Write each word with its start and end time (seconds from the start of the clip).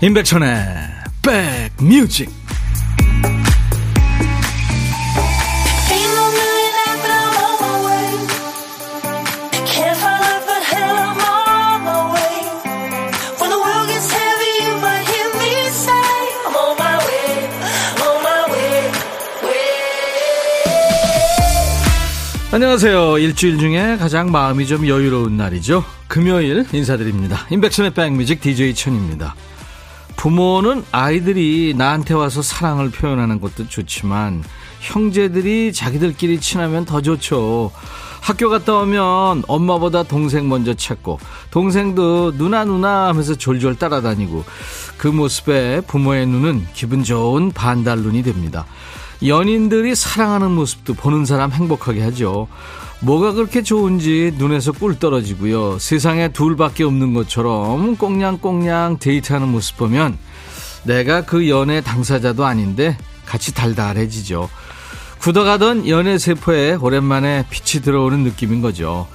임백천의 0.00 0.54
백뮤직 1.22 2.30
안녕하세요. 22.50 23.18
일주일 23.18 23.58
중에 23.58 23.96
가장 23.98 24.30
마음이 24.30 24.66
좀 24.66 24.86
여유로운 24.86 25.36
날이죠. 25.36 25.84
금요일 26.06 26.64
인사드립니다. 26.72 27.46
임백천의 27.50 27.94
백뮤직 27.94 28.40
DJ 28.40 28.74
천입니다. 28.74 29.34
부모는 30.18 30.84
아이들이 30.90 31.74
나한테 31.76 32.12
와서 32.12 32.42
사랑을 32.42 32.90
표현하는 32.90 33.40
것도 33.40 33.68
좋지만 33.68 34.42
형제들이 34.80 35.72
자기들끼리 35.72 36.40
친하면 36.40 36.84
더 36.84 37.00
좋죠. 37.00 37.70
학교 38.20 38.50
갔다 38.50 38.74
오면 38.78 39.44
엄마보다 39.46 40.02
동생 40.02 40.48
먼저 40.48 40.74
찾고 40.74 41.20
동생도 41.52 42.36
누나 42.36 42.64
누나 42.64 43.06
하면서 43.06 43.36
졸졸 43.36 43.76
따라다니고 43.76 44.44
그 44.98 45.06
모습에 45.06 45.82
부모의 45.82 46.26
눈은 46.26 46.66
기분 46.74 47.04
좋은 47.04 47.52
반달 47.52 48.00
눈이 48.00 48.24
됩니다. 48.24 48.66
연인들이 49.24 49.94
사랑하는 49.94 50.50
모습도 50.50 50.94
보는 50.94 51.26
사람 51.26 51.52
행복하게 51.52 52.02
하죠. 52.02 52.48
뭐가 53.00 53.32
그렇게 53.32 53.62
좋은지 53.62 54.32
눈에서 54.36 54.72
꿀 54.72 54.98
떨어지고요. 54.98 55.78
세상에 55.78 56.28
둘밖에 56.28 56.84
없는 56.84 57.14
것처럼 57.14 57.96
꽁냥꽁냥 57.96 58.98
데이트하는 58.98 59.48
모습 59.48 59.76
보면 59.76 60.18
내가 60.84 61.24
그 61.24 61.48
연애 61.48 61.80
당사자도 61.80 62.44
아닌데 62.44 62.96
같이 63.24 63.54
달달해지죠. 63.54 64.48
굳어가던 65.20 65.88
연애 65.88 66.18
세포에 66.18 66.74
오랜만에 66.74 67.44
빛이 67.50 67.82
들어오는 67.82 68.20
느낌인 68.20 68.62
거죠. 68.62 69.06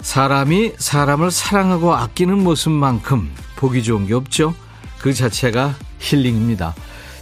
사람이 0.00 0.72
사람을 0.78 1.30
사랑하고 1.30 1.94
아끼는 1.94 2.42
모습만큼 2.42 3.30
보기 3.56 3.82
좋은 3.82 4.06
게 4.06 4.14
없죠. 4.14 4.54
그 4.98 5.14
자체가 5.14 5.74
힐링입니다. 5.98 6.74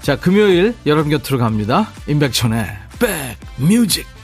자, 0.02 0.16
금요일 0.16 0.74
여러분 0.86 1.10
곁으로 1.10 1.38
갑니다. 1.38 1.90
임백천의 2.06 2.66
백뮤직. 3.58 4.19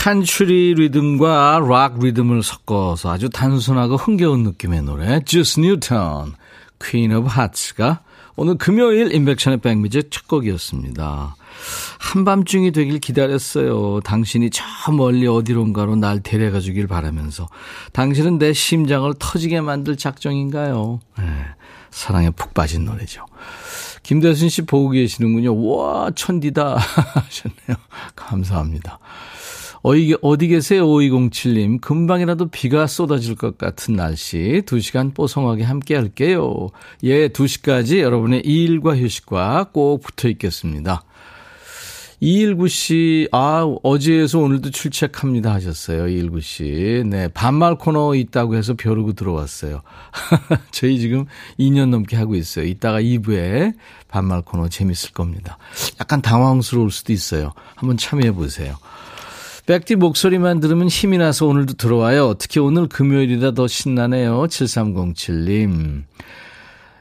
칸츄리 0.00 0.74
리듬과 0.74 1.66
락 1.68 1.98
리듬을 1.98 2.44
섞어서 2.44 3.10
아주 3.10 3.28
단순하고 3.28 3.96
흥겨운 3.96 4.44
느낌의 4.44 4.82
노래 4.82 5.20
주스 5.24 5.58
뉴턴 5.58 6.34
Queen 6.80 7.12
of 7.12 7.26
Hearts가 7.26 8.02
오늘 8.36 8.56
금요일 8.56 9.12
임백천의 9.12 9.58
백뮤직 9.58 10.04
첫 10.10 10.28
곡이었습니다. 10.28 11.34
한밤중이 11.98 12.70
되길 12.70 13.00
기다렸어요. 13.00 13.98
당신이 14.04 14.50
저 14.50 14.62
멀리 14.92 15.26
어디론가로 15.26 15.96
날 15.96 16.20
데려가 16.22 16.60
주길 16.60 16.86
바라면서 16.86 17.48
당신은 17.92 18.38
내 18.38 18.52
심장을 18.52 19.12
터지게 19.18 19.60
만들 19.62 19.96
작정인가요? 19.96 21.00
네, 21.18 21.24
사랑에 21.90 22.30
푹 22.30 22.54
빠진 22.54 22.84
노래죠. 22.84 23.26
김대순 24.04 24.48
씨 24.48 24.62
보고 24.62 24.90
계시는군요. 24.90 25.60
와 25.76 26.12
천디다 26.14 26.76
하셨네요. 26.78 27.76
감사합니다. 28.14 29.00
어디, 29.82 30.16
어디 30.22 30.48
계세요? 30.48 30.86
5207님. 30.86 31.80
금방이라도 31.80 32.48
비가 32.48 32.86
쏟아질 32.86 33.36
것 33.36 33.58
같은 33.58 33.94
날씨. 33.94 34.62
2시간 34.66 35.14
뽀송하게 35.14 35.64
함께 35.64 35.94
할게요. 35.94 36.68
예, 37.04 37.28
2시까지 37.28 38.00
여러분의 38.00 38.40
일과 38.44 38.96
휴식과 38.96 39.70
꼭 39.72 40.02
붙어 40.02 40.28
있겠습니다. 40.28 41.04
219 42.20 42.66
씨, 42.68 43.28
아, 43.30 43.64
어제에서 43.84 44.40
오늘도 44.40 44.70
출첵합니다 44.70 45.52
하셨어요. 45.54 46.08
219 46.08 46.40
씨. 46.40 47.02
네, 47.06 47.28
반말 47.28 47.76
코너 47.76 48.16
있다고 48.16 48.56
해서 48.56 48.74
벼르고 48.74 49.12
들어왔어요. 49.12 49.82
저희 50.72 50.98
지금 50.98 51.26
2년 51.60 51.90
넘게 51.90 52.16
하고 52.16 52.34
있어요. 52.34 52.64
이따가 52.64 53.00
2부에 53.00 53.74
반말 54.08 54.42
코너 54.42 54.68
재밌을 54.68 55.12
겁니다. 55.12 55.58
약간 56.00 56.20
당황스러울 56.20 56.90
수도 56.90 57.12
있어요. 57.12 57.52
한번 57.76 57.96
참여해 57.96 58.32
보세요. 58.32 58.74
백디 59.68 59.96
목소리만 59.96 60.60
들으면 60.60 60.88
힘이 60.88 61.18
나서 61.18 61.44
오늘도 61.44 61.74
들어와요. 61.74 62.36
특히 62.38 62.58
오늘 62.58 62.88
금요일이라 62.88 63.50
더 63.50 63.68
신나네요. 63.68 64.44
7307님. 64.44 66.04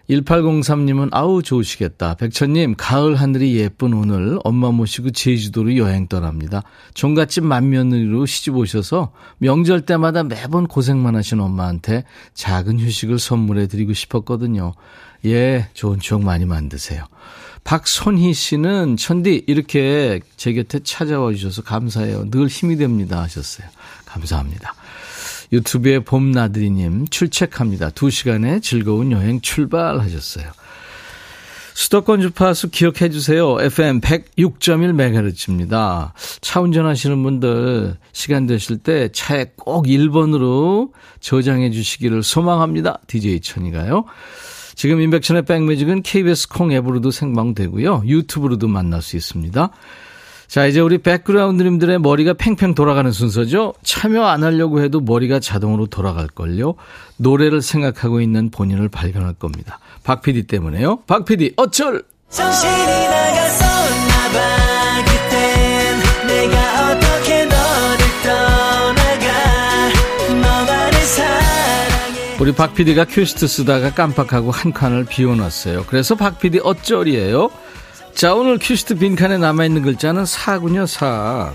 1803님은 0.10 1.08
아우 1.14 1.42
좋으시겠다. 1.42 2.16
백천님 2.16 2.76
가을 2.78 3.16
하늘이 3.16 3.56
예쁜 3.56 3.94
오늘 3.94 4.38
엄마 4.44 4.72
모시고 4.72 5.12
제주도로 5.12 5.78
여행 5.78 6.10
떠납니다. 6.10 6.62
종갓집 6.94 7.46
맏며느리로 7.46 8.26
시집 8.26 8.58
오셔서 8.58 9.14
명절 9.38 9.86
때마다 9.86 10.24
매번 10.24 10.68
고생만 10.68 11.16
하신 11.16 11.40
엄마한테 11.40 12.04
작은 12.34 12.82
휴식을 12.82 13.18
선물해 13.18 13.68
드리고 13.68 13.94
싶었거든요. 13.94 14.74
예, 15.24 15.70
좋은 15.74 16.02
추억 16.02 16.22
많이 16.22 16.44
만드세요. 16.44 17.06
박손희 17.68 18.34
씨는 18.34 18.96
천디 18.96 19.44
이렇게 19.46 20.22
제 20.38 20.54
곁에 20.54 20.80
찾아와 20.80 21.34
주셔서 21.34 21.64
감사해요. 21.64 22.32
늘 22.32 22.48
힘이 22.48 22.78
됩니다 22.78 23.22
하셨어요. 23.22 23.68
감사합니다. 24.06 24.74
유튜브에 25.52 26.00
봄나들이님 26.00 27.10
출첵합니다. 27.10 27.90
2시간의 27.90 28.64
즐거운 28.64 29.12
여행 29.12 29.42
출발하셨어요. 29.42 30.50
수도권 31.74 32.22
주파수 32.22 32.70
기억해 32.70 33.10
주세요. 33.10 33.58
FM 33.60 34.00
106.1MHz입니다. 34.00 36.14
차 36.40 36.62
운전하시는 36.62 37.22
분들 37.22 37.98
시간 38.14 38.48
되실 38.48 38.78
때 38.78 39.10
차에 39.12 39.52
꼭 39.58 39.88
1번으로 39.88 40.94
저장해 41.20 41.72
주시기를 41.72 42.24
소망합니다. 42.24 43.00
DJ 43.08 43.42
천이가요. 43.42 44.06
지금 44.78 45.02
인백션의 45.02 45.42
백뮤직은 45.42 46.04
KBS 46.04 46.50
콩 46.50 46.72
앱으로도 46.72 47.10
생방되고요. 47.10 48.04
유튜브로도 48.06 48.68
만날 48.68 49.02
수 49.02 49.18
있습니다. 49.18 49.72
자, 50.48 50.66
이제 50.68 50.80
우리 50.80 51.00
백그라운드님들의 51.00 52.00
머리가 52.00 52.34
팽팽 52.34 52.76
돌아가는 52.76 53.12
순서죠. 53.12 53.74
참여 53.82 54.24
안 54.24 54.44
하려고 54.44 54.80
해도 54.80 55.02
머리가 55.02 55.40
자동으로 55.40 55.88
돌아갈걸요. 55.88 56.76
노래를 57.18 57.64
생각하고 57.64 58.22
있는 58.22 58.52
본인을 58.52 58.88
발견할 58.90 59.34
겁니다. 59.34 59.80
박 60.04 60.22
PD 60.22 60.44
때문에요. 60.44 61.00
박 61.08 61.26
PD, 61.26 61.54
어쩔! 61.58 62.04
정신이 62.30 62.72
나갔었나 62.72 64.30
봐. 64.32 64.67
우리 72.40 72.52
박 72.52 72.76
PD가 72.76 73.06
큐시트 73.06 73.48
쓰다가 73.48 73.92
깜빡하고 73.92 74.52
한 74.52 74.72
칸을 74.72 75.06
비워놨어요. 75.06 75.86
그래서 75.88 76.14
박 76.16 76.38
PD 76.38 76.60
어쩔이에요? 76.64 77.50
자, 78.14 78.36
오늘 78.36 78.60
큐시트 78.60 78.96
빈칸에 78.96 79.40
남아있는 79.40 79.82
글자는 79.82 80.26
사군요, 80.28 80.86
사. 80.86 81.52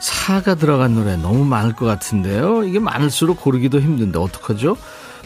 사가 0.00 0.56
들어간 0.56 0.94
노래 0.96 1.16
너무 1.16 1.44
많을 1.44 1.74
것 1.74 1.86
같은데요. 1.86 2.64
이게 2.64 2.80
많을수록 2.80 3.40
고르기도 3.40 3.80
힘든데, 3.80 4.18
어떡하죠? 4.18 4.76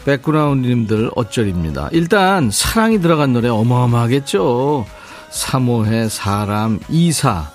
백그라운드님들 0.05 1.09
어쩔입니다. 1.15 1.89
일단, 1.91 2.51
사랑이 2.51 3.01
들어간 3.01 3.33
노래 3.33 3.49
어마어마하겠죠? 3.49 4.85
사모해, 5.31 6.09
사람, 6.09 6.79
이사. 6.89 7.49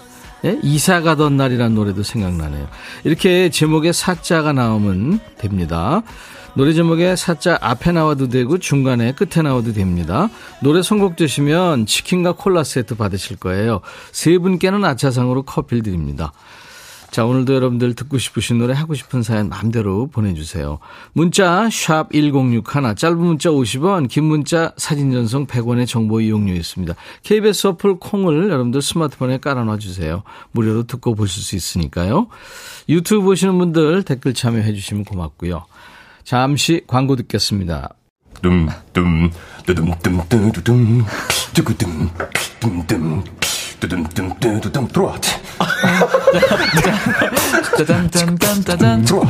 예? 0.45 0.59
이사 0.63 1.01
가던 1.01 1.37
날이라는 1.37 1.75
노래도 1.77 2.03
생각나네요. 2.03 2.67
이렇게 3.05 3.51
제목에 3.51 3.93
사자가 3.93 4.53
나오면 4.53 5.21
됩니다. 5.39 6.03
노래 6.55 6.73
제목에 6.73 7.17
사자 7.17 7.59
앞에 7.61 7.93
나와도 7.93 8.29
되고 8.29 8.59
중간에 8.59 9.13
끝에 9.13 9.43
나와도 9.43 9.73
됩니다. 9.73 10.29
노래 10.63 10.83
선곡되시면 10.83 11.87
치킨과 11.87 12.33
콜라 12.33 12.65
세트 12.65 12.97
받으실 12.97 13.37
거예요. 13.37 13.81
세 14.13 14.37
분께는 14.39 14.85
아차상으로 14.85 15.43
커피를 15.43 15.83
드립니다. 15.83 16.33
자, 17.11 17.25
오늘도 17.25 17.55
여러분들 17.55 17.95
듣고 17.95 18.19
싶으신 18.19 18.59
노래 18.59 18.73
하고 18.73 18.95
싶은 18.95 19.23
사연 19.25 19.49
마음대로 19.49 20.07
보내주세요. 20.07 20.79
문자 21.13 21.69
1061, 21.69 22.63
짧은 22.95 23.19
문자 23.19 23.51
50원, 23.51 24.09
긴 24.09 24.25
문자 24.25 24.73
사진 24.77 25.11
전송 25.11 25.47
100원의 25.47 25.89
정보 25.89 26.21
이용료 26.21 26.53
있습니다. 26.53 26.95
KBS 27.25 27.67
어플 27.69 27.99
콩을 27.99 28.51
여러분들 28.51 28.81
스마트폰에 28.81 29.39
깔아놔 29.39 29.79
주세요. 29.79 30.23
무료로 30.53 30.85
듣고 30.85 31.17
보실 31.17 31.43
수 31.43 31.57
있으니까요. 31.57 32.29
유튜브 32.89 33.23
보시는 33.23 33.59
분들 33.59 34.05
댓글 34.05 34.33
참여해 34.33 34.73
주시면 34.73 35.05
고맙고요. 35.05 35.65
잠시 36.25 36.83
광고 36.87 37.17
듣겠습니다. 37.17 37.91
둠둠 38.43 39.31
뚜둠 39.67 39.93
둠뚜두둠 40.03 41.05
뚜구둠 41.55 42.11
둠둠 42.61 43.25
뚜둔뚜둔뚜둔 43.81 44.89
들어와. 44.89 45.19
짜잔짠짠짠짠 47.77 49.05
들어와. 49.05 49.27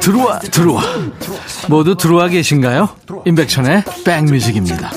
들어와 0.00 0.38
들어와 0.40 0.82
모두 1.68 1.96
들어와 1.96 2.28
계신가요? 2.28 2.88
임백천의 3.24 3.84
백뮤직입니다. 4.04 4.90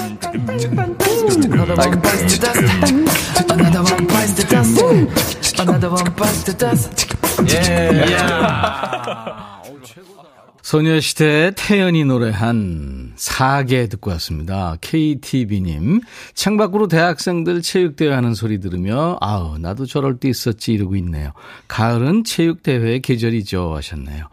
소녀시대 10.62 11.52
태연이 11.56 12.06
노래한 12.06 13.14
사계 13.18 13.88
듣고 13.88 14.10
왔습니다. 14.12 14.78
KTB님, 14.82 16.02
창밖으로 16.34 16.88
대학생들 16.88 17.62
체육대회 17.62 18.12
하는 18.12 18.34
소리 18.34 18.60
들으며, 18.60 19.18
아우, 19.22 19.58
나도 19.60 19.86
저럴 19.86 20.18
때 20.18 20.28
있었지 20.28 20.74
이러고 20.74 20.96
있네요. 20.96 21.34
가을은 21.68 22.24
체육대회의 22.24 23.02
계절이죠. 23.02 23.76
하셨네요. 23.76 24.28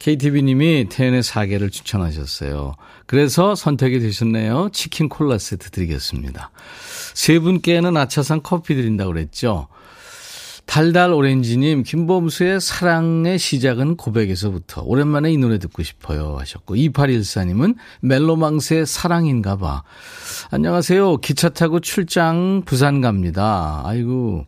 KTB님이 0.00 0.88
태연의 0.88 1.22
사계를 1.22 1.70
추천하셨어요. 1.70 2.74
그래서 3.06 3.54
선택이 3.54 4.00
되셨네요. 4.00 4.70
치킨 4.72 5.08
콜라 5.08 5.36
세트 5.38 5.70
드리겠습니다. 5.70 6.50
세 7.14 7.38
분께는 7.38 7.96
아차산 7.96 8.42
커피 8.42 8.74
드린다고 8.74 9.12
그랬죠. 9.12 9.68
달달 10.70 11.12
오렌지님, 11.12 11.82
김범수의 11.82 12.60
사랑의 12.60 13.40
시작은 13.40 13.96
고백에서부터 13.96 14.82
오랜만에 14.82 15.32
이 15.32 15.36
노래 15.36 15.58
듣고 15.58 15.82
싶어요 15.82 16.36
하셨고 16.38 16.76
2814님은 16.76 17.74
멜로망스의 18.02 18.86
사랑인가 18.86 19.56
봐. 19.56 19.82
안녕하세요. 20.52 21.16
기차 21.16 21.48
타고 21.48 21.80
출장 21.80 22.62
부산 22.66 23.00
갑니다. 23.00 23.82
아이고 23.84 24.44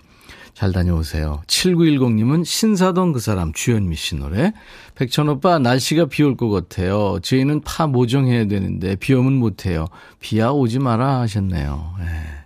잘 0.55 0.71
다녀오세요. 0.71 1.43
7910님은 1.49 2.45
신사동 2.45 3.11
그 3.11 3.19
사람 3.19 3.53
주현미 3.53 3.97
씨 3.97 4.15
노래. 4.15 4.53
백천 4.95 5.29
오빠 5.29 5.59
날씨가 5.59 6.05
비 6.05 6.23
올 6.23 6.37
것 6.37 6.51
같아요. 6.51 7.19
저희는 7.21 7.63
파 7.63 7.89
모종해야 7.89 8.47
되는데 8.47 8.95
비 8.95 9.13
오면 9.13 9.33
못해요. 9.33 9.89
비야 10.21 10.51
오지 10.51 10.79
마라 10.79 11.19
하셨네요. 11.23 11.95
네. 11.99 12.42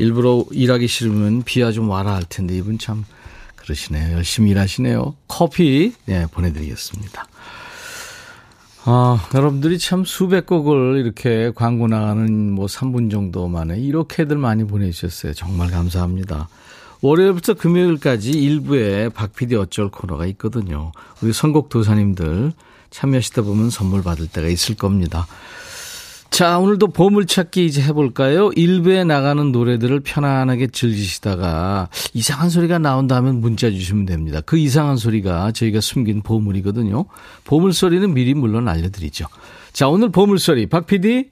일부러 0.00 0.44
일하기 0.50 0.88
싫으면 0.88 1.42
비야 1.42 1.72
좀 1.72 1.90
와라 1.90 2.14
할 2.14 2.24
텐데 2.24 2.56
이분 2.56 2.78
참 2.78 3.04
그러시네요. 3.56 4.16
열심히 4.16 4.50
일하시네요. 4.52 5.14
커피 5.28 5.92
네, 6.06 6.26
보내드리겠습니다. 6.30 7.26
아, 8.86 9.28
여러분들이 9.34 9.78
참 9.78 10.06
수백 10.06 10.46
곡을 10.46 11.02
이렇게 11.04 11.52
광고 11.54 11.86
나가는 11.86 12.50
뭐 12.50 12.64
3분 12.64 13.10
정도 13.10 13.46
만에 13.46 13.78
이렇게들 13.78 14.38
많이 14.38 14.64
보내주셨어요. 14.64 15.34
정말 15.34 15.70
감사합니다. 15.70 16.48
월요일부터 17.02 17.54
금요일까지 17.54 18.30
일부에 18.30 19.10
박PD 19.10 19.54
어쩔 19.56 19.90
코너가 19.90 20.24
있거든요. 20.26 20.92
우리 21.22 21.34
선곡 21.34 21.68
도사님들 21.68 22.52
참여하시다 22.88 23.42
보면 23.42 23.68
선물 23.68 24.02
받을 24.02 24.26
때가 24.28 24.48
있을 24.48 24.76
겁니다. 24.76 25.26
자, 26.40 26.58
오늘도 26.58 26.86
보물찾기 26.86 27.66
이제 27.66 27.82
해볼까요? 27.82 28.50
일부에 28.56 29.04
나가는 29.04 29.52
노래들을 29.52 30.00
편안하게 30.00 30.68
즐기시다가 30.68 31.90
이상한 32.14 32.48
소리가 32.48 32.78
나온다면 32.78 33.42
문자 33.42 33.70
주시면 33.70 34.06
됩니다. 34.06 34.40
그 34.40 34.56
이상한 34.56 34.96
소리가 34.96 35.52
저희가 35.52 35.82
숨긴 35.82 36.22
보물이거든요. 36.22 37.04
보물소리는 37.44 38.14
미리 38.14 38.32
물론 38.32 38.68
알려드리죠. 38.68 39.26
자, 39.74 39.88
오늘 39.88 40.08
보물소리. 40.10 40.64
박 40.64 40.86
PD? 40.86 41.28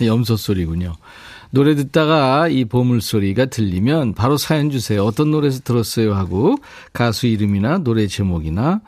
염소 0.06 0.38
소리군요. 0.38 0.94
노래 1.50 1.74
듣다가 1.74 2.48
이 2.48 2.64
보물소리가 2.64 3.44
들리면 3.46 4.14
바로 4.14 4.38
사연 4.38 4.70
주세요. 4.70 5.04
어떤 5.04 5.30
노래에서 5.30 5.60
들었어요 5.60 6.14
하고 6.14 6.56
가수 6.94 7.26
이름이나 7.26 7.76
노래 7.84 8.06
제목이나 8.06 8.80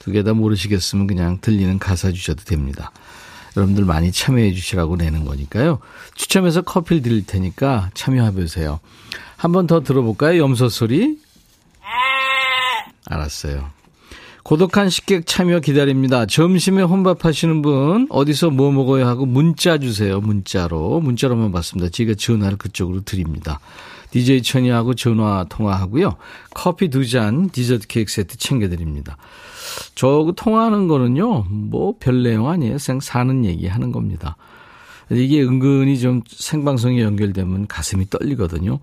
두 0.00 0.10
개 0.10 0.24
다 0.24 0.32
모르시겠으면 0.32 1.06
그냥 1.06 1.38
들리는 1.40 1.78
가사 1.78 2.10
주셔도 2.10 2.42
됩니다. 2.42 2.90
여러분들 3.58 3.84
많이 3.84 4.12
참여해 4.12 4.52
주시라고 4.52 4.96
내는 4.96 5.24
거니까요. 5.24 5.80
추첨해서 6.14 6.62
커피를 6.62 7.02
드릴 7.02 7.26
테니까 7.26 7.90
참여해 7.94 8.32
보세요. 8.32 8.78
한 9.36 9.52
번 9.52 9.66
더 9.66 9.80
들어볼까요? 9.80 10.40
염소 10.40 10.68
소리. 10.68 11.18
알았어요. 13.06 13.70
고독한 14.42 14.88
식객 14.88 15.26
참여 15.26 15.60
기다립니다. 15.60 16.24
점심에 16.26 16.82
혼밥 16.82 17.24
하시는 17.24 17.60
분 17.62 18.06
어디서 18.10 18.50
뭐 18.50 18.72
먹어야 18.72 19.06
하고 19.06 19.26
문자 19.26 19.78
주세요. 19.78 20.20
문자로. 20.20 21.00
문자로만 21.00 21.52
받습니다. 21.52 21.90
제가 21.90 22.14
전화를 22.14 22.56
그쪽으로 22.56 23.02
드립니다. 23.04 23.60
DJ 24.10 24.42
천이하고 24.42 24.94
전화 24.94 25.44
통화하고요. 25.50 26.16
커피 26.54 26.88
두 26.88 27.06
잔, 27.06 27.50
디저트 27.50 27.86
케이크 27.88 28.10
세트 28.10 28.38
챙겨드립니다. 28.38 29.18
저 29.94 30.32
통화하는 30.36 30.88
거는요, 30.88 31.44
뭐 31.50 31.98
별 31.98 32.22
내용 32.22 32.48
아니에요. 32.48 32.78
생 32.78 33.00
사는 33.00 33.44
얘기 33.44 33.66
하는 33.66 33.92
겁니다. 33.92 34.36
이게 35.10 35.42
은근히 35.42 35.98
좀 35.98 36.22
생방송에 36.28 37.02
연결되면 37.02 37.66
가슴이 37.66 38.10
떨리거든요. 38.10 38.78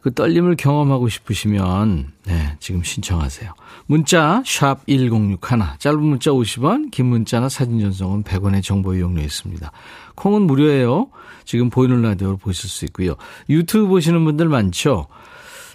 그 0.00 0.12
떨림을 0.12 0.56
경험하고 0.56 1.08
싶으시면 1.08 2.12
네, 2.26 2.56
지금 2.60 2.82
신청하세요. 2.84 3.52
문자 3.86 4.42
1061, 4.44 5.38
짧은 5.78 6.00
문자 6.02 6.30
50원, 6.30 6.90
긴 6.90 7.06
문자나 7.06 7.48
사진 7.48 7.80
전송은 7.80 8.22
100원의 8.22 8.62
정보 8.62 8.94
이용료 8.94 9.22
있습니다. 9.22 9.72
콩은 10.14 10.42
무료예요. 10.42 11.08
지금 11.44 11.70
보이는 11.70 12.02
라디오로 12.02 12.36
보실 12.36 12.70
수 12.70 12.84
있고요. 12.84 13.14
유튜브 13.48 13.88
보시는 13.88 14.24
분들 14.24 14.48
많죠? 14.48 15.06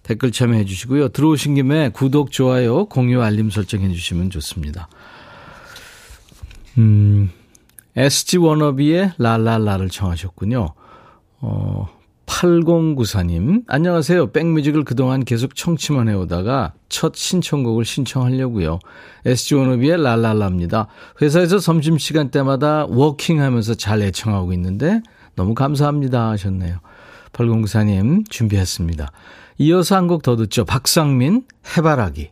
댓글 0.04 0.32
참여해 0.32 0.66
주시고요. 0.66 1.10
들어오신 1.10 1.56
김에 1.56 1.90
구독, 1.90 2.32
좋아요, 2.32 2.86
공유, 2.86 3.22
알림 3.22 3.50
설정해 3.50 3.90
주시면 3.90 4.30
좋습니다. 4.32 4.90
음, 6.78 7.32
SG 7.96 8.38
워너비의 8.38 9.14
라라라를 9.18 9.90
청하셨군요. 9.90 10.74
어, 11.42 11.88
8094님, 12.30 13.64
안녕하세요. 13.68 14.32
백뮤직을 14.32 14.84
그동안 14.84 15.26
계속 15.26 15.56
청취만 15.56 16.08
해오다가 16.10 16.74
첫 16.88 17.16
신청곡을 17.16 17.86
신청하려고요. 17.86 18.80
SG 19.26 19.56
워너비의 19.56 20.02
랄랄라입니다. 20.02 20.88
회사에서 21.22 21.58
점심시간 21.58 22.30
때마다 22.30 22.86
워킹하면서 22.88 23.74
잘 23.76 24.02
애청하고 24.04 24.54
있는데 24.54 25.02
너무 25.36 25.56
감사합니다 25.56 26.30
하셨네요. 26.30 26.78
8094님 27.34 28.30
준비했습니다. 28.30 29.12
이어서 29.60 29.96
한 29.98 30.08
곡 30.08 30.24
더 30.24 30.36
듣죠. 30.38 30.64
박상민, 30.66 31.44
해바라기. 31.76 32.32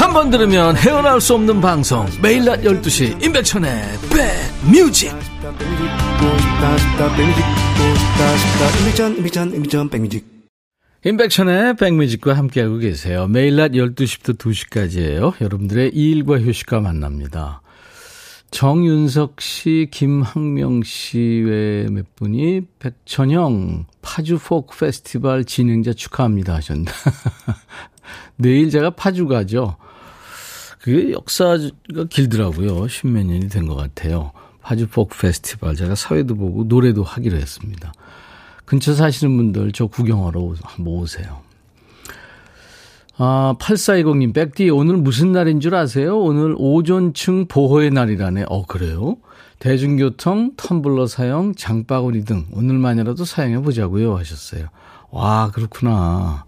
한 0.00 0.12
번 0.14 0.30
들으면 0.30 0.76
헤어나올 0.76 1.20
수 1.20 1.34
없는 1.34 1.60
방송 1.60 2.06
매일 2.22 2.44
낮 2.44 2.62
12시 2.62 3.22
임백천의 3.22 3.82
백뮤직 4.10 5.12
임백천의 11.04 11.76
백뮤직과 11.76 12.34
함께하고 12.36 12.78
계세요. 12.78 13.26
매일 13.28 13.56
낮 13.56 13.72
12시부터 13.72 14.36
2시까지예요. 14.38 15.40
여러분들의 15.40 15.90
일과 15.94 16.38
휴식과 16.40 16.80
만납니다. 16.80 17.62
정윤석 18.50 19.40
씨, 19.40 19.88
김학명 19.92 20.82
씨 20.82 21.42
외 21.46 21.86
몇 21.90 22.04
분이 22.16 22.62
백천영 22.80 23.86
파주 24.02 24.38
포크 24.38 24.76
페스티벌 24.76 25.44
진행자 25.44 25.92
축하합니다 25.92 26.54
하셨나. 26.56 26.90
내일 28.36 28.70
제가 28.70 28.90
파주 28.90 29.26
가죠. 29.28 29.76
그게 30.80 31.12
역사가 31.12 31.58
길더라고요. 32.08 32.88
십몇 32.88 33.26
년이 33.26 33.48
된 33.48 33.66
것 33.68 33.76
같아요. 33.76 34.32
파주 34.62 34.88
포크 34.88 35.18
페스티벌. 35.18 35.74
제가 35.74 35.94
사회도 35.94 36.34
보고 36.36 36.64
노래도 36.64 37.02
하기로 37.02 37.36
했습니다. 37.36 37.92
근처 38.64 38.94
사시는 38.94 39.36
분들 39.36 39.72
저 39.72 39.86
구경하러 39.86 40.40
오세요. 40.86 41.40
아, 43.22 43.54
8420님, 43.58 44.32
백디, 44.32 44.70
오늘 44.70 44.96
무슨 44.96 45.32
날인 45.32 45.60
줄 45.60 45.74
아세요? 45.74 46.18
오늘 46.18 46.54
오존층 46.56 47.46
보호의 47.48 47.90
날이라네. 47.90 48.44
어, 48.48 48.64
그래요? 48.64 49.16
대중교통, 49.58 50.52
텀블러 50.56 51.06
사용, 51.06 51.54
장바구니 51.54 52.24
등 52.24 52.46
오늘만이라도 52.52 53.26
사용해 53.26 53.60
보자고요. 53.60 54.16
하셨어요. 54.16 54.68
와, 55.10 55.50
그렇구나. 55.50 56.44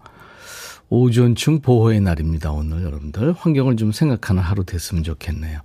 오존층 0.92 1.62
보호의 1.62 2.02
날입니다. 2.02 2.52
오늘 2.52 2.82
여러분들. 2.82 3.32
환경을 3.32 3.76
좀 3.78 3.92
생각하는 3.92 4.42
하루 4.42 4.62
됐으면 4.62 5.02
좋겠네요. 5.02 5.60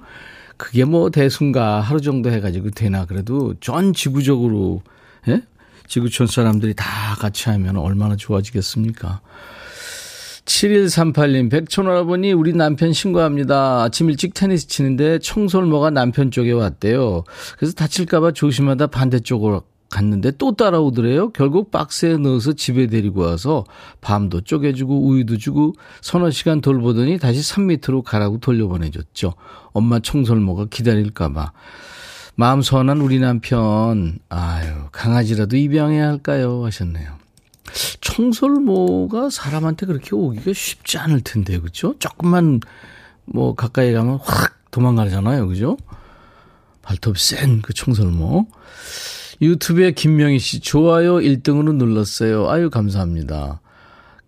그게 0.56 0.86
뭐 0.86 1.10
대순가 1.10 1.82
하루 1.82 2.00
정도 2.00 2.32
해가지고 2.32 2.70
되나 2.70 3.04
그래도 3.04 3.54
전 3.60 3.92
지구적으로, 3.92 4.84
예? 5.28 5.42
지구촌 5.86 6.28
사람들이 6.28 6.76
다 6.76 6.86
같이 7.20 7.50
하면 7.50 7.76
얼마나 7.76 8.16
좋아지겠습니까? 8.16 9.20
7138님, 10.46 11.52
백촌할아버니, 11.52 12.32
우리 12.32 12.54
남편 12.54 12.94
신고합니다. 12.94 13.84
아침 13.84 14.10
일찍 14.10 14.34
테니스 14.34 14.68
치는데 14.68 15.20
청솔모가 15.20 15.90
남편 15.90 16.32
쪽에 16.32 16.54
왔대요. 16.54 17.26
그래서 17.58 17.74
다칠까봐 17.74 18.32
조심하다 18.32 18.88
반대쪽으로 18.88 19.64
갔는데 19.90 20.32
또 20.38 20.56
따라오더래요. 20.56 21.30
결국 21.32 21.72
박스에 21.72 22.18
넣어서 22.18 22.54
집에 22.54 22.88
데리고 22.88 23.22
와서 23.22 23.64
밤도 24.02 24.42
쪼개주고 24.42 25.08
우유도 25.08 25.38
주고 25.38 25.74
서너 26.02 26.30
시간 26.32 26.62
돌보더니 26.62 27.20
다시 27.20 27.42
3미터로 27.42 28.04
가라고 28.04 28.40
돌려보내줬죠. 28.40 29.34
엄마 29.72 30.00
청솔모가 30.00 30.66
기다릴까봐. 30.70 31.52
마음 32.36 32.62
선한 32.62 33.02
우리 33.02 33.20
남편, 33.20 34.20
아유, 34.30 34.72
강아지라도 34.92 35.58
입양해야 35.58 36.08
할까요? 36.08 36.64
하셨네요. 36.66 37.18
청설모가 38.02 39.30
사람한테 39.30 39.86
그렇게 39.88 40.16
오기가 40.16 40.54
쉽지 40.54 40.98
않을 41.00 41.22
텐데, 41.22 41.60
그죠? 41.60 41.96
조금만 41.98 42.60
뭐 43.26 43.56
가까이 43.56 43.92
가면 43.92 44.20
확 44.22 44.56
도망가잖아요, 44.72 45.48
그죠? 45.48 45.78
발톱 46.84 47.18
센 47.18 47.62
그 47.62 47.74
청설모. 47.74 48.48
유튜브에 49.42 49.92
김명희 49.92 50.40
씨, 50.40 50.60
좋아요 50.60 51.16
1등으로 51.16 51.76
눌렀어요. 51.76 52.50
아유, 52.50 52.70
감사합니다. 52.70 53.62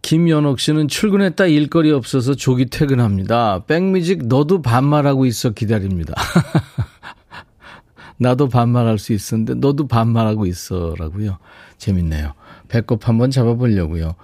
김연옥 0.02 0.60
씨는 0.60 0.88
출근했다 0.88 1.48
일거리 1.48 1.92
없어서 1.92 2.34
조기 2.34 2.68
퇴근합니다. 2.68 3.66
백뮤직 3.66 4.28
너도 4.28 4.62
반말하고 4.62 5.26
있어 5.26 5.50
기다립니다. 5.50 6.14
나도 8.18 8.50
반말할 8.50 8.98
수 8.98 9.14
있었는데 9.14 9.56
너도 9.56 9.88
반말하고 9.88 10.46
있어라고요. 10.46 11.38
재밌네요. 11.78 12.34
배꼽 12.68 13.08
한번 13.08 13.32
잡아보려고요. 13.32 14.16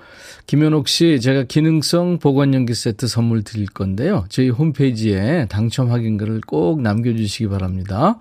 김현옥 0.48 0.88
씨, 0.88 1.20
제가 1.20 1.44
기능성 1.44 2.20
보관용기 2.20 2.74
세트 2.74 3.08
선물 3.08 3.44
드릴 3.44 3.68
건데요. 3.68 4.26
저희 4.30 4.50
홈페이지에 4.50 5.48
당첨 5.50 5.92
확인글을 5.92 6.42
꼭 6.46 6.82
남겨주시기 6.82 7.48
바랍니다. 7.48 8.20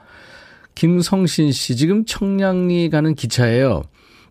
김성신 0.74 1.52
씨, 1.52 1.76
지금 1.76 2.04
청량리 2.04 2.90
가는 2.90 3.14
기차예요. 3.14 3.82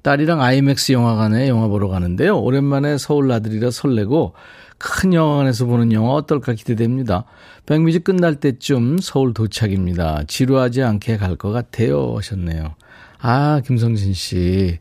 딸이랑 0.02 0.42
아이맥스 0.42 0.92
영화관에 0.92 1.48
영화 1.48 1.68
보러 1.68 1.88
가는데요. 1.88 2.38
오랜만에 2.40 2.98
서울 2.98 3.30
나들이라 3.30 3.72
설레고 3.72 4.34
큰 4.78 5.14
영화관에서 5.14 5.66
보는 5.66 5.94
영화 5.94 6.14
어떨까 6.14 6.54
기대됩니다. 6.54 7.24
백미지 7.66 8.00
끝날 8.00 8.36
때쯤 8.36 8.98
서울 9.00 9.34
도착입니다. 9.34 10.26
지루하지 10.28 10.84
않게 10.84 11.16
갈 11.18 11.38
것 11.38 11.52
같아요. 11.52 12.16
하셨네요. 12.18 12.76
아, 13.20 13.62
김성진 13.66 14.14
씨. 14.14 14.78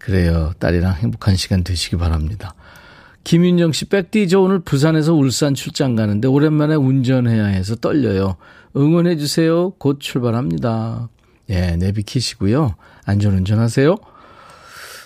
그래요. 0.00 0.52
딸이랑 0.58 0.94
행복한 0.94 1.36
시간 1.36 1.62
되시기 1.62 1.96
바랍니다. 1.96 2.54
김윤정 3.24 3.72
씨, 3.72 3.84
백디, 3.86 4.28
저 4.28 4.40
오늘 4.40 4.60
부산에서 4.60 5.14
울산 5.14 5.54
출장 5.54 5.94
가는데 5.94 6.26
오랜만에 6.26 6.74
운전해야 6.74 7.46
해서 7.46 7.74
떨려요. 7.76 8.36
응원해 8.76 9.16
주세요. 9.16 9.70
곧 9.78 9.98
출발합니다. 10.00 11.08
예, 11.50 11.76
내비키시고요. 11.76 12.74
안전운전 13.04 13.58
하세요. 13.58 13.96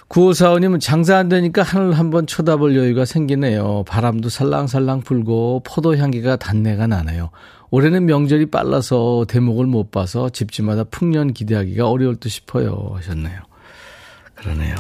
9545님은 0.09 0.81
장사 0.81 1.17
안 1.17 1.29
되니까 1.29 1.63
하늘 1.63 1.95
한번 1.95 2.27
쳐다볼 2.27 2.77
여유가 2.77 3.05
생기네요. 3.05 3.85
바람도 3.89 4.29
살랑살랑 4.29 5.01
불고 5.01 5.63
포도 5.65 5.97
향기가 5.97 6.37
단내가 6.37 6.87
나네요. 6.87 7.31
올해는 7.71 8.07
명절이 8.07 8.47
빨라서 8.47 9.25
대목을 9.27 9.67
못 9.67 9.91
봐서 9.91 10.29
집집마다 10.29 10.85
풍년 10.85 11.33
기대하기가 11.33 11.89
어려울 11.89 12.17
듯 12.17 12.29
싶어요. 12.29 12.93
하셨네요. 12.95 13.41
그러네요. 14.35 14.77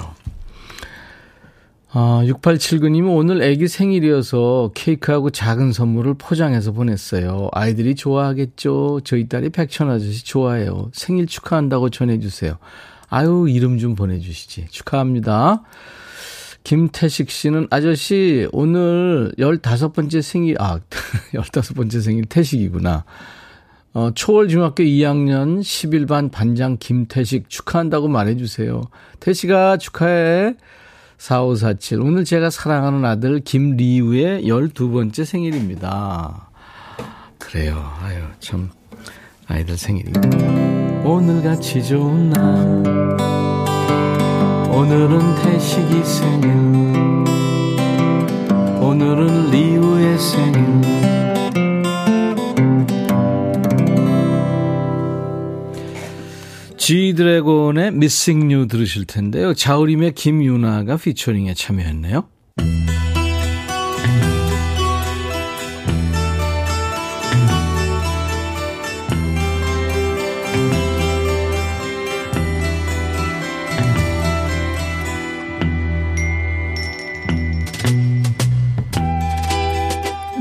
아, 1.97 2.25
6879님은 2.27 3.17
오늘 3.17 3.41
애기 3.41 3.69
생일이어서 3.69 4.73
케이크하고 4.75 5.31
작은 5.31 5.71
선물을 5.71 6.15
포장해서 6.15 6.73
보냈어요. 6.73 7.51
아이들이 7.53 7.95
좋아하겠죠? 7.95 9.03
저희 9.05 9.29
딸이 9.29 9.51
백천 9.51 9.89
아저씨 9.89 10.25
좋아해요. 10.25 10.91
생일 10.93 11.29
축하한다고 11.29 11.91
전해주세요. 11.91 12.59
아유, 13.11 13.47
이름 13.49 13.79
좀 13.79 13.95
보내주시지. 13.95 14.67
축하합니다. 14.71 15.63
김태식 16.65 17.31
씨는 17.31 17.69
아저씨 17.71 18.49
오늘 18.51 19.33
15번째 19.39 20.21
생일 20.21 20.57
아 20.59 20.81
15번째 21.33 22.03
생일 22.03 22.25
태식이구나. 22.25 23.05
어, 23.93 24.11
초월 24.17 24.49
중학교 24.49 24.83
2학년 24.83 25.61
11반 25.61 26.33
반장 26.33 26.77
김태식 26.81 27.49
축하한다고 27.49 28.09
말해 28.09 28.37
주세요. 28.37 28.83
태식아 29.21 29.77
축하해. 29.77 30.57
4547 31.18 32.00
오늘 32.00 32.25
제가 32.25 32.50
사랑하는 32.50 33.04
아들 33.04 33.40
김리우의 33.40 34.44
12번째 34.44 35.25
생일입니다. 35.25 36.49
그래요. 37.38 37.92
아유 38.02 38.23
참 38.40 38.71
아이들 39.47 39.76
생일이 39.76 40.12
오늘같이 41.04 41.85
좋은 41.85 42.30
날. 42.30 42.44
오늘은 44.71 45.37
태식이 45.42 46.04
생일. 46.04 46.50
오늘은 48.80 49.50
리우의 49.50 50.18
생일 50.18 50.94
지드래곤의 56.85 57.93
Missing 57.93 58.49
You 58.49 58.69
들으실 58.69 59.07
텐데요. 59.07 59.55
자우림의 59.55 60.12
김윤아가 60.12 60.99
피처링에 60.99 61.55
참여했네요. 61.55 62.29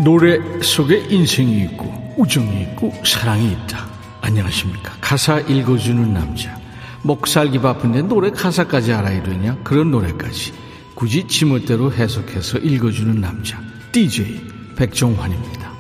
노래 0.04 0.40
속에 0.62 1.06
인생이 1.10 1.64
있고 1.64 2.14
우정이 2.18 2.64
있고 2.64 2.92
사랑이 3.06 3.50
있다. 3.54 3.93
안녕하십니까. 4.34 4.94
가사 5.00 5.40
읽어주는 5.40 6.12
남자. 6.12 6.60
목 7.04 7.28
살기 7.28 7.60
바쁜데 7.60 8.04
노래 8.04 8.32
가사까지 8.32 8.92
알아야 8.94 9.22
되냐? 9.22 9.58
그런 9.64 9.92
노래까지 9.92 10.54
굳이 10.96 11.28
지멋대로 11.28 11.94
해석해서 11.94 12.58
읽어주는 12.58 13.22
남자. 13.22 13.62
DJ 13.92 14.42
백종환입니다. 14.76 15.72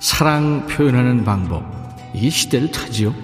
사랑 0.00 0.66
표현하는 0.66 1.24
방법. 1.24 1.64
이게 2.14 2.30
시대를 2.30 2.72
타지요. 2.72 3.14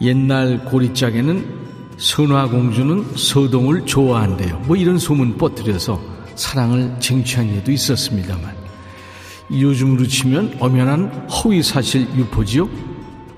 옛날 0.00 0.64
고리짝에는 0.64 1.62
선화공주는 1.98 3.16
서동을 3.16 3.86
좋아한대요. 3.86 4.58
뭐 4.66 4.76
이런 4.76 4.98
소문 4.98 5.36
뻗들여서 5.36 6.00
사랑을 6.34 6.96
쟁취한 6.98 7.54
예도 7.54 7.70
있었습니다만 7.70 8.56
요즘으로 9.52 10.08
치면 10.08 10.56
엄연한 10.58 11.28
허위사실 11.28 12.08
유포지요? 12.16 12.91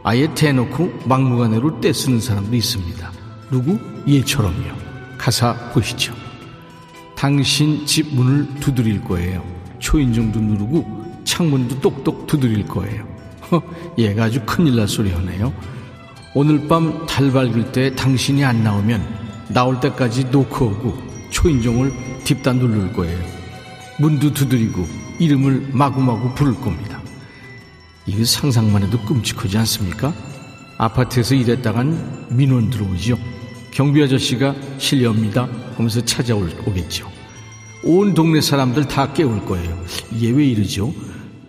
아예 0.05 0.33
대놓고 0.35 1.01
막무가내로 1.07 1.81
떼쓰는 1.81 2.21
사람도 2.21 2.55
있습니다. 2.55 3.13
누구? 3.51 3.79
얘처럼요. 4.07 4.77
가사 5.17 5.55
보시죠. 5.71 6.15
당신 7.17 7.87
집 7.87 8.15
문을 8.15 8.47
두드릴 8.61 9.03
거예요. 9.03 9.43
초인종도 9.79 10.41
누르고 10.41 11.23
창문도 11.25 11.81
똑똑 11.81 12.27
두드릴 12.27 12.67
거예요. 12.67 13.07
허, 13.51 13.63
얘가 13.97 14.25
아주 14.25 14.43
큰일 14.45 14.77
날 14.77 14.87
소리 14.87 15.11
하네요. 15.11 15.55
오늘 16.35 16.69
밤 16.69 17.07
달 17.07 17.33
밝을 17.33 17.73
때 17.73 17.95
당신이 17.95 18.45
안 18.45 18.63
나오면 18.63 19.03
나올 19.49 19.81
때까지 19.81 20.25
노크하고 20.25 20.99
초인종을 21.31 21.93
딥다 22.25 22.53
누를 22.53 22.93
거예요. 22.93 23.19
문도 23.99 24.35
두드리고 24.35 24.85
이름을 25.19 25.71
마구마구 25.73 26.35
부를 26.35 26.55
겁니다. 26.61 27.01
이거 28.07 28.25
상상만 28.25 28.83
해도 28.83 28.99
끔찍하지 29.01 29.59
않습니까? 29.59 30.13
아파트에서 30.77 31.35
일했다간 31.35 32.27
민원 32.31 32.71
들어오지요. 32.71 33.17
경비 33.71 34.03
아저씨가 34.03 34.55
실례합니다 34.79 35.49
하면서 35.77 36.05
찾아오겠죠. 36.05 37.11
온 37.85 38.15
동네 38.15 38.41
사람들 38.41 38.89
다 38.89 39.13
깨울 39.13 39.45
거예요. 39.45 39.85
얘왜 40.23 40.45
이러죠? 40.47 40.93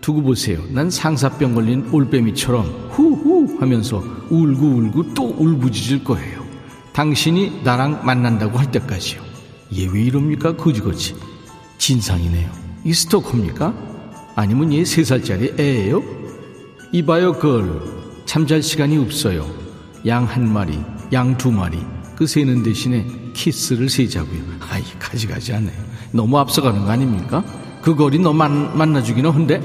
두고 0.02 0.22
보세요. 0.22 0.62
난 0.70 0.90
상사병 0.90 1.56
걸린 1.56 1.88
올빼미처럼 1.92 2.90
후후 2.92 3.58
하면서 3.60 4.04
울고 4.30 4.66
울고 4.66 5.14
또 5.14 5.36
울부짖을 5.38 6.04
거예요. 6.04 6.46
당신이 6.94 7.62
나랑 7.64 8.06
만난다고 8.06 8.58
할 8.58 8.72
때까지요. 8.72 9.22
얘 9.78 9.88
왜 9.88 10.04
이럽니까? 10.04 10.56
거지거지. 10.56 11.16
진상이네요. 11.78 12.50
이 12.86 12.94
스토커입니까? 12.94 13.74
아니면 14.36 14.72
얘 14.74 14.86
세 14.86 15.04
살짜리 15.04 15.54
애예요? 15.60 16.04
이봐요, 16.96 17.34
걸. 17.34 17.82
잠잘 18.26 18.62
시간이 18.64 18.98
없어요. 18.98 19.46
양 20.08 20.24
한 20.24 20.48
마리, 20.52 20.80
양 21.12 21.36
두 21.38 21.52
마리. 21.52 21.78
그 22.16 22.26
세는 22.26 22.64
대신에 22.64 23.06
키스를 23.34 23.90
세자고요. 23.90 24.42
아이, 24.72 24.82
가지가지 24.98 25.52
하네요. 25.52 25.76
너무 26.12 26.40
앞서가는 26.40 26.86
거 26.86 26.90
아닙니까? 26.90 27.44
그 27.82 27.96
거리 27.96 28.18
너 28.20 28.32
만, 28.32 28.78
만나주기는 28.78 29.30
한데? 29.30 29.60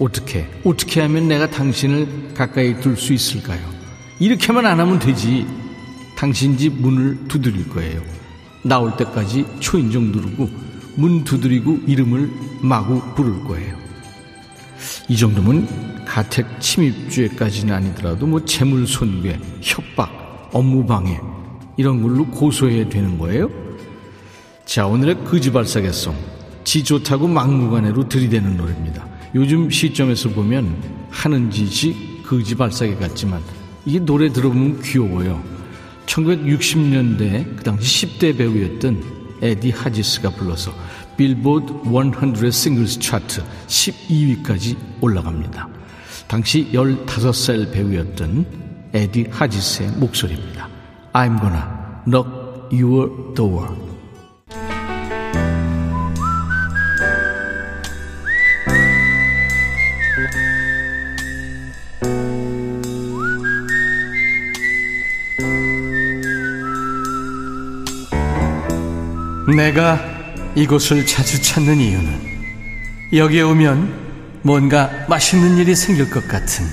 어떻게, 0.00 0.50
어떻게 0.64 1.00
하면 1.02 1.28
내가 1.28 1.48
당신을 1.48 2.34
가까이 2.34 2.80
둘 2.80 2.96
수 2.96 3.12
있을까요? 3.12 3.60
이렇게만 4.18 4.66
안 4.66 4.80
하면 4.80 4.98
되지. 4.98 5.46
당신 6.16 6.58
집 6.58 6.72
문을 6.74 7.28
두드릴 7.28 7.68
거예요. 7.68 8.02
나올 8.62 8.96
때까지 8.96 9.46
초인종 9.60 10.10
누르고 10.10 10.50
문 10.96 11.22
두드리고 11.22 11.78
이름을 11.86 12.30
마구 12.62 13.00
부를 13.14 13.44
거예요. 13.44 13.81
이 15.08 15.16
정도면 15.16 16.04
가택 16.04 16.46
침입죄까지는 16.60 17.74
아니더라도 17.74 18.26
뭐 18.26 18.44
재물 18.44 18.86
손괴, 18.86 19.38
협박, 19.60 20.50
업무 20.52 20.84
방해 20.86 21.18
이런 21.76 22.02
걸로 22.02 22.26
고소해야 22.26 22.88
되는 22.88 23.18
거예요. 23.18 23.50
자 24.64 24.86
오늘의 24.86 25.24
거지발사계송 25.24 26.14
지 26.64 26.84
좋다고 26.84 27.26
막무가내로 27.28 28.08
들이대는 28.08 28.56
노래입니다. 28.56 29.06
요즘 29.34 29.70
시점에서 29.70 30.28
보면 30.30 30.76
하는 31.10 31.50
짓이 31.50 32.22
거지발사계 32.24 32.96
같지만 32.96 33.42
이게 33.84 33.98
노래 33.98 34.30
들어보면 34.30 34.82
귀여워요. 34.82 35.42
1960년대 36.06 37.56
그 37.56 37.64
당시 37.64 38.06
10대 38.06 38.36
배우였던 38.36 39.02
에디 39.42 39.70
하지스가 39.70 40.30
불러서 40.30 40.72
빌보드 41.16 41.72
100 41.84 42.52
싱글스 42.52 43.00
차트 43.00 43.42
12위까지 43.66 44.76
올라갑니다. 45.00 45.68
당시 46.28 46.70
15살 46.72 47.72
배우였던 47.72 48.90
에디 48.94 49.26
하지스의 49.30 49.90
목소리입니다. 49.92 50.68
I'm 51.12 51.40
gonna 51.40 51.62
knock 52.06 52.30
your 52.72 53.34
door. 53.34 53.68
내가 69.54 70.11
이곳을 70.54 71.06
자주 71.06 71.40
찾는 71.42 71.78
이유는 71.78 72.32
여기에 73.14 73.42
오면 73.42 74.40
뭔가 74.42 74.90
맛있는 75.08 75.56
일이 75.56 75.74
생길 75.74 76.10
것 76.10 76.28
같은 76.28 76.66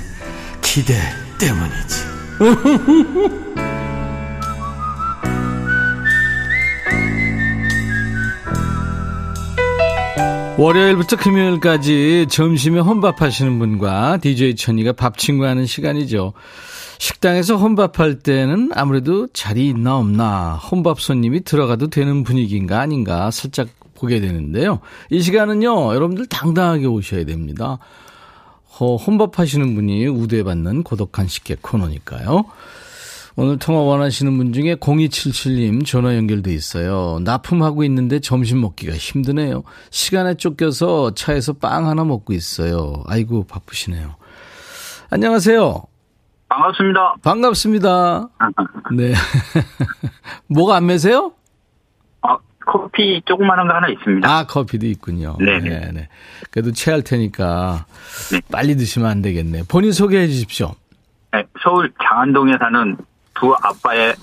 기대 0.62 0.96
때문이지. 1.40 2.10
월요일부터 10.58 11.16
금요일까지 11.16 12.26
점심에 12.30 12.82
혼밥하시는 12.82 13.60
분과 13.60 14.18
DJ 14.18 14.58
천이가 14.58 14.92
밥 14.92 15.18
친구하는 15.18 15.66
시간이죠. 15.66 16.34
식당에서 17.00 17.56
혼밥할 17.56 18.20
때는 18.20 18.72
아무래도 18.76 19.28
자리 19.28 19.68
있나 19.70 19.98
없나 19.98 20.56
혼밥 20.56 21.00
손님이 21.00 21.44
들어가도 21.44 21.90
되는 21.90 22.24
분위기인가 22.24 22.82
아닌가 22.82 23.32
살짝 23.32 23.70
보게 23.96 24.20
되는데요. 24.20 24.80
이 25.10 25.22
시간은요, 25.22 25.96
여러분들 25.96 26.28
당당하게 26.28 26.86
오셔야 26.86 27.26
됩니다. 27.26 27.80
어, 28.80 28.96
혼밥하시는 28.96 29.76
분이 29.76 30.08
우대받는 30.08 30.84
고독한 30.84 31.28
식객 31.28 31.62
코너니까요. 31.62 32.46
오늘 33.36 33.58
통화 33.58 33.82
원하시는 33.82 34.38
분 34.38 34.52
중에 34.52 34.76
0277님 34.76 35.86
전화 35.86 36.16
연결돼 36.18 36.54
있어요. 36.54 37.20
납품하고 37.24 37.86
있는데 37.86 38.20
점심 38.20 38.60
먹기가 38.60 38.94
힘드네요. 38.94 39.64
시간에 39.92 40.36
쫓겨서 40.36 41.14
차에서 41.14 41.54
빵 41.54 41.88
하나 41.88 42.04
먹고 42.04 42.34
있어요. 42.34 43.04
아이고 43.08 43.46
바쁘시네요. 43.46 44.16
안녕하세요. 45.10 45.88
반갑습니다. 46.50 47.16
반갑습니다. 47.24 48.30
네. 48.96 49.14
뭐가 50.48 50.76
안 50.76 50.88
매세요? 50.88 51.32
아, 52.22 52.38
커피 52.66 53.22
조그마한 53.26 53.68
거 53.68 53.74
하나 53.76 53.88
있습니다. 53.88 54.28
아, 54.30 54.46
커피도 54.46 54.88
있군요. 54.88 55.38
네네. 55.40 55.70
네, 55.70 55.92
네. 55.94 56.10
그래도 56.52 56.72
체할 56.72 57.04
테니까 57.04 57.86
네. 58.32 58.42
빨리 58.52 58.76
드시면 58.76 59.10
안 59.10 59.22
되겠네. 59.22 59.64
본인 59.70 59.92
소개해 59.92 60.28
주십시오. 60.28 60.74
네, 61.32 61.46
서울 61.62 61.94
장안동에 62.04 62.54
사는 62.58 62.98
두 63.36 63.56
아빠의 63.62 64.16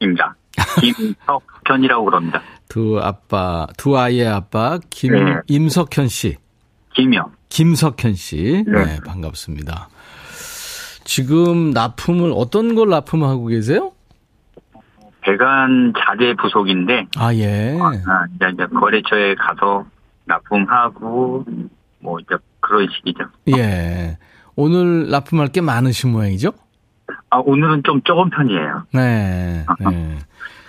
입니다. 0.00 0.34
김석현이라고 0.80 2.04
그럽니다. 2.04 2.42
두 2.68 2.98
아빠, 3.00 3.66
두 3.76 3.96
아이의 3.96 4.26
아빠 4.26 4.78
김 4.90 5.12
네. 5.12 5.36
임석현 5.46 6.08
씨. 6.08 6.36
김영. 6.94 7.30
김석현 7.48 8.14
씨. 8.14 8.64
네, 8.66 8.84
네. 8.84 8.98
반갑습니다. 9.06 9.88
지금 11.08 11.70
납품을 11.70 12.32
어떤 12.36 12.74
걸 12.74 12.90
납품하고 12.90 13.46
계세요? 13.46 13.92
배관 15.22 15.94
자재 15.98 16.34
부속인데 16.34 17.06
아, 17.16 17.34
예. 17.34 17.78
아, 17.80 17.92
이제, 18.36 18.46
이제 18.52 18.66
거래처에 18.66 19.34
가서 19.36 19.86
납품하고 20.26 21.46
뭐 22.00 22.18
이제 22.20 22.36
그런 22.60 22.86
식이죠. 22.94 23.24
예. 23.56 24.18
오늘 24.54 25.08
납품할 25.08 25.48
게 25.48 25.62
많으신 25.62 26.12
모양이죠? 26.12 26.52
아 27.30 27.38
오늘은 27.38 27.84
좀 27.84 28.02
적은 28.02 28.28
편이에요. 28.28 28.82
네. 28.92 29.64
네. 29.80 30.18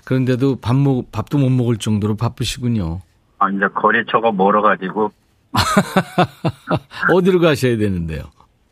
그런데도 0.06 0.62
밥 0.62 0.74
먹, 0.78 1.12
밥도 1.12 1.38
못 1.38 1.50
먹을 1.50 1.76
정도로 1.76 2.16
바쁘시군요. 2.16 3.02
아 3.40 3.50
이제 3.50 3.68
거래처가 3.76 4.32
멀어가지고 4.32 5.12
어디로 7.14 7.42
가셔야 7.42 7.76
되는데요? 7.76 8.24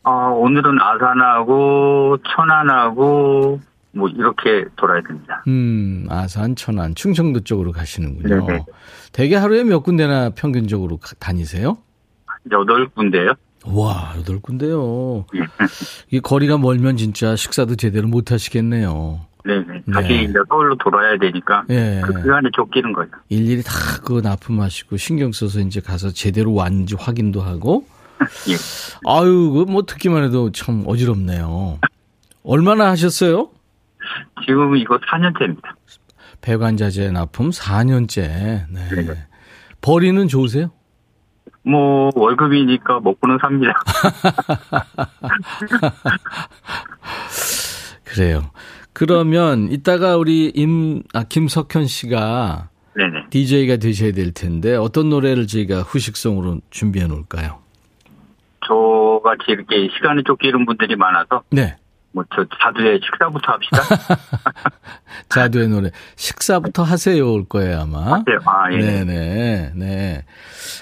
아 0.08 0.28
오늘은 0.30 0.78
아산하고 0.80 2.16
천안하고 2.34 3.60
뭐 3.92 4.08
이렇게 4.08 4.64
돌아야 4.76 5.02
됩니다. 5.02 5.42
음, 5.48 6.06
아산, 6.08 6.56
천안, 6.56 6.94
충청도 6.94 7.40
쪽으로 7.40 7.72
가시는군요. 7.72 8.46
네네. 8.46 8.64
대개 9.12 9.36
하루에 9.36 9.64
몇 9.64 9.80
군데나 9.80 10.30
평균적으로 10.30 10.96
가- 10.96 11.14
다니세요? 11.18 11.76
여덟 12.50 12.88
군데요. 12.88 13.34
와, 13.66 14.14
여덟 14.16 14.40
군데요. 14.40 15.26
예. 15.34 15.40
이 16.10 16.20
거리가 16.20 16.56
멀면 16.56 16.96
진짜 16.96 17.36
식사도 17.36 17.76
제대로 17.76 18.08
못 18.08 18.32
하시겠네요. 18.32 19.20
네네. 19.44 19.82
다시 19.92 20.08
네. 20.08 20.22
이제 20.24 20.34
서울로 20.48 20.74
돌아야 20.76 21.18
되니까 21.18 21.64
예. 21.68 22.00
그 22.02 22.12
시간에 22.22 22.48
쫓기는 22.54 22.92
거죠. 22.94 23.10
일일이 23.28 23.62
다 23.62 23.72
그거 24.02 24.20
납품하시고 24.22 24.96
신경 24.96 25.32
써서 25.32 25.60
이제 25.60 25.80
가서 25.80 26.10
제대로 26.12 26.54
왔는지 26.54 26.94
확인도 26.98 27.42
하고. 27.42 27.84
예. 28.48 28.54
아유, 29.06 29.64
그뭐 29.66 29.82
듣기만 29.82 30.24
해도 30.24 30.50
참 30.52 30.84
어지럽네요. 30.86 31.78
얼마나 32.44 32.88
하셨어요? 32.90 33.50
지금 34.46 34.76
이거 34.76 34.98
4년째입니다. 34.98 35.74
배관자재 36.40 37.10
납품 37.10 37.50
4년째. 37.50 38.66
네. 38.70 38.88
네네. 38.90 39.14
벌이는 39.80 40.28
좋으세요? 40.28 40.70
뭐 41.62 42.10
월급이니까 42.14 43.00
먹고는 43.00 43.38
삽니다. 43.42 43.72
그래요. 48.04 48.50
그러면 48.92 49.70
이따가 49.70 50.16
우리 50.16 50.50
임, 50.54 51.02
아, 51.12 51.24
김석현 51.24 51.86
씨가 51.86 52.70
네네. 52.96 53.26
DJ가 53.30 53.76
되셔야 53.76 54.12
될 54.12 54.32
텐데 54.32 54.74
어떤 54.74 55.10
노래를 55.10 55.46
저희가 55.46 55.82
후식성으로 55.82 56.60
준비해 56.70 57.06
놓을까요? 57.06 57.60
저같이 58.68 59.44
이렇게 59.48 59.88
시간에 59.94 60.22
쫓기는 60.26 60.66
분들이 60.66 60.94
많아서 60.94 61.42
네. 61.50 61.76
뭐저 62.12 62.44
자두의 62.60 63.00
식사부터 63.04 63.52
합시다. 63.52 63.82
자두의 65.28 65.68
노래. 65.68 65.90
식사부터 66.16 66.82
하세요 66.82 67.32
올 67.32 67.44
거예요, 67.46 67.82
아마. 67.82 67.98
하세요. 67.98 68.38
아, 68.46 68.72
예. 68.72 68.78
네네, 68.78 69.72
네. 69.74 70.24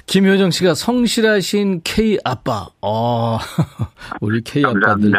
김효정 0.06 0.50
씨가 0.50 0.74
성실하신 0.74 1.82
K 1.84 2.18
아빠. 2.24 2.68
어, 2.80 3.38
우리 4.20 4.40
K 4.42 4.64
아빠들. 4.64 5.12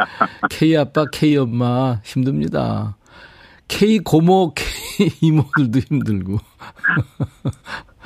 K 0.49 0.77
아빠, 0.77 1.05
K 1.11 1.37
엄마 1.37 1.99
힘듭니다. 2.03 2.95
K 3.67 3.99
고모, 3.99 4.53
K 4.55 5.09
이모들도 5.21 5.79
힘들고. 5.79 6.37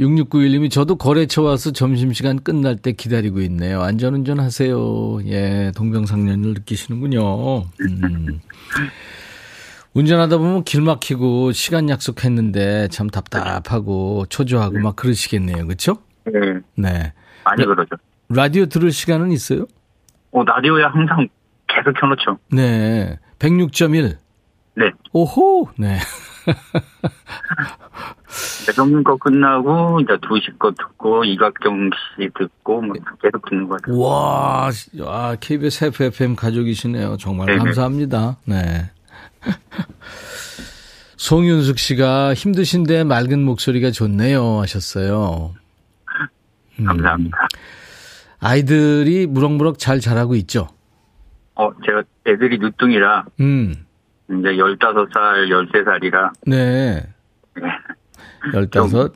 6691님이 0.00 0.70
저도 0.70 0.96
거래처 0.96 1.42
와서 1.42 1.72
점심시간 1.72 2.38
끝날 2.40 2.76
때 2.76 2.92
기다리고 2.92 3.40
있네요. 3.42 3.82
안전운전 3.82 4.38
하세요. 4.38 5.18
예, 5.26 5.72
동병상련을 5.76 6.54
느끼시는군요. 6.54 7.62
음. 7.80 8.40
운전하다 9.94 10.38
보면 10.38 10.64
길 10.64 10.82
막히고 10.82 11.50
시간 11.52 11.88
약속했는데 11.88 12.88
참 12.88 13.08
답답하고 13.10 14.26
초조하고 14.28 14.78
막 14.78 14.94
그러시겠네요. 14.94 15.66
그렇죠? 15.66 15.98
네. 16.24 16.32
네. 16.76 17.12
많이 17.44 17.64
그러죠. 17.64 17.96
라디오 18.28 18.66
들을 18.66 18.92
시간은 18.92 19.32
있어요? 19.32 19.66
어, 20.30 20.44
라디오에 20.44 20.84
항상 20.84 21.28
계속 21.66 21.94
켜놓죠. 21.98 22.38
네. 22.52 23.18
106.1. 23.40 24.16
네. 24.76 24.90
오호. 25.12 25.70
네. 25.76 25.98
배성민 28.66 29.02
거 29.02 29.16
끝나고, 29.16 30.00
이제 30.00 30.12
2시 30.14 30.58
거 30.58 30.70
듣고, 30.72 31.24
이각경 31.24 31.90
씨 32.16 32.28
듣고, 32.38 32.82
뭐, 32.82 32.94
계속 33.22 33.48
듣는 33.48 33.68
거 33.68 33.76
같아요. 33.76 33.98
와, 33.98 34.70
아, 35.06 35.36
KBS 35.40 35.86
FFM 35.86 36.36
가족이시네요. 36.36 37.16
정말 37.18 37.46
네네. 37.46 37.58
감사합니다. 37.58 38.36
네. 38.44 38.90
송윤숙 41.16 41.78
씨가 41.78 42.34
힘드신데 42.34 43.04
맑은 43.04 43.42
목소리가 43.44 43.90
좋네요 43.90 44.60
하셨어요. 44.60 45.54
음. 46.78 46.84
감사합니다. 46.84 47.36
아이들이 48.40 49.26
무럭무럭 49.26 49.78
잘 49.78 50.00
자라고 50.00 50.34
있죠. 50.36 50.68
어, 51.56 51.70
제가 51.84 52.02
애들이 52.26 52.58
늦둥이라, 52.58 53.24
음. 53.40 53.84
이제 54.30 54.48
15살, 54.56 55.48
13살이라, 55.48 56.30
네. 56.46 57.02
네. 57.54 57.62
15, 58.52 59.10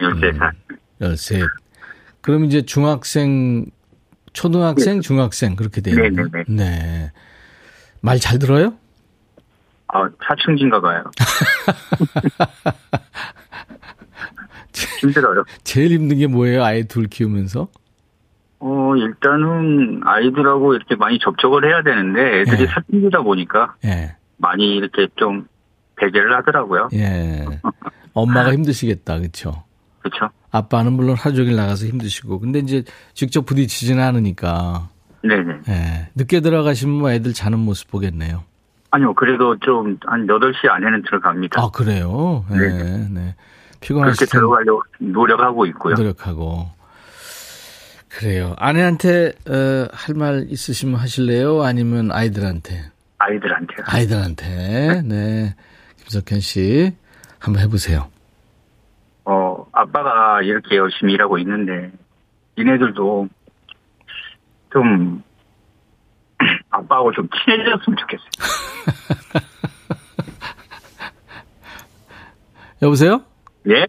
13살. 0.00 0.50
음. 0.70 0.76
13. 1.02 1.40
그럼 2.20 2.44
이제 2.44 2.62
중학생, 2.62 3.64
초등학생, 4.32 5.00
중학생 5.00 5.56
그렇게 5.56 5.80
되는 5.80 6.00
네네네. 6.02 6.28
거예요. 6.30 6.44
네. 6.48 7.10
말 8.02 8.18
잘 8.18 8.38
들어요? 8.38 8.74
아, 9.88 10.08
사춘기인가 10.26 10.80
봐요. 10.80 11.04
힘들어요. 15.00 15.44
제일 15.64 15.92
힘든 15.92 16.18
게 16.18 16.26
뭐예요? 16.26 16.62
아이 16.64 16.84
둘 16.84 17.06
키우면서? 17.06 17.68
어, 18.60 18.94
일단은 18.96 20.00
아이들하고 20.04 20.74
이렇게 20.74 20.94
많이 20.96 21.18
접촉을 21.18 21.64
해야 21.66 21.82
되는데 21.82 22.40
애들이 22.40 22.62
예. 22.62 22.66
사춘기다 22.66 23.22
보니까 23.22 23.74
예. 23.86 24.16
많이 24.40 24.76
이렇게 24.76 25.08
좀 25.16 25.46
배제를 25.96 26.34
하더라고요. 26.36 26.88
예. 26.94 27.46
엄마가 28.14 28.52
힘드시겠다. 28.52 29.18
그렇죠? 29.18 29.64
그렇죠? 30.00 30.30
아빠는 30.50 30.94
물론 30.94 31.14
하루 31.16 31.34
종일 31.36 31.56
나가서 31.56 31.86
힘드시고. 31.86 32.40
근데 32.40 32.58
이제 32.58 32.82
직접 33.14 33.44
부딪히지는 33.46 34.02
않으니까. 34.02 34.88
네네. 35.22 35.54
예. 35.68 36.08
늦게 36.14 36.40
들어가시면 36.40 36.94
뭐 36.98 37.10
애들 37.12 37.34
자는 37.34 37.58
모습 37.58 37.90
보겠네요. 37.90 38.42
아니요, 38.90 39.14
그래도 39.14 39.56
좀 39.60 39.98
한 40.06 40.26
8시 40.26 40.68
안에는 40.68 41.02
들어갑니다. 41.02 41.60
아, 41.62 41.70
그래요? 41.70 42.44
예. 42.52 42.56
네. 42.56 43.08
네. 43.10 43.34
그렇게 43.78 43.80
피곤하실 43.80 44.26
텐데 44.26 44.30
들어가려고 44.30 44.82
노력하고 44.98 45.66
있고요. 45.66 45.94
노력하고. 45.94 46.68
그래요. 48.08 48.54
아내한테 48.58 49.32
어, 49.48 49.86
할 49.92 50.14
말 50.16 50.46
있으시면 50.48 50.96
하실래요? 50.96 51.62
아니면 51.62 52.10
아이들한테? 52.10 52.86
아이들한테. 53.20 53.74
아이들한테. 53.84 55.02
네. 55.02 55.54
김석현 55.98 56.40
씨 56.40 56.96
한번 57.38 57.62
해보세요. 57.62 58.08
어, 59.24 59.66
아빠가 59.72 60.40
이렇게 60.42 60.76
열심히 60.76 61.12
일하고 61.14 61.38
있는데 61.38 61.92
니네들도 62.58 63.28
좀 64.72 65.22
아빠하고 66.70 67.12
좀 67.12 67.28
친해졌으면 67.44 67.96
좋겠어요. 67.98 68.30
여보세요? 72.82 73.22
예? 73.68 73.86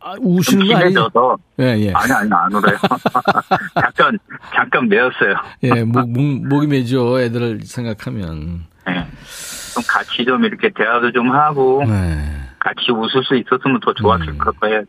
아, 0.00 0.14
좀 0.16 0.26
우시는 0.26 0.66
거 0.66 0.76
아니죠? 0.76 1.08
친해져서 1.10 1.38
예, 1.60 1.64
예. 1.86 1.92
아니 1.94 2.12
아니 2.12 2.30
안 2.32 2.52
울어요. 2.52 2.76
잠깐 4.08 4.18
잠깐 4.54 4.88
매었어요. 4.88 5.34
예, 5.64 5.84
목, 5.84 6.10
목, 6.10 6.48
목이 6.48 6.66
메죠. 6.66 7.20
애들을 7.20 7.60
생각하면. 7.64 8.64
예. 8.88 9.06
좀 9.74 9.82
같이 9.86 10.24
좀 10.24 10.44
이렇게 10.44 10.70
대화도 10.70 11.12
좀 11.12 11.30
하고 11.30 11.84
네. 11.86 12.48
같이 12.58 12.90
웃을 12.90 13.22
수 13.24 13.36
있었으면 13.36 13.80
더 13.80 13.92
좋았을 13.94 14.28
음. 14.28 14.38
거예요. 14.38 14.82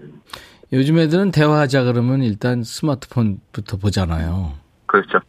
요즘 0.72 0.98
애들은 1.00 1.32
대화하자 1.32 1.84
그러면 1.84 2.24
일단 2.24 2.64
스마트폰부터 2.64 3.78
보잖아요. 3.78 4.54
그렇죠. 4.86 5.20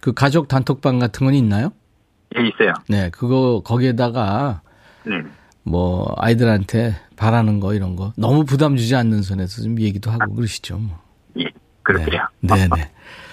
그 0.00 0.12
가족 0.12 0.48
단톡방 0.48 0.98
같은 0.98 1.26
건 1.26 1.34
있나요? 1.34 1.72
예, 2.36 2.46
있어요. 2.46 2.74
네, 2.88 3.10
그거 3.10 3.62
거기에다가 3.64 4.62
네. 5.04 5.22
뭐 5.62 6.14
아이들한테 6.18 6.94
바라는 7.16 7.60
거 7.60 7.74
이런 7.74 7.96
거 7.96 8.12
너무 8.16 8.44
부담 8.44 8.76
주지 8.76 8.94
않는 8.94 9.22
선에서 9.22 9.62
좀 9.62 9.80
얘기도 9.80 10.10
하고 10.10 10.34
그러시죠. 10.34 10.78
뭐. 10.78 10.98
예. 11.38 11.44
그렇게요. 11.82 12.26
네, 12.40 12.68
네. 12.74 12.90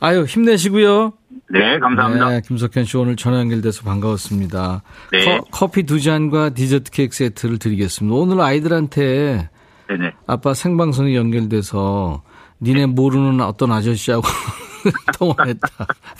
아유 0.00 0.24
힘내시고요. 0.24 1.12
네, 1.50 1.78
감사합니다. 1.78 2.30
네, 2.30 2.40
김석현 2.46 2.84
씨 2.84 2.96
오늘 2.96 3.16
전화 3.16 3.38
연결돼서 3.40 3.82
반가웠습니다. 3.82 4.82
네. 5.12 5.24
커, 5.24 5.44
커피 5.50 5.82
두 5.82 6.00
잔과 6.00 6.50
디저트 6.50 6.90
케이크 6.90 7.14
세트를 7.14 7.58
드리겠습니다. 7.58 8.16
오늘 8.16 8.40
아이들한테 8.40 9.50
네네. 9.88 10.12
아빠 10.26 10.54
생방송이 10.54 11.16
연결돼서 11.16 12.22
니네 12.62 12.86
모르는 12.86 13.40
어떤 13.40 13.72
아저씨하고 13.72 14.22
통화했다. 15.18 15.68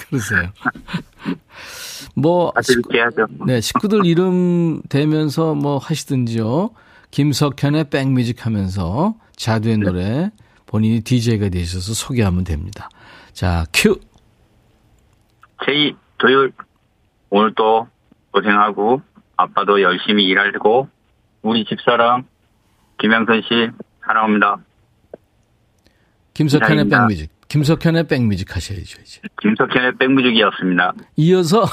그러세요. 0.08 0.50
뭐, 2.14 2.52
하죠. 2.54 3.26
네, 3.46 3.60
식구들 3.60 4.04
이름 4.04 4.82
대면서 4.88 5.54
뭐 5.54 5.78
하시든지요. 5.78 6.70
김석현의 7.12 7.90
백뮤직 7.90 8.44
하면서 8.44 9.14
자두의 9.36 9.78
네. 9.78 9.84
노래 9.84 10.30
본인이 10.66 11.00
DJ가 11.00 11.48
되셔서 11.48 11.94
소개하면 11.94 12.44
됩니다. 12.44 12.88
자, 13.32 13.64
큐! 13.72 13.98
제이 15.64 15.94
토요일 16.18 16.52
오늘 17.30 17.54
또 17.54 17.88
고생하고 18.32 19.02
아빠도 19.36 19.80
열심히 19.80 20.24
일하고 20.24 20.88
우리 21.42 21.64
집사람 21.64 22.24
김양선 22.98 23.42
씨 23.42 23.70
사랑합니다. 24.04 24.58
김석현의. 26.34 26.88
백뮤직. 26.88 27.30
김석현의 27.48 28.06
백뮤직 28.06 28.54
하셔야죠, 28.54 29.00
이제. 29.02 29.20
김석현의 29.42 29.96
백뮤직이었습니다. 29.98 30.92
이어서, 31.16 31.64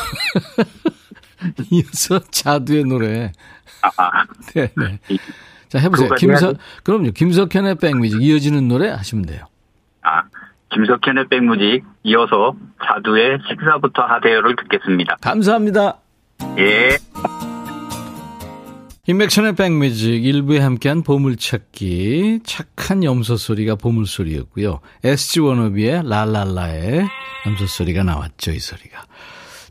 이어서 1.71 2.19
자두의 2.31 2.83
노래. 2.85 3.31
아, 3.81 4.23
네, 4.55 4.71
네. 4.75 4.99
자, 5.67 5.79
해보세요. 5.79 6.09
김석, 6.15 6.43
해야죠. 6.43 6.59
그럼요. 6.83 7.11
김석현의 7.11 7.75
백뮤직 7.75 8.21
이어지는 8.21 8.67
노래 8.67 8.89
하시면 8.89 9.25
돼요. 9.25 9.45
아, 10.01 10.23
김석현의 10.77 11.27
백뮤직 11.29 11.83
이어서 12.03 12.53
자두의 12.85 13.39
식사부터 13.49 14.03
하세요를 14.03 14.55
듣겠습니다. 14.57 15.17
감사합니다. 15.21 15.97
예. 16.59 16.97
인맥션의 19.07 19.55
백뮤직 19.55 20.23
일부에 20.23 20.59
함께한 20.59 21.01
보물찾기 21.01 22.41
착한 22.43 23.03
염소 23.03 23.37
소리가 23.37 23.75
보물소리였고요. 23.75 24.81
SG 25.03 25.39
워너비의 25.39 26.03
랄랄라의 26.07 27.07
염소 27.47 27.65
소리가 27.65 28.03
나왔죠. 28.03 28.51
이 28.51 28.59
소리가. 28.59 29.01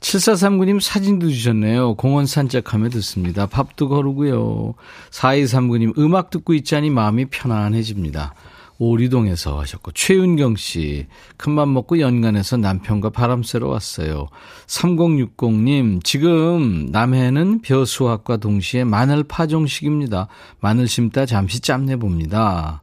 7439님 0.00 0.80
사진도 0.80 1.28
주셨네요. 1.28 1.94
공원 1.94 2.26
산책하며 2.26 2.88
듣습니다. 2.88 3.46
밥도 3.46 3.88
거르고요. 3.88 4.74
4239님 5.10 5.98
음악 5.98 6.30
듣고 6.30 6.54
있자니 6.54 6.90
마음이 6.90 7.26
편안해집니다. 7.26 8.34
오리동에서 8.78 9.58
하셨고 9.60 9.92
최윤경 9.92 10.56
씨 10.56 11.06
큰맘 11.36 11.72
먹고 11.72 12.00
연간해서 12.00 12.56
남편과 12.58 13.10
바람 13.10 13.42
쐬러 13.42 13.68
왔어요. 13.68 14.28
3060님 14.66 16.04
지금 16.04 16.86
남해는 16.90 17.62
벼수확과 17.62 18.36
동시에 18.36 18.84
마늘 18.84 19.24
파종식입니다. 19.24 20.28
마늘 20.60 20.88
심다 20.88 21.26
잠시 21.26 21.60
짬내 21.60 21.96
봅니다. 21.96 22.82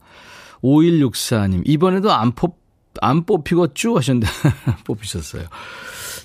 5164님 0.64 1.64
이번에도 1.66 2.12
안, 2.14 2.32
뽑, 2.32 2.58
안 3.02 3.26
뽑히겠죠 3.26 3.98
하셨는데 3.98 4.28
뽑히셨어요. 4.86 5.44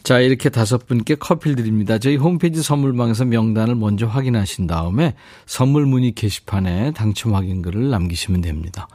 자, 0.03 0.21
이렇게 0.21 0.49
다섯 0.49 0.87
분께 0.87 1.17
커피를 1.17 1.57
드립니다. 1.57 1.99
저희 1.99 2.17
홈페이지 2.17 2.63
선물방에서 2.63 3.25
명단을 3.27 3.75
먼저 3.75 4.07
확인하신 4.07 4.67
다음에 4.67 5.15
선물 5.45 5.87
문의 5.87 6.13
게시판에 6.13 6.93
당첨 6.93 7.35
확인글을 7.35 7.91
남기시면 7.91 8.41
됩니다. 8.41 8.89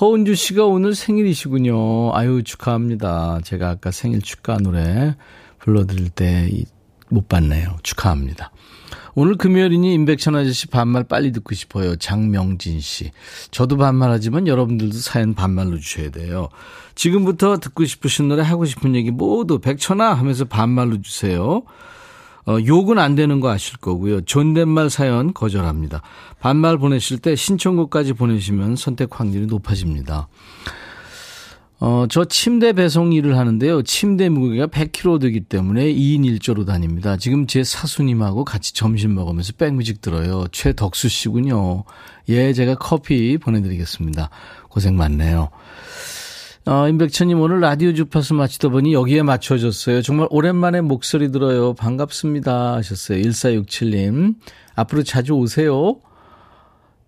허은주 0.00 0.34
씨가 0.34 0.64
오늘 0.64 0.94
생일이시군요. 0.94 2.14
아유, 2.14 2.42
축하합니다. 2.42 3.40
제가 3.44 3.70
아까 3.70 3.90
생일 3.90 4.22
축하 4.22 4.56
노래 4.56 5.16
불러드릴 5.58 6.10
때 6.10 6.50
못 7.12 7.28
봤네요. 7.28 7.76
축하합니다. 7.82 8.50
오늘 9.14 9.36
금요일이니 9.36 9.92
임백천 9.92 10.34
아저씨 10.34 10.66
반말 10.66 11.04
빨리 11.04 11.30
듣고 11.32 11.54
싶어요. 11.54 11.96
장명진 11.96 12.80
씨. 12.80 13.12
저도 13.50 13.76
반말하지만 13.76 14.48
여러분들도 14.48 14.96
사연 14.96 15.34
반말로 15.34 15.78
주셔야 15.78 16.10
돼요. 16.10 16.48
지금부터 16.94 17.58
듣고 17.58 17.84
싶으신 17.84 18.28
노래 18.28 18.42
하고 18.42 18.64
싶은 18.64 18.94
얘기 18.94 19.10
모두 19.10 19.58
백천아 19.58 20.14
하면서 20.14 20.46
반말로 20.46 21.02
주세요. 21.02 21.62
어, 22.46 22.58
욕은 22.64 22.98
안 22.98 23.14
되는 23.14 23.40
거 23.40 23.50
아실 23.50 23.76
거고요. 23.78 24.22
존댓말 24.22 24.90
사연 24.90 25.32
거절합니다. 25.32 26.02
반말 26.40 26.78
보내실 26.78 27.18
때 27.18 27.36
신청곡까지 27.36 28.14
보내시면 28.14 28.76
선택 28.76 29.20
확률이 29.20 29.46
높아집니다. 29.46 30.28
어, 31.84 32.06
저 32.08 32.24
침대 32.24 32.72
배송 32.74 33.12
일을 33.12 33.36
하는데요. 33.36 33.82
침대 33.82 34.28
무게가 34.28 34.68
100kg 34.68 35.20
되기 35.20 35.40
때문에 35.40 35.92
2인 35.92 36.20
1조로 36.38 36.64
다닙니다. 36.64 37.16
지금 37.16 37.48
제 37.48 37.64
사수님하고 37.64 38.44
같이 38.44 38.72
점심 38.72 39.16
먹으면서 39.16 39.52
백뮤직 39.54 40.00
들어요. 40.00 40.46
최덕수 40.52 41.08
씨군요. 41.08 41.82
예, 42.28 42.52
제가 42.52 42.76
커피 42.76 43.36
보내드리겠습니다. 43.36 44.30
고생 44.68 44.96
많네요. 44.96 45.48
어, 46.64 46.86
임백천님 46.88 47.40
오늘 47.40 47.58
라디오 47.58 47.92
주파수 47.92 48.34
마치다 48.34 48.68
보니 48.68 48.92
여기에 48.92 49.22
맞춰졌어요. 49.22 50.00
정말 50.00 50.28
오랜만에 50.30 50.80
목소리 50.80 51.32
들어요. 51.32 51.74
반갑습니다. 51.74 52.74
하셨어요. 52.74 53.18
1467님. 53.20 54.36
앞으로 54.76 55.02
자주 55.02 55.32
오세요. 55.32 55.96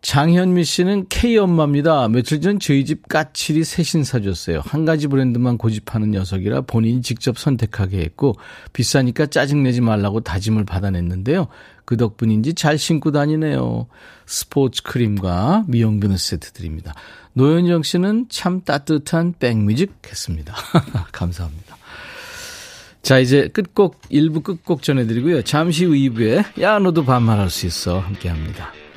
장현미 0.05 0.65
씨는 0.65 1.07
K 1.09 1.39
엄마입니다. 1.39 2.09
며칠 2.09 2.43
전 2.43 2.61
저희 2.61 2.85
집 2.85 3.09
까칠이 3.09 3.65
새신 3.65 4.05
사줬어요. 4.05 4.61
한 4.63 4.85
가지 4.85 5.07
브랜드만 5.07 5.57
고집하는 5.57 6.11
녀석이라 6.11 6.61
본인이 6.63 7.01
직접 7.01 7.39
선택하게 7.39 8.01
했고 8.01 8.35
비싸니까 8.75 9.25
짜증내지 9.25 9.81
말라고 9.81 10.21
다짐을 10.21 10.67
받아냈는데요. 10.67 11.49
그 11.87 11.97
덕분인지 11.97 12.53
잘 12.53 12.77
신고 12.77 13.13
다니네요. 13.13 13.87
스포츠 14.27 14.83
크림과 14.83 15.65
미용 15.69 16.01
비누 16.01 16.19
세트 16.19 16.53
드립니다. 16.53 16.93
노현정 17.33 17.83
씨는 17.83 18.27
참 18.29 18.61
따뜻한 18.61 19.33
백뮤직 19.39 19.91
했습니다. 20.07 20.55
감사합니다. 21.13 21.79
자, 23.01 23.19
이제 23.19 23.49
끝곡, 23.49 24.03
1부 24.11 24.43
끝곡 24.43 24.83
전해드리고요. 24.83 25.43
잠시 25.43 25.87
후 25.87 25.93
2부에, 25.93 26.61
야, 26.61 26.79
너도 26.79 27.07
반말할 27.07 27.49
수 27.49 27.67
있어. 27.67 28.01
함께 28.01 28.29
합니다. 28.29 28.71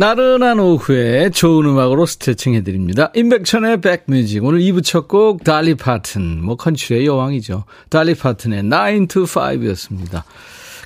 나른한 0.00 0.58
오후에 0.60 1.28
좋은 1.28 1.66
음악으로 1.66 2.06
스트레칭 2.06 2.54
해드립니다. 2.54 3.12
임백천의 3.14 3.82
백뮤직. 3.82 4.42
오늘 4.42 4.60
2부 4.60 4.82
첫 4.82 5.08
곡, 5.08 5.44
달리 5.44 5.74
파튼. 5.74 6.42
뭐, 6.42 6.56
컨츄리의 6.56 7.04
여왕이죠. 7.04 7.64
달리 7.90 8.14
파튼의 8.14 8.62
9 8.62 9.08
to 9.08 9.24
5 9.24 9.62
였습니다. 9.66 10.24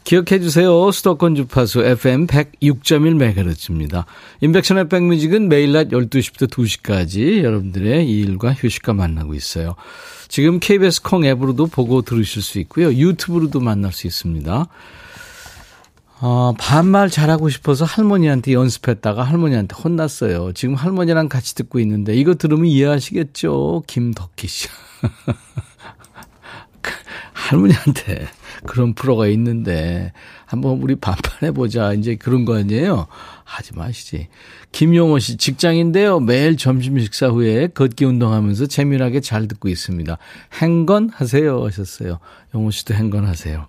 기억해 0.02 0.40
주세요. 0.40 0.90
수도권 0.90 1.36
주파수 1.36 1.84
FM 1.84 2.26
106.1MHz입니다. 2.26 4.04
임백천의 4.40 4.88
백뮤직은 4.88 5.48
매일 5.48 5.70
낮 5.70 5.90
12시부터 5.90 6.50
2시까지 6.50 7.44
여러분들의 7.44 8.10
일과 8.10 8.52
휴식과 8.52 8.94
만나고 8.94 9.34
있어요. 9.34 9.76
지금 10.26 10.58
KBS 10.58 11.02
콩 11.02 11.24
앱으로도 11.24 11.68
보고 11.68 12.02
들으실 12.02 12.42
수 12.42 12.58
있고요. 12.58 12.92
유튜브로도 12.92 13.60
만날 13.60 13.92
수 13.92 14.08
있습니다. 14.08 14.66
어, 16.26 16.54
반말 16.58 17.10
잘하고 17.10 17.50
싶어서 17.50 17.84
할머니한테 17.84 18.54
연습했다가 18.54 19.22
할머니한테 19.22 19.76
혼났어요. 19.76 20.54
지금 20.54 20.74
할머니랑 20.74 21.28
같이 21.28 21.54
듣고 21.54 21.78
있는데 21.80 22.14
이거 22.14 22.34
들으면 22.34 22.64
이해하시겠죠? 22.64 23.82
김덕희 23.86 24.48
씨. 24.48 24.68
할머니한테 27.34 28.26
그런 28.64 28.94
프로가 28.94 29.26
있는데 29.26 30.14
한번 30.46 30.80
우리 30.80 30.96
반판해 30.96 31.52
보자. 31.52 31.92
이제 31.92 32.14
그런 32.14 32.46
거 32.46 32.56
아니에요? 32.56 33.06
하지 33.44 33.74
마시지. 33.74 34.28
김용호 34.72 35.18
씨 35.18 35.36
직장인데요. 35.36 36.20
매일 36.20 36.56
점심 36.56 36.98
식사 37.00 37.28
후에 37.28 37.66
걷기 37.66 38.06
운동하면서 38.06 38.68
재미나게 38.68 39.20
잘 39.20 39.46
듣고 39.46 39.68
있습니다. 39.68 40.16
행건 40.54 41.10
하세요 41.12 41.62
하셨어요. 41.66 42.18
용호 42.54 42.70
씨도 42.70 42.94
행건 42.94 43.26
하세요. 43.26 43.66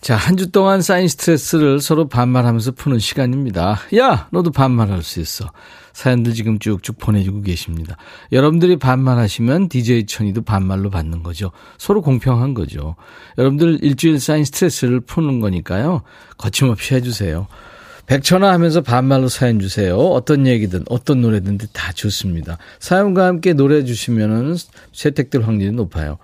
자, 0.00 0.16
한 0.16 0.36
주 0.36 0.50
동안 0.52 0.80
쌓인 0.80 1.08
스트레스를 1.08 1.80
서로 1.80 2.08
반말하면서 2.08 2.72
푸는 2.72 2.98
시간입니다. 3.00 3.80
야, 3.96 4.28
너도 4.30 4.50
반말할 4.52 5.02
수 5.02 5.20
있어. 5.20 5.50
사연들 5.92 6.34
지금 6.34 6.60
쭉쭉 6.60 6.98
보내주고 6.98 7.42
계십니다. 7.42 7.96
여러분들이 8.30 8.76
반말하시면 8.78 9.68
DJ 9.68 10.06
천이도 10.06 10.42
반말로 10.42 10.90
받는 10.90 11.24
거죠. 11.24 11.50
서로 11.76 12.00
공평한 12.02 12.54
거죠. 12.54 12.94
여러분들 13.36 13.80
일주일 13.82 14.20
쌓인 14.20 14.44
스트레스를 14.44 15.00
푸는 15.00 15.40
거니까요. 15.40 16.02
거침없이 16.36 16.94
해주세요. 16.94 17.48
백천화 18.08 18.50
하면서 18.52 18.80
반말로 18.80 19.28
사연 19.28 19.60
주세요. 19.60 19.96
어떤 19.96 20.46
얘기든 20.46 20.84
어떤 20.88 21.20
노래든 21.20 21.58
다 21.72 21.92
좋습니다. 21.92 22.56
사연과 22.80 23.26
함께 23.26 23.52
노래 23.52 23.84
주시면은 23.84 24.56
채택될 24.92 25.42
확률이 25.42 25.72
높아요. 25.72 26.16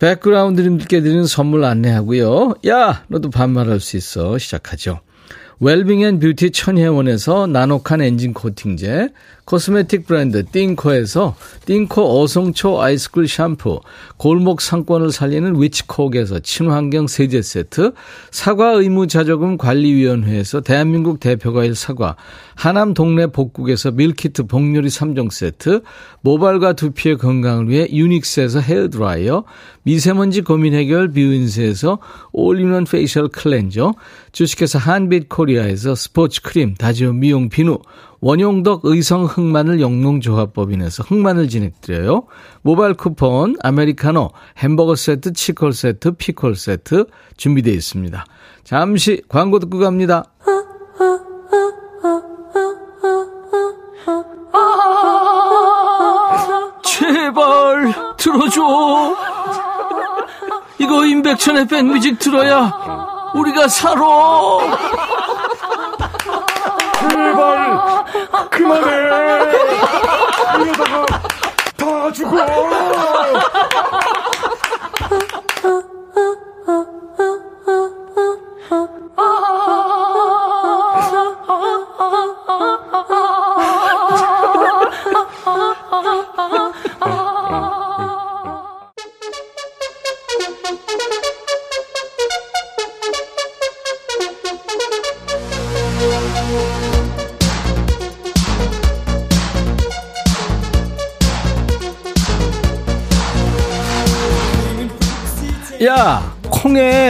백그라운드님들께 0.00 1.00
드리는 1.00 1.24
선물 1.24 1.64
안내하고요. 1.64 2.54
야, 2.66 3.04
너도 3.06 3.30
반말할 3.30 3.78
수 3.78 3.96
있어. 3.96 4.36
시작하죠. 4.36 5.00
웰빙 5.60 6.02
앤 6.02 6.18
뷰티 6.18 6.50
천혜원에서 6.50 7.46
나노칸 7.46 8.02
엔진 8.02 8.34
코팅제, 8.34 9.10
코스메틱 9.52 10.06
브랜드 10.06 10.46
띵코에서 10.46 11.36
띵코 11.66 12.22
어성초 12.22 12.80
아이스쿨 12.80 13.28
샴푸, 13.28 13.80
골목 14.16 14.62
상권을 14.62 15.12
살리는 15.12 15.60
위치콕에서 15.60 16.38
친환경 16.38 17.06
세제 17.06 17.42
세트, 17.42 17.92
사과 18.30 18.70
의무자조금 18.70 19.58
관리위원회에서 19.58 20.62
대한민국 20.62 21.20
대표과일 21.20 21.74
사과, 21.74 22.16
하남 22.54 22.94
동네 22.94 23.26
복국에서 23.26 23.90
밀키트 23.90 24.44
복요리 24.44 24.88
3종 24.88 25.30
세트, 25.30 25.82
모발과 26.22 26.72
두피의 26.72 27.18
건강을 27.18 27.68
위해 27.68 27.86
유닉스에서 27.92 28.60
헤어드라이어, 28.60 29.44
미세먼지 29.82 30.40
고민 30.40 30.72
해결 30.72 31.08
뷰인스에서 31.08 31.98
all-in-one 32.32 32.84
facial 32.84 33.28
cleanser, 33.28 33.92
주식회사 34.32 34.78
한빛 34.78 35.28
코리아에서 35.28 35.94
스포츠 35.94 36.40
크림, 36.40 36.72
다지오 36.72 37.12
미용 37.12 37.50
비누, 37.50 37.78
원용덕 38.22 38.82
의성 38.84 39.24
흑마늘 39.24 39.80
영농조합법인에서 39.80 41.02
흑마늘 41.02 41.48
진행드려요. 41.48 42.22
모바일 42.62 42.94
쿠폰, 42.94 43.56
아메리카노, 43.60 44.30
햄버거 44.58 44.94
세트, 44.94 45.32
치콜 45.32 45.72
세트, 45.72 46.12
피콜 46.12 46.54
세트 46.54 47.06
준비되어 47.36 47.74
있습니다. 47.74 48.24
잠시 48.62 49.22
광고 49.28 49.58
듣고 49.58 49.80
갑니다. 49.80 50.24
제발 56.84 57.92
들어줘. 58.16 59.16
이거 60.78 61.06
임백천의 61.06 61.66
백뮤직 61.66 62.20
들어야 62.20 62.72
우리가 63.34 63.66
살아. 63.66 64.00
그만해. 68.50 68.90
이러다가 70.62 71.06
다 71.76 72.12
죽어 72.12 72.36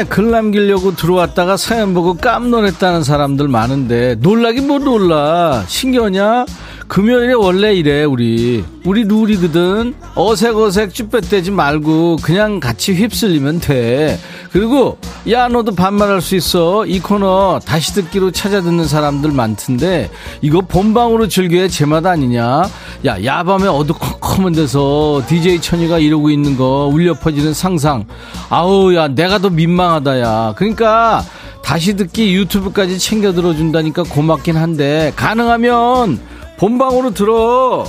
글 0.05 0.31
남기려고 0.31 0.95
들어왔다가 0.95 1.57
사연 1.57 1.95
보고 1.95 2.15
깜놀했다는 2.15 3.03
사람들 3.05 3.49
많은데 3.49 4.17
놀라긴 4.17 4.67
뭐 4.67 4.79
놀라. 4.79 5.65
신기하냐? 5.67 6.47
금요일에 6.88 7.33
원래 7.33 7.75
이래 7.75 8.05
우리. 8.05 8.65
우리 8.85 9.05
룰이거든. 9.05 9.95
어색어색 10.15 10.93
쭈뼛대지 10.95 11.51
말고 11.51 12.17
그냥 12.23 12.61
같이 12.61 12.93
휩쓸리면 12.95 13.61
돼. 13.61 14.19
그리고 14.53 14.99
야 15.31 15.47
너도 15.49 15.75
반말할 15.75 16.21
수 16.21 16.35
있어 16.35 16.85
이 16.85 16.99
코너 16.99 17.61
다시 17.65 17.95
듣기로 17.95 18.33
찾아 18.33 18.61
듣는 18.61 18.87
사람들 18.87 19.31
많던데 19.31 20.11
이거 20.41 20.61
본방으로 20.61 21.29
즐겨야 21.29 21.69
제맛 21.69 22.05
아니냐 22.05 22.63
야 23.07 23.25
야밤에 23.25 23.69
어두컴컴한 23.69 24.53
데서 24.53 25.23
DJ 25.29 25.61
천이가 25.61 25.99
이러고 25.99 26.31
있는 26.31 26.57
거 26.57 26.91
울려 26.93 27.15
퍼지는 27.15 27.55
상상 27.55 28.07
아우 28.49 28.93
야 28.95 29.07
내가 29.09 29.39
더 29.39 29.49
민망하다 29.49 30.21
야 30.21 30.55
그러니까 30.57 31.25
다시 31.63 31.95
듣기 31.95 32.35
유튜브까지 32.35 32.99
챙겨 32.99 33.33
들어준다니까 33.33 34.03
고맙긴 34.03 34.57
한데 34.57 35.13
가능하면 35.15 36.21
본방으로 36.63 37.11
들어. 37.11 37.85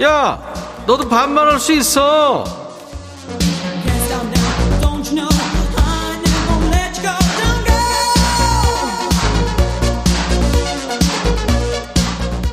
야, 0.00 0.40
너도 0.86 1.08
반말할 1.08 1.58
수 1.58 1.72
있어. 1.72 2.44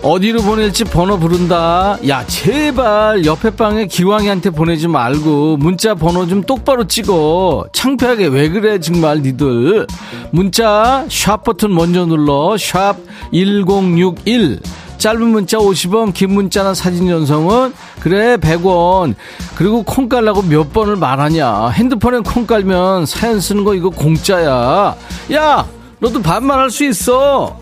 어디로 0.01 0.41
보낼지 0.43 0.85
번호 0.85 1.19
부른다. 1.19 1.97
야, 2.07 2.25
제발 2.25 3.25
옆에 3.25 3.49
방에 3.49 3.85
기왕이한테 3.85 4.51
보내지 4.51 4.87
말고 4.87 5.57
문자 5.57 5.93
번호 5.93 6.25
좀 6.25 6.41
똑바로 6.41 6.87
찍어. 6.87 7.65
창피하게 7.73 8.27
왜 8.27 8.49
그래 8.49 8.79
정말 8.79 9.21
니들. 9.21 9.87
문자 10.31 11.05
샵 11.09 11.43
버튼 11.43 11.75
먼저 11.75 12.05
눌러. 12.05 12.55
샵 12.57 12.95
1061. 13.33 14.61
짧은 14.97 15.21
문자 15.27 15.57
50원, 15.57 16.13
긴 16.13 16.33
문자나 16.33 16.73
사진 16.73 17.07
전송은 17.07 17.73
그래 17.99 18.37
100원. 18.37 19.15
그리고 19.55 19.83
콩 19.83 20.07
깔라고 20.07 20.43
몇 20.43 20.71
번을 20.71 20.95
말하냐. 20.95 21.69
핸드폰에 21.69 22.19
콩 22.19 22.45
깔면 22.47 23.05
사연 23.05 23.41
쓰는 23.41 23.65
거 23.65 23.75
이거 23.75 23.89
공짜야. 23.89 24.95
야, 25.33 25.67
너도 25.99 26.21
반말할 26.21 26.69
수 26.69 26.85
있어. 26.85 27.57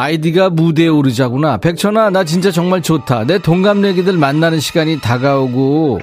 아이디가 0.00 0.50
무대에 0.50 0.88
오르자구나. 0.88 1.56
백천아, 1.56 2.10
나 2.10 2.22
진짜 2.22 2.50
정말 2.50 2.82
좋다. 2.82 3.24
내 3.24 3.38
동갑내기들 3.38 4.12
만나는 4.12 4.60
시간이 4.60 5.00
다가오고 5.00 6.00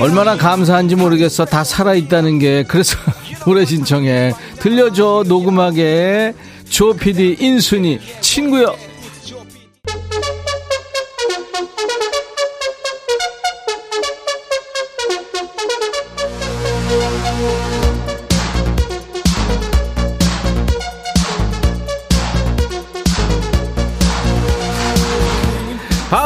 얼마나 0.00 0.36
감사한지 0.36 0.96
모르겠어. 0.96 1.44
다 1.44 1.62
살아있다는 1.62 2.40
게. 2.40 2.64
그래서 2.66 2.98
노래 3.46 3.64
신청해. 3.64 4.32
들려줘, 4.58 5.24
녹음하게. 5.28 6.34
조 6.68 6.92
PD 6.92 7.36
인순이 7.38 8.00
친구요. 8.20 8.74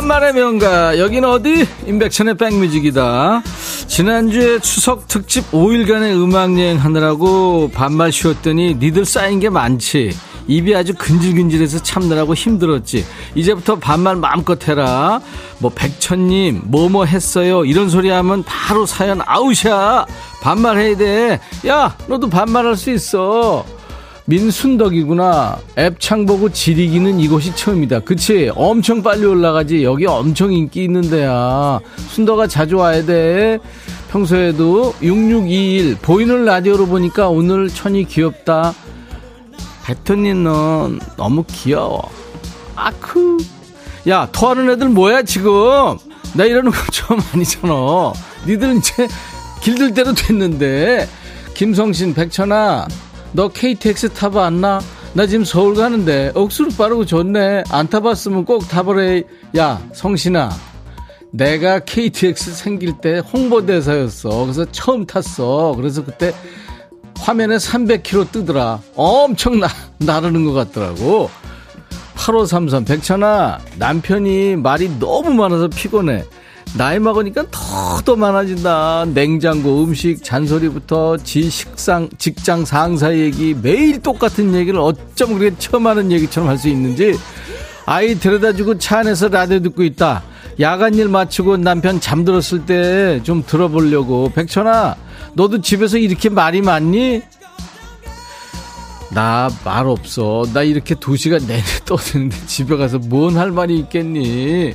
반말의 0.05 0.35
명가 0.35 0.99
여긴 0.99 1.25
어디? 1.25 1.67
임백천의 1.87 2.37
백뮤직이다 2.37 3.43
지난주에 3.87 4.59
추석 4.59 5.09
특집 5.09 5.51
5일간의 5.51 6.23
음악여행 6.23 6.77
하느라고 6.77 7.71
반말 7.73 8.13
쉬었더니 8.13 8.75
니들 8.75 9.07
쌓인 9.07 9.41
게 9.41 9.49
많지 9.49 10.15
입이 10.47 10.77
아주 10.77 10.93
근질근질해서 10.93 11.83
참느라고 11.83 12.35
힘들었지. 12.35 13.03
이제부터 13.35 13.77
반말 13.77 14.17
마음껏 14.17 14.69
해라. 14.69 15.23
뭐 15.59 15.73
백천님 15.75 16.65
뭐뭐 16.65 17.07
했어요. 17.07 17.65
이런 17.65 17.89
소리 17.89 18.11
하면 18.11 18.43
바로 18.43 18.85
사연 18.85 19.23
아웃이야. 19.25 20.05
반말해야 20.43 20.97
돼. 20.99 21.41
야 21.67 21.97
너도 22.09 22.29
반말할 22.29 22.77
수 22.77 22.91
있어. 22.91 23.65
민순덕이구나. 24.27 25.59
앱 25.79 25.99
창 25.99 26.25
보고 26.27 26.49
지리기는 26.51 27.21
이곳이 27.21 27.55
처음이다. 27.55 28.01
그치? 28.01 28.51
엄청 28.55 29.03
빨리 29.03 29.25
올라가지. 29.27 29.85
여기 29.85 30.07
엄청 30.07 30.53
인기 30.53 30.85
있는 30.85 31.03
데야. 31.03 31.79
순덕아 32.09 32.47
자주 32.47 32.77
와야 32.79 33.05
돼. 33.05 33.59
평소에도 34.11 34.95
6621 35.03 35.97
보이는 36.01 36.45
라디오로 36.45 36.87
보니까 36.87 37.29
오늘 37.29 37.69
천이 37.69 38.05
귀엽다. 38.05 38.75
배터님 39.85 40.45
넌 40.45 41.01
너무 41.17 41.45
귀여워. 41.49 42.11
아쿠. 42.77 43.39
야, 44.09 44.29
토하는 44.33 44.71
애들 44.71 44.89
뭐야, 44.89 45.23
지금? 45.23 45.53
나 46.35 46.45
이러는 46.45 46.71
거 46.71 46.79
좀 46.91 47.19
아니잖아. 47.35 48.13
니들 48.47 48.77
이제 48.77 49.09
길들 49.63 49.93
대로 49.95 50.13
됐는데. 50.15 51.09
김성신, 51.55 52.15
백천아, 52.15 52.87
너 53.35 53.49
KTX 53.49 54.11
타봐 54.11 54.47
안나? 54.47 54.81
나 55.13 55.27
지금 55.27 55.45
서울 55.45 55.75
가는데 55.75 56.31
억수로 56.37 56.71
빠르고 56.71 57.05
좋네. 57.05 57.65
안 57.69 57.89
타봤으면 57.89 58.45
꼭 58.45 58.69
타보래. 58.69 59.25
야, 59.59 59.83
성신아. 59.93 60.51
내가 61.33 61.81
KTX 61.81 62.55
생길 62.55 63.01
때 63.01 63.19
홍보대사였어. 63.19 64.43
그래서 64.43 64.65
처음 64.71 65.05
탔어. 65.05 65.75
그래서 65.77 66.05
그때 66.05 66.33
화면에 67.19 67.57
300km 67.57 68.31
뜨더라. 68.31 68.81
엄청 68.95 69.59
나, 69.59 69.67
나르는 69.99 70.45
것 70.45 70.53
같더라고. 70.53 71.29
8533 72.15 72.85
백천아 72.85 73.59
남편이 73.79 74.57
말이 74.57 74.89
너무 75.01 75.35
많아서 75.35 75.67
피곤해. 75.67 76.25
나이 76.77 76.99
먹으니까 76.99 77.45
더 77.51 77.85
더 78.05 78.17
많아진다. 78.17 79.07
냉장고, 79.15 79.83
음식, 79.85 80.23
잔소리부터 80.23 81.17
지 81.19 81.49
식상, 81.49 82.09
직장 82.19 82.65
상사 82.65 83.15
얘기 83.15 83.55
매일 83.55 84.03
똑같은 84.03 84.53
얘기를 84.55 84.79
어쩜 84.81 85.39
그렇게 85.39 85.57
처음 85.59 85.87
하는 85.87 86.11
얘기처럼 86.13 86.49
할 86.49 86.59
수 86.59 86.69
있는지 86.69 87.19
아이 87.87 88.19
데려다주고 88.19 88.79
차 88.79 88.99
안에서 88.99 89.29
라디오 89.29 89.61
듣고 89.61 89.85
있다. 89.85 90.23
야간 90.61 90.95
일 90.95 91.09
마치고 91.09 91.57
남편 91.59 92.01
잠들었을 92.01 92.67
때 92.67 93.21
좀 93.23 93.43
들어보려고. 93.47 94.33
백천아, 94.35 94.97
너도 95.35 95.61
집에서 95.61 95.97
이렇게 95.99 96.29
말이 96.29 96.61
많니? 96.61 97.23
나 99.11 99.49
말 99.65 99.87
없어. 99.87 100.45
나 100.53 100.63
이렇게 100.63 100.95
두 100.97 101.17
시간 101.17 101.41
내내 101.47 101.63
떠드는데 101.87 102.37
집에 102.47 102.77
가서 102.77 102.99
뭔 102.99 103.37
할 103.37 103.51
말이 103.53 103.79
있겠니? 103.79 104.75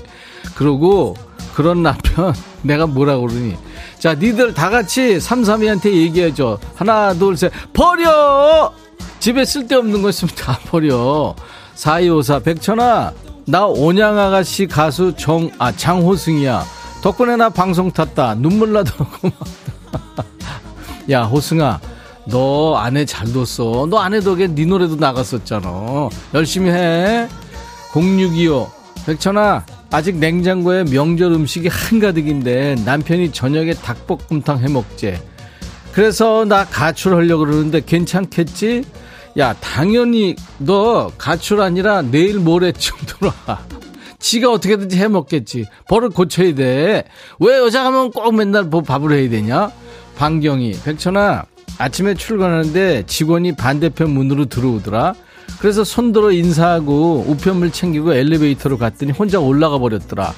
그러고 0.56 1.16
그런 1.54 1.84
남편 1.84 2.34
내가 2.62 2.86
뭐라 2.88 3.18
그러니? 3.18 3.58
자, 4.00 4.14
니들 4.14 4.54
다 4.54 4.70
같이 4.70 5.20
삼삼이한테 5.20 5.94
얘기해줘. 5.94 6.58
하나, 6.76 7.14
둘, 7.14 7.36
셋. 7.36 7.52
버려! 7.74 8.72
집에 9.20 9.44
쓸데없는 9.44 10.02
거 10.02 10.10
있으면 10.10 10.34
다 10.36 10.58
버려. 10.70 11.36
4254 11.76 12.40
백천아, 12.40 13.14
나 13.46 13.66
온양 13.66 14.18
아가씨 14.18 14.68
가수 14.68 15.14
정, 15.18 15.50
아, 15.60 15.72
장호승이야. 15.72 16.64
덕분에 17.02 17.36
나 17.36 17.50
방송 17.50 17.92
탔다. 17.92 18.36
눈물 18.36 18.74
나더라고. 18.74 19.32
야, 21.12 21.24
호승아. 21.24 21.80
너 22.26 22.76
아내 22.76 23.06
잘 23.06 23.32
뒀어. 23.34 23.88
너 23.88 23.98
아내 24.00 24.20
덕에 24.20 24.48
네 24.48 24.66
노래도 24.66 24.96
나갔었잖아. 24.96 26.10
열심히 26.34 26.70
해. 26.70 27.28
0625. 27.94 28.70
백천아, 29.06 29.66
아직 29.92 30.18
냉장고에 30.18 30.84
명절 30.84 31.32
음식이 31.32 31.68
한가득인데 31.68 32.76
남편이 32.86 33.32
저녁에 33.32 33.74
닭볶음탕 33.74 34.60
해 34.60 34.68
먹재. 34.68 35.22
그래서 35.94 36.46
나 36.46 36.66
가출하려고 36.66 37.46
그러는데 37.46 37.82
괜찮겠지? 37.84 38.84
야, 39.38 39.54
당연히 39.54 40.36
너 40.60 41.12
가출 41.18 41.62
아니라 41.62 42.02
내일 42.02 42.40
모레쯤 42.40 42.98
들어와. 43.06 43.66
지가 44.20 44.52
어떻게든지 44.52 44.98
해 44.98 45.08
먹겠지. 45.08 45.66
버릇 45.88 46.14
고쳐야 46.14 46.54
돼. 46.54 47.06
왜 47.40 47.58
여자 47.58 47.84
가면 47.84 48.12
꼭 48.12 48.36
맨날 48.36 48.66
뭐 48.66 48.82
밥을 48.82 49.12
해야 49.14 49.30
되냐? 49.30 49.72
방경이, 50.18 50.74
백천아, 50.84 51.46
아침에 51.78 52.14
출근하는데 52.14 53.04
직원이 53.08 53.56
반대편 53.56 54.10
문으로 54.12 54.46
들어오더라. 54.46 55.16
그래서 55.60 55.84
손들어 55.84 56.32
인사하고 56.32 57.26
우편물 57.28 57.72
챙기고 57.72 58.14
엘리베이터로 58.14 58.78
갔더니 58.78 59.12
혼자 59.12 59.40
올라가 59.40 59.78
버렸더라. 59.78 60.34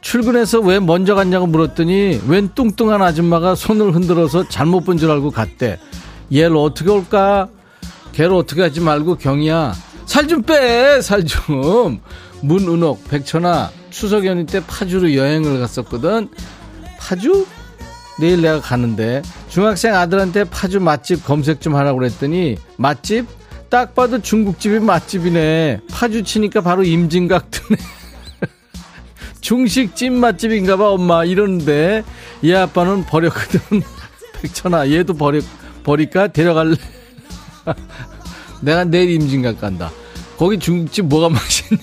출근해서 0.00 0.60
왜 0.60 0.78
먼저 0.80 1.14
갔냐고 1.14 1.46
물었더니 1.46 2.20
웬 2.28 2.48
뚱뚱한 2.54 3.02
아줌마가 3.02 3.54
손을 3.54 3.94
흔들어서 3.94 4.48
잘못 4.48 4.80
본 4.84 4.98
줄 4.98 5.10
알고 5.10 5.30
갔대. 5.30 5.78
얘를 6.32 6.56
어떻게 6.56 6.90
올까? 6.90 7.48
걔를 8.12 8.32
어떻게 8.34 8.62
하지 8.62 8.80
말고 8.80 9.16
경이야. 9.16 9.74
살 10.06 10.26
좀 10.28 10.42
빼, 10.42 11.00
살 11.00 11.24
좀. 11.24 12.00
문은옥, 12.42 13.08
백천아, 13.08 13.70
추석 13.90 14.26
연휴 14.26 14.44
때 14.46 14.60
파주로 14.66 15.14
여행을 15.14 15.60
갔었거든. 15.60 16.28
파주? 16.98 17.46
내일 18.18 18.42
내가 18.42 18.60
가는데 18.60 19.22
중학생 19.48 19.94
아들한테 19.94 20.44
파주 20.44 20.80
맛집 20.80 21.24
검색 21.24 21.60
좀 21.60 21.74
하라고 21.76 21.98
그랬더니 22.00 22.56
맛집? 22.76 23.26
딱 23.72 23.94
봐도 23.94 24.20
중국집이 24.20 24.80
맛집이네. 24.80 25.80
파주 25.90 26.24
치니까 26.24 26.60
바로 26.60 26.84
임진각 26.84 27.50
뜨네. 27.50 27.78
중식 29.40 29.96
찜 29.96 30.12
맛집인가 30.12 30.76
봐 30.76 30.90
엄마 30.90 31.24
이러는데 31.24 32.04
얘 32.44 32.54
아빠는 32.54 33.06
버렸거든. 33.06 33.60
백천아 34.42 34.90
얘도 34.90 35.14
버려, 35.14 35.40
버릴까? 35.84 36.28
데려갈래? 36.28 36.76
내가 38.60 38.84
내일 38.84 39.08
임진각 39.12 39.58
간다. 39.58 39.90
거기 40.36 40.58
중국집 40.58 41.06
뭐가 41.06 41.30
맛있니? 41.30 41.80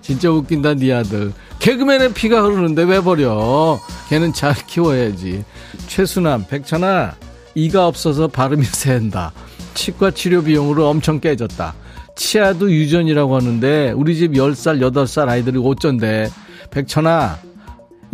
진짜 0.00 0.30
웃긴다 0.30 0.76
네 0.76 0.94
아들. 0.94 1.34
개그맨의 1.58 2.14
피가 2.14 2.42
흐르는데 2.42 2.84
왜 2.84 3.02
버려? 3.02 3.78
걔는 4.08 4.32
잘 4.32 4.54
키워야지. 4.54 5.44
최순남, 5.88 6.46
백천아, 6.48 7.16
이가 7.54 7.86
없어서 7.86 8.28
발음이 8.28 8.64
새한다. 8.64 9.34
치과 9.74 10.10
치료 10.10 10.42
비용으로 10.42 10.88
엄청 10.88 11.20
깨졌다. 11.20 11.74
치아도 12.16 12.70
유전이라고 12.70 13.36
하는데 13.36 13.92
우리 13.92 14.16
집 14.16 14.32
10살, 14.32 14.80
8살 14.80 15.28
아이들이 15.28 15.58
어쩐데. 15.64 16.28
백천아, 16.70 17.38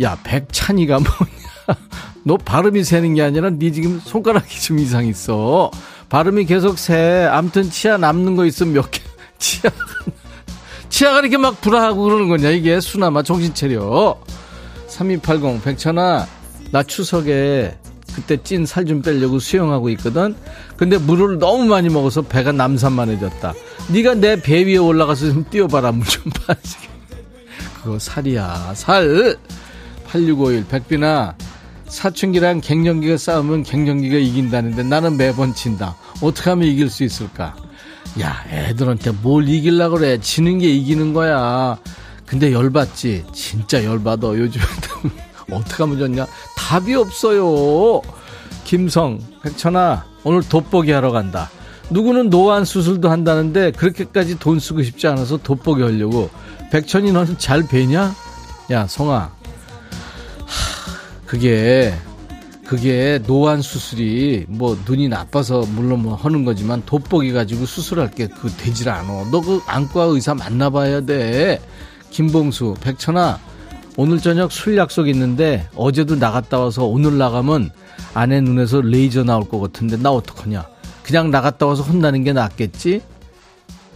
야, 0.01 0.17
백찬이가 0.23 0.99
뭐냐? 0.99 1.79
너 2.23 2.37
발음이 2.37 2.83
새는 2.83 3.13
게 3.15 3.21
아니라 3.21 3.49
네 3.49 3.71
지금 3.71 3.99
손가락이 4.03 4.61
좀 4.61 4.79
이상 4.79 5.05
있어. 5.07 5.71
발음이 6.09 6.45
계속 6.45 6.77
새. 6.77 7.25
암튼 7.29 7.69
치아 7.69 7.97
남는 7.97 8.35
거 8.35 8.45
있으면 8.45 8.73
몇 8.73 8.91
개. 8.91 9.01
치아 9.39 9.69
치아가 10.89 11.19
이렇게 11.19 11.37
막 11.37 11.59
불화하고 11.61 12.03
그러는 12.03 12.27
거냐 12.29 12.49
이게 12.49 12.79
수나마 12.79 13.21
정신 13.21 13.53
차려 13.53 14.17
3280 14.87 15.63
백천아 15.63 16.25
나 16.71 16.81
추석에 16.83 17.77
그때 18.15 18.37
찐 18.41 18.65
살 18.65 18.85
좀 18.85 19.01
빼려고 19.03 19.37
수영하고 19.37 19.89
있거든 19.91 20.35
근데 20.77 20.97
물을 20.97 21.39
너무 21.39 21.65
많이 21.65 21.89
먹어서 21.89 22.21
배가 22.21 22.51
남산만해졌다 22.51 23.53
네가 23.89 24.15
내 24.15 24.35
배 24.41 24.63
위에 24.65 24.77
올라가서 24.77 25.31
좀 25.33 25.45
뛰어봐라 25.49 25.91
물 25.91 26.05
좀 26.05 26.23
빠지게 26.45 26.87
그거 27.83 27.97
살이야 27.99 28.73
살 28.75 29.37
8651 30.07 30.67
백빈아 30.67 31.35
사춘기랑 31.87 32.61
갱년기가 32.61 33.17
싸우면 33.17 33.63
갱년기가 33.63 34.17
이긴다는데 34.17 34.83
나는 34.83 35.17
매번 35.17 35.53
진다 35.55 35.95
어떻게 36.21 36.49
하면 36.51 36.67
이길 36.67 36.89
수 36.89 37.03
있을까 37.03 37.55
야, 38.21 38.43
애들한테 38.49 39.11
뭘 39.11 39.47
이길라 39.47 39.89
그래. 39.89 40.17
지는 40.19 40.57
게 40.57 40.69
이기는 40.69 41.13
거야. 41.13 41.77
근데 42.25 42.51
열받지? 42.51 43.25
진짜 43.31 43.83
열받아. 43.83 44.29
요즘에 44.29 44.63
어떻게 45.51 45.83
하면 45.83 45.99
좋냐? 45.99 46.25
답이 46.57 46.95
없어요. 46.95 48.01
김성, 48.63 49.19
백천아, 49.43 50.03
오늘 50.27 50.41
돋보기 50.41 50.91
하러 50.91 51.11
간다. 51.11 51.49
누구는 51.89 52.29
노안 52.29 52.65
수술도 52.65 53.09
한다는데 53.09 53.71
그렇게까지 53.71 54.39
돈 54.39 54.59
쓰고 54.59 54.83
싶지 54.83 55.07
않아서 55.07 55.37
돋보기 55.37 55.81
하려고. 55.81 56.29
백천이 56.69 57.13
너는 57.13 57.37
잘 57.37 57.65
배냐? 57.65 58.13
야. 58.71 58.81
하, 58.81 59.29
그게 61.25 61.93
그게 62.65 63.21
노안 63.25 63.61
수술이 63.61 64.47
뭐 64.49 64.77
눈이 64.85 65.07
나빠서 65.07 65.63
물론 65.73 66.01
뭐 66.01 66.15
하는 66.15 66.43
거지만 66.43 66.83
돋보기 66.85 67.31
가지고 67.31 67.65
수술할 67.65 68.11
게 68.11 68.27
그 68.27 68.49
되질 68.49 68.89
않아. 68.89 69.29
너그 69.31 69.61
안과 69.65 70.03
의사 70.03 70.35
만나봐야 70.35 71.01
돼. 71.01 71.61
김봉수, 72.09 72.75
백천아, 72.81 73.39
오늘 73.95 74.17
저녁 74.19 74.51
술 74.51 74.75
약속 74.75 75.07
있는데 75.07 75.69
어제도 75.73 76.15
나갔다 76.17 76.59
와서 76.59 76.83
오늘 76.83 77.17
나가면 77.17 77.71
아내 78.13 78.41
눈에서 78.41 78.81
레이저 78.81 79.23
나올 79.23 79.47
것 79.47 79.59
같은데 79.59 79.97
나 79.97 80.11
어떡하냐. 80.11 80.65
그냥 81.03 81.31
나갔다 81.31 81.65
와서 81.65 81.83
혼나는 81.83 82.23
게 82.23 82.33
낫겠지? 82.33 83.01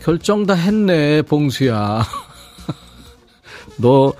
결정 0.01 0.45
다 0.45 0.53
했네, 0.53 1.21
봉수야. 1.23 2.03
너, 3.77 4.13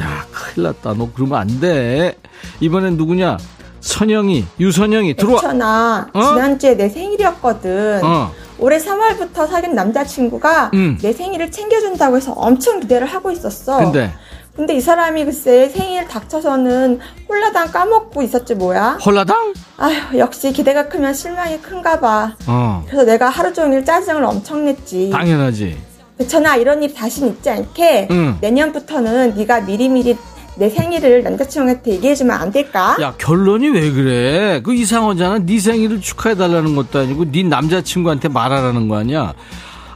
야, 0.00 0.26
큰일 0.32 0.66
났다. 0.68 0.94
너 0.94 1.10
그러면 1.14 1.38
안 1.38 1.60
돼. 1.60 2.16
이번엔 2.60 2.96
누구냐? 2.96 3.36
선영이, 3.80 4.46
유선영이 4.58 5.14
들어와. 5.16 5.40
백천아, 5.40 6.10
어? 6.12 6.22
지난주에 6.22 6.76
내 6.76 6.88
생일이었거든. 6.88 8.00
어. 8.04 8.32
올해 8.58 8.78
3월부터 8.78 9.48
사귄 9.48 9.74
남자친구가 9.74 10.70
음. 10.74 10.98
내 11.00 11.12
생일을 11.12 11.50
챙겨준다고 11.50 12.16
해서 12.16 12.32
엄청 12.32 12.78
기대를 12.80 13.06
하고 13.06 13.30
있었어. 13.30 13.78
근데 13.78 14.12
근데 14.60 14.74
이 14.74 14.80
사람이 14.82 15.24
글쎄 15.24 15.70
생일 15.70 16.06
닥쳐서는 16.06 17.00
홀라당 17.26 17.72
까먹고 17.72 18.20
있었지 18.22 18.54
뭐야. 18.54 18.98
홀라당? 19.02 19.54
아휴 19.78 20.18
역시 20.18 20.52
기대가 20.52 20.86
크면 20.86 21.14
실망이 21.14 21.62
큰가 21.62 21.98
봐. 21.98 22.36
어. 22.46 22.84
그래서 22.86 23.06
내가 23.06 23.30
하루 23.30 23.54
종일 23.54 23.82
짜증을 23.86 24.22
엄청 24.22 24.66
냈지. 24.66 25.08
당연하지. 25.08 25.78
백천아 26.18 26.56
이런 26.56 26.82
일 26.82 26.92
다신 26.92 27.28
있지 27.28 27.48
않게 27.48 28.08
응. 28.10 28.36
내년부터는 28.42 29.34
네가 29.34 29.62
미리미리 29.62 30.18
내 30.56 30.68
생일을 30.68 31.22
남자친구한테 31.22 31.92
얘기해주면 31.92 32.36
안 32.36 32.52
될까? 32.52 32.98
야 33.00 33.14
결론이 33.16 33.70
왜 33.70 33.90
그래? 33.90 34.60
그 34.62 34.74
이상하잖아. 34.74 35.38
네 35.38 35.58
생일을 35.58 36.02
축하해 36.02 36.34
달라는 36.36 36.76
것도 36.76 36.98
아니고 36.98 37.32
네 37.32 37.44
남자친구한테 37.44 38.28
말하라는 38.28 38.88
거 38.88 38.98
아니야? 38.98 39.32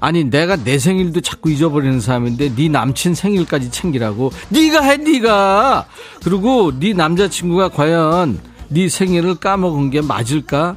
아니 0.04 0.24
내가 0.24 0.56
내 0.56 0.78
생일도 0.78 1.22
자꾸 1.22 1.50
잊어버리는 1.50 1.98
사람인데 1.98 2.54
네 2.54 2.68
남친 2.68 3.14
생일까지 3.14 3.70
챙기라고. 3.70 4.32
네가 4.50 4.82
해 4.82 4.98
네가. 4.98 5.86
그리고 6.22 6.78
네 6.78 6.92
남자친구가 6.92 7.70
과연 7.70 8.38
네 8.68 8.90
생일을 8.90 9.36
까먹은 9.36 9.88
게 9.88 10.02
맞을까? 10.02 10.76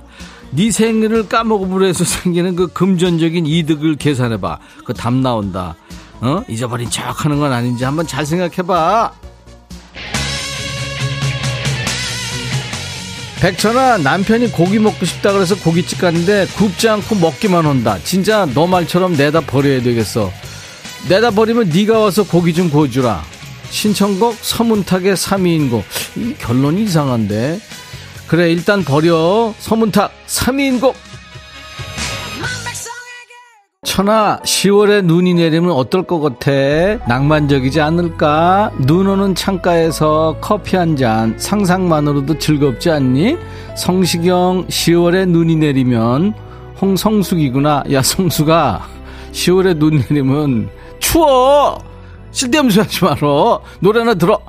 네 0.51 0.71
생일을 0.71 1.28
까먹음으로 1.28 1.86
해서 1.86 2.05
생기는 2.05 2.55
그 2.55 2.67
금전적인 2.67 3.45
이득을 3.45 3.97
계산해봐. 3.97 4.59
그 4.86 4.93
답 4.93 5.13
나온다. 5.13 5.75
어? 6.21 6.41
잊어버린 6.47 6.89
척 6.89 7.25
하는 7.25 7.38
건 7.38 7.51
아닌지 7.51 7.84
한번 7.84 8.07
잘 8.07 8.25
생각해봐 8.25 9.11
백천아 13.39 13.99
남편이 13.99 14.51
고기 14.51 14.79
먹고 14.79 15.05
싶다 15.05 15.31
그래서 15.31 15.55
고깃집 15.55 16.01
갔는데 16.01 16.47
굽지 16.57 16.89
않고 16.89 17.15
먹기만 17.15 17.65
한다. 17.65 17.99
진짜 18.03 18.47
너 18.53 18.65
말처럼 18.65 19.15
내다 19.15 19.41
버려야 19.41 19.81
되겠어. 19.83 20.31
내다 21.07 21.31
버리면 21.31 21.69
네가 21.69 21.99
와서 21.99 22.23
고기 22.23 22.53
좀 22.53 22.69
구워주라. 22.69 23.23
신청곡 23.69 24.38
서문탁의 24.41 25.15
3위인곡 25.15 25.83
이 26.15 26.33
결론이 26.39 26.83
이상한데. 26.83 27.59
그래 28.25 28.51
일단 28.51 28.83
버려. 28.83 29.53
서문탁 29.59 30.11
3위인곡 30.27 30.93
천아 33.97 34.41
10월에 34.43 35.03
눈이 35.05 35.33
내리면 35.33 35.71
어떨 35.71 36.03
것 36.03 36.19
같아? 36.19 36.51
낭만적이지 37.07 37.81
않을까? 37.81 38.69
눈 38.85 39.07
오는 39.07 39.33
창가에서 39.33 40.37
커피 40.39 40.75
한 40.75 40.95
잔 40.95 41.33
상상만으로도 41.39 42.37
즐겁지 42.37 42.91
않니? 42.91 43.37
성시경 43.75 44.67
10월에 44.67 45.27
눈이 45.27 45.55
내리면 45.55 46.35
홍성숙이구나. 46.79 47.85
야 47.91 48.03
성수가 48.03 48.87
10월에 49.31 49.75
눈 49.79 50.03
내리면 50.07 50.69
추워! 50.99 51.83
쓸데없는 52.31 52.69
소리 52.69 52.83
하지 52.83 53.03
말어. 53.03 53.63
노래나 53.79 54.13
들어. 54.13 54.39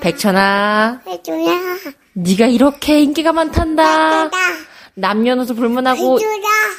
백천아, 0.00 1.02
해줘라. 1.06 1.52
네가 2.14 2.46
이렇게 2.46 3.02
인기가 3.02 3.30
많단다. 3.30 4.24
해줘라. 4.24 4.69
남녀노소 4.94 5.54
불문하고. 5.54 6.18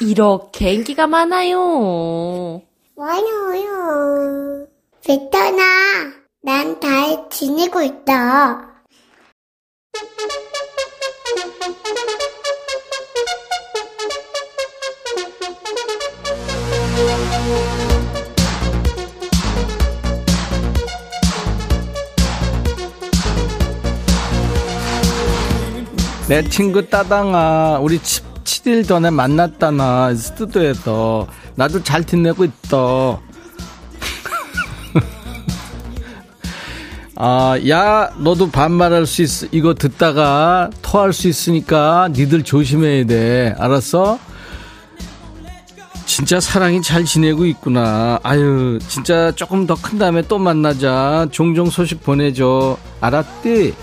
이렇게 0.00 0.72
인기가 0.72 1.06
많아요. 1.06 2.62
많아요. 2.96 4.66
베터나, 5.04 5.62
난 6.42 6.80
잘 6.80 7.28
지내고 7.30 7.82
있다. 7.82 8.71
내 26.32 26.42
친구 26.48 26.88
따당아 26.88 27.80
우리 27.82 27.98
7일 27.98 28.88
전에 28.88 29.10
만났다나 29.10 30.14
스튜디오에서 30.14 31.26
나도 31.56 31.82
잘 31.82 32.04
티내고 32.04 32.44
있다 32.44 33.18
아, 37.16 37.58
야, 37.68 38.10
너도 38.16 38.50
반말할 38.50 39.04
수 39.04 39.20
있어. 39.20 39.46
이거 39.52 39.74
듣다가 39.74 40.70
토할 40.80 41.12
수 41.12 41.28
있으니까 41.28 42.08
니들 42.12 42.44
조심해야 42.44 43.04
돼. 43.04 43.54
알았어? 43.58 44.18
진짜 46.06 46.40
사랑이 46.40 46.80
잘 46.80 47.04
지내고 47.04 47.44
있구나. 47.44 48.18
아유, 48.22 48.78
진짜 48.88 49.32
조금 49.32 49.66
더 49.66 49.74
큰 49.74 49.98
다음에 49.98 50.22
또 50.22 50.38
만나자. 50.38 51.28
종종 51.30 51.68
소식 51.68 52.02
보내줘. 52.02 52.78
알았디? 53.02 53.74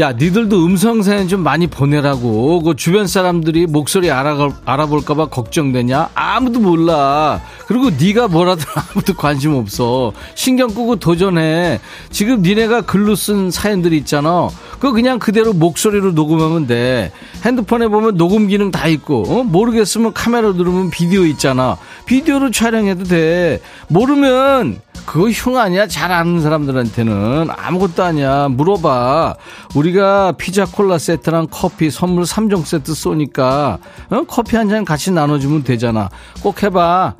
야, 0.00 0.10
니들도 0.10 0.64
음성사연 0.66 1.28
좀 1.28 1.44
많이 1.44 1.68
보내라고. 1.68 2.62
그 2.62 2.74
주변 2.74 3.06
사람들이 3.06 3.66
목소리 3.66 4.10
알아, 4.10 4.50
알아볼까봐 4.64 5.26
걱정되냐? 5.26 6.10
아무도 6.16 6.58
몰라. 6.58 7.40
그리고 7.68 7.90
네가 7.90 8.26
뭐라든 8.26 8.64
아무도 8.74 9.14
관심 9.14 9.54
없어. 9.54 10.12
신경 10.34 10.74
끄고 10.74 10.96
도전해. 10.96 11.78
지금 12.10 12.42
니네가 12.42 12.80
글로 12.82 13.14
쓴 13.14 13.52
사연들이 13.52 13.96
있잖아. 13.98 14.48
그거 14.72 14.90
그냥 14.90 15.20
그대로 15.20 15.52
목소리로 15.52 16.10
녹음하면 16.10 16.66
돼. 16.66 17.12
핸드폰에 17.44 17.86
보면 17.86 18.16
녹음 18.16 18.48
기능 18.48 18.72
다 18.72 18.88
있고, 18.88 19.22
어? 19.28 19.44
모르겠으면 19.44 20.12
카메라 20.12 20.50
누르면 20.50 20.90
비디오 20.90 21.24
있잖아. 21.24 21.76
비디오로 22.06 22.50
촬영해도 22.50 23.04
돼. 23.04 23.60
모르면 23.86 24.80
그거 25.06 25.28
흉 25.30 25.56
아니야? 25.56 25.86
잘 25.86 26.10
아는 26.10 26.40
사람들한테는 26.40 27.48
아무것도 27.56 28.02
아니야. 28.02 28.48
물어봐. 28.64 29.36
우리가 29.74 30.32
피자 30.32 30.64
콜라 30.64 30.98
세트랑 30.98 31.48
커피 31.50 31.90
선물 31.90 32.24
3종 32.24 32.64
세트 32.64 32.94
쏘니까 32.94 33.78
어? 34.10 34.24
커피 34.26 34.56
한 34.56 34.64
잔 34.64 34.84
같이 34.84 35.10
나눠주면 35.10 35.62
되잖아. 35.62 36.08
꼭 36.42 36.62
해봐. 36.62 37.14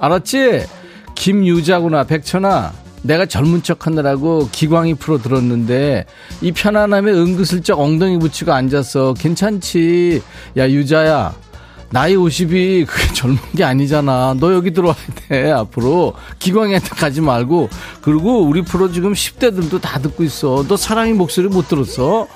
알았지? 0.00 0.64
김유자구나 1.14 2.04
백천아. 2.04 2.72
내가 3.02 3.26
젊은 3.26 3.62
척 3.62 3.86
하느라고 3.86 4.48
기광이 4.50 4.94
프로 4.94 5.18
들었는데 5.22 6.04
이 6.40 6.50
편안함에 6.50 7.12
은근슬쩍 7.12 7.78
엉덩이 7.78 8.18
붙이고 8.18 8.52
앉았어. 8.52 9.14
괜찮지? 9.14 10.20
야 10.56 10.68
유자야. 10.68 11.32
나이 11.90 12.14
50이 12.16 12.86
그게 12.86 13.12
젊은 13.14 13.38
게 13.56 13.64
아니잖아. 13.64 14.36
너 14.38 14.52
여기 14.52 14.72
들어와야 14.72 14.96
돼, 15.28 15.50
앞으로. 15.50 16.14
기광이한테 16.38 16.88
가지 16.90 17.20
말고. 17.20 17.70
그리고 18.02 18.42
우리 18.42 18.62
프로 18.62 18.92
지금 18.92 19.12
10대들도 19.12 19.80
다 19.80 19.98
듣고 19.98 20.22
있어. 20.24 20.64
너 20.68 20.76
사랑의 20.76 21.14
목소리 21.14 21.48
못 21.48 21.68
들었어? 21.68 22.26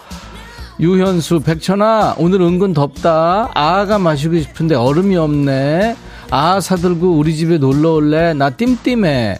유현수, 0.81 1.41
백천아, 1.41 2.15
오늘 2.19 2.41
은근 2.41 2.73
덥다. 2.73 3.51
아가 3.55 3.99
마시고 3.99 4.39
싶은데 4.41 4.75
얼음이 4.75 5.17
없네. 5.17 5.97
아 6.31 6.61
사들고 6.61 7.13
우리 7.19 7.37
집에 7.37 7.59
놀러 7.59 7.93
올래? 7.93 8.33
나 8.33 8.49
뜀뜀해. 8.51 9.39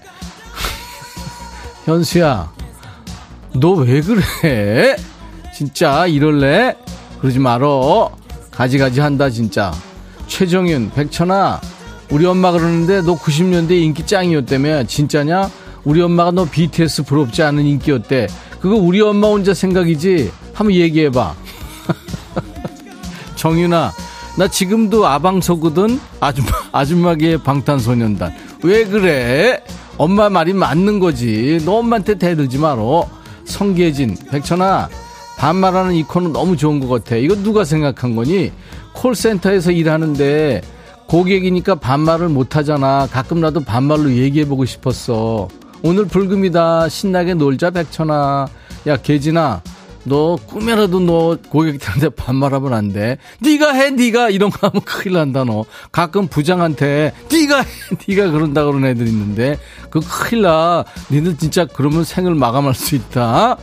현수야, 1.87 2.53
너 3.55 3.73
왜 3.73 4.01
그래? 4.03 4.97
진짜 5.55 6.07
이럴래? 6.07 6.77
그러지 7.21 7.39
말어. 7.39 8.13
가지가지 8.51 9.01
한다, 9.01 9.31
진짜. 9.31 9.73
최정윤, 10.33 10.93
백천아, 10.95 11.61
우리 12.11 12.25
엄마 12.25 12.53
그러는데 12.53 13.03
너 13.03 13.15
90년대 13.17 13.73
인기 13.73 14.07
짱이었다며. 14.07 14.85
진짜냐? 14.85 15.51
우리 15.85 16.01
엄마가 16.01 16.31
너 16.31 16.47
BTS 16.47 17.03
부럽지 17.03 17.43
않은 17.43 17.67
인기였대. 17.67 18.29
그거 18.59 18.77
우리 18.77 19.03
엄마 19.03 19.29
혼자 19.29 19.53
생각이지? 19.53 20.33
한번 20.55 20.75
얘기해봐. 20.75 21.35
정윤아, 23.37 23.93
나 24.39 24.49
지금도 24.49 25.07
아방서거든? 25.07 26.01
아줌마, 26.19 26.51
아줌마계의 26.73 27.43
방탄소년단. 27.43 28.35
왜 28.63 28.87
그래? 28.87 29.63
엄마 29.99 30.31
말이 30.31 30.55
맞는 30.55 30.99
거지. 30.99 31.61
너 31.67 31.75
엄마한테 31.75 32.15
대들지 32.15 32.57
말어. 32.57 33.07
성계진, 33.45 34.17
백천아, 34.31 34.89
반말하는 35.37 35.95
이 35.95 36.05
코는 36.05 36.33
너무 36.33 36.57
좋은 36.57 36.81
것 36.81 36.89
같아. 36.89 37.17
이거 37.17 37.35
누가 37.35 37.65
생각한 37.65 38.17
거니? 38.17 38.51
콜센터에서 38.93 39.71
일하는데 39.73 40.63
고객이니까 41.07 41.75
반말을 41.77 42.29
못하잖아. 42.29 43.07
가끔 43.11 43.41
나도 43.41 43.61
반말로 43.61 44.13
얘기해보고 44.13 44.65
싶었어. 44.65 45.49
오늘 45.83 46.07
불금이다. 46.07 46.89
신나게 46.89 47.35
놀자, 47.35 47.71
백천아. 47.71 48.47
야, 48.87 48.97
계진아. 48.97 49.63
너 50.05 50.37
꿈에라도 50.47 51.01
너 51.01 51.37
고객들한테 51.49 52.09
반말하면 52.11 52.73
안 52.73 52.93
돼. 52.93 53.19
네가 53.41 53.73
해, 53.73 53.91
네가 53.91 54.31
이런 54.31 54.51
거 54.51 54.69
하면 54.69 54.83
큰일 54.83 55.15
난다 55.15 55.45
너. 55.45 55.65
가끔 55.93 56.27
부장한테 56.27 57.13
네가 57.31 57.59
해, 57.59 57.67
네가 58.09 58.31
그런다 58.31 58.65
그런 58.65 58.85
애들 58.85 59.07
있는데 59.07 59.59
그 59.91 60.01
큰일 60.01 60.43
나. 60.43 60.85
니들 61.11 61.37
진짜 61.37 61.67
그러면 61.67 62.05
생을 62.05 62.35
마감할 62.35 62.75
수 62.75 62.95
있다. 62.97 63.59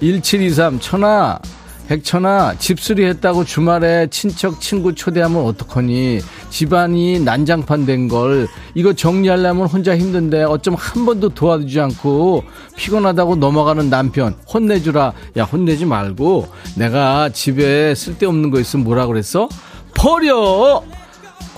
1723 0.00 0.80
천하 0.80 1.38
백천아 1.86 2.56
집수리 2.58 3.04
했다고 3.04 3.44
주말에 3.44 4.06
친척 4.10 4.60
친구 4.60 4.94
초대하면 4.94 5.44
어떡하니? 5.44 6.20
집안이 6.48 7.20
난장판 7.20 7.84
된 7.84 8.08
걸. 8.08 8.48
이거 8.74 8.94
정리하려면 8.94 9.66
혼자 9.66 9.96
힘든데 9.96 10.44
어쩜 10.44 10.74
한 10.74 11.04
번도 11.04 11.30
도와주지 11.30 11.78
않고 11.80 12.44
피곤하다고 12.76 13.36
넘어가는 13.36 13.90
남편 13.90 14.34
혼내주라. 14.52 15.12
야 15.36 15.44
혼내지 15.44 15.84
말고 15.84 16.48
내가 16.76 17.28
집에 17.28 17.94
쓸데없는 17.94 18.50
거 18.50 18.60
있으면 18.60 18.84
뭐라 18.84 19.06
그랬어? 19.06 19.48
버려! 19.94 20.82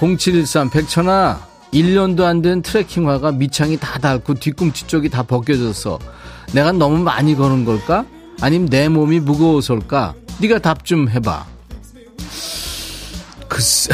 0713 0.00 0.70
백천아 0.70 1.40
1년도 1.72 2.22
안 2.22 2.42
된 2.42 2.62
트레킹화가 2.62 3.32
밑창이 3.32 3.76
다 3.78 3.98
닳고 3.98 4.34
뒤꿈치 4.34 4.86
쪽이 4.86 5.08
다 5.08 5.22
벗겨졌어 5.22 5.98
내가 6.52 6.72
너무 6.72 6.98
많이 6.98 7.34
거는 7.34 7.64
걸까? 7.64 8.04
아니면 8.40 8.68
내 8.68 8.88
몸이 8.88 9.20
무거워서일까? 9.20 10.14
네가 10.40 10.58
답 10.58 10.84
좀 10.84 11.08
해봐. 11.08 11.46
글쎄, 13.48 13.92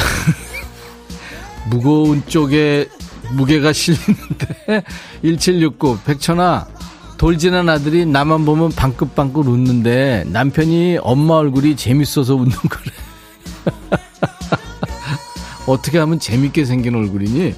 무거운 1.70 2.22
쪽에 2.26 2.88
무게가 3.34 3.72
실리는데 3.72 4.84
1769 5.22 5.98
백천아 6.04 6.66
돌진한 7.18 7.68
아들이 7.68 8.04
나만 8.04 8.44
보면 8.44 8.70
방긋방긋 8.72 9.46
웃는데 9.46 10.24
남편이 10.26 10.98
엄마 11.02 11.34
얼굴이 11.34 11.76
재밌어서 11.76 12.34
웃는 12.34 12.50
거래. 12.50 12.92
어떻게 15.66 15.98
하면 15.98 16.18
재밌게 16.18 16.64
생긴 16.64 16.96
얼굴이니? 16.96 17.54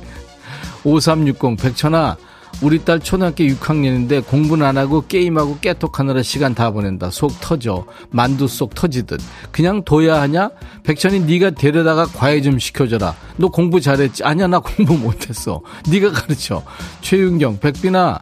5360 0.84 1.56
백천아 1.56 2.16
우리 2.62 2.84
딸 2.84 3.00
초등학교 3.00 3.44
6학년인데 3.44 4.26
공부는 4.26 4.64
안 4.64 4.78
하고 4.78 5.04
게임하고 5.06 5.58
깨톡하느라 5.60 6.22
시간 6.22 6.54
다 6.54 6.70
보낸다. 6.70 7.10
속 7.10 7.40
터져. 7.40 7.84
만두 8.10 8.48
속 8.48 8.74
터지듯. 8.74 9.20
그냥 9.50 9.84
둬야 9.84 10.20
하냐? 10.22 10.50
백천이 10.82 11.20
네가 11.20 11.50
데려다가 11.50 12.06
과외 12.06 12.40
좀 12.40 12.58
시켜줘라. 12.58 13.14
너 13.36 13.48
공부 13.48 13.80
잘했지? 13.80 14.24
아니야 14.24 14.46
나 14.46 14.60
공부 14.60 14.96
못했어. 14.96 15.60
네가 15.90 16.12
가르쳐. 16.12 16.62
최윤경 17.02 17.58
백빈아 17.60 18.20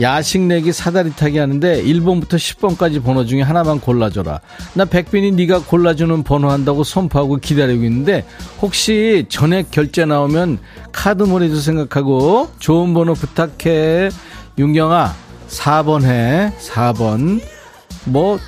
야식 0.00 0.42
내기 0.42 0.72
사다리 0.72 1.12
타기 1.12 1.38
하는데 1.38 1.82
1번부터 1.82 2.34
10번까지 2.34 3.02
번호 3.02 3.24
중에 3.24 3.42
하나만 3.42 3.80
골라줘라. 3.80 4.40
나 4.74 4.84
백빈이 4.84 5.32
네가 5.32 5.64
골라주는 5.64 6.22
번호 6.22 6.50
한다고 6.50 6.84
선포하고 6.84 7.36
기다리고 7.36 7.84
있는데 7.84 8.24
혹시 8.62 9.26
전액 9.28 9.70
결제 9.70 10.04
나오면 10.04 10.58
카드몰이도 10.92 11.56
생각하고 11.56 12.50
좋은 12.58 12.94
번호 12.94 13.14
부탁해. 13.14 14.10
윤경아 14.58 15.14
4번 15.48 16.04
해. 16.04 16.52
4번. 16.60 17.40
뭐 18.04 18.38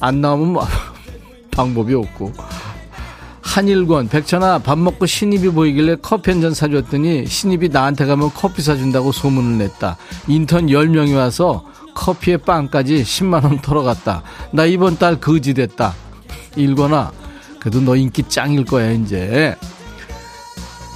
안 0.00 0.20
나오면 0.20 0.52
뭐 0.52 0.66
방법이 1.50 1.94
없고. 1.94 2.32
한일권, 3.58 4.06
백천아, 4.06 4.60
밥 4.60 4.78
먹고 4.78 5.04
신입이 5.04 5.48
보이길래 5.48 5.96
커피 6.00 6.30
한 6.30 6.40
잔 6.40 6.54
사줬더니 6.54 7.26
신입이 7.26 7.70
나한테 7.70 8.06
가면 8.06 8.30
커피 8.32 8.62
사준다고 8.62 9.10
소문을 9.10 9.58
냈다. 9.58 9.96
인턴 10.28 10.68
10명이 10.68 11.16
와서 11.16 11.64
커피에 11.92 12.36
빵까지 12.36 13.02
10만원 13.02 13.60
털어갔다. 13.60 14.22
나 14.52 14.64
이번 14.64 14.96
달 14.96 15.18
거지 15.18 15.54
됐다. 15.54 15.92
일권아, 16.54 17.10
그래도 17.58 17.80
너 17.80 17.96
인기 17.96 18.22
짱일 18.22 18.64
거야, 18.64 18.92
이제. 18.92 19.56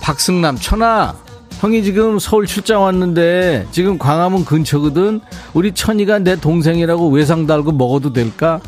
박승남, 0.00 0.54
천아, 0.54 1.16
형이 1.58 1.82
지금 1.82 2.20
서울 2.20 2.46
출장 2.46 2.82
왔는데 2.82 3.66
지금 3.72 3.98
광화문 3.98 4.44
근처거든. 4.44 5.20
우리 5.52 5.72
천이가 5.72 6.20
내 6.20 6.36
동생이라고 6.36 7.08
외상 7.08 7.44
달고 7.44 7.72
먹어도 7.72 8.12
될까? 8.12 8.60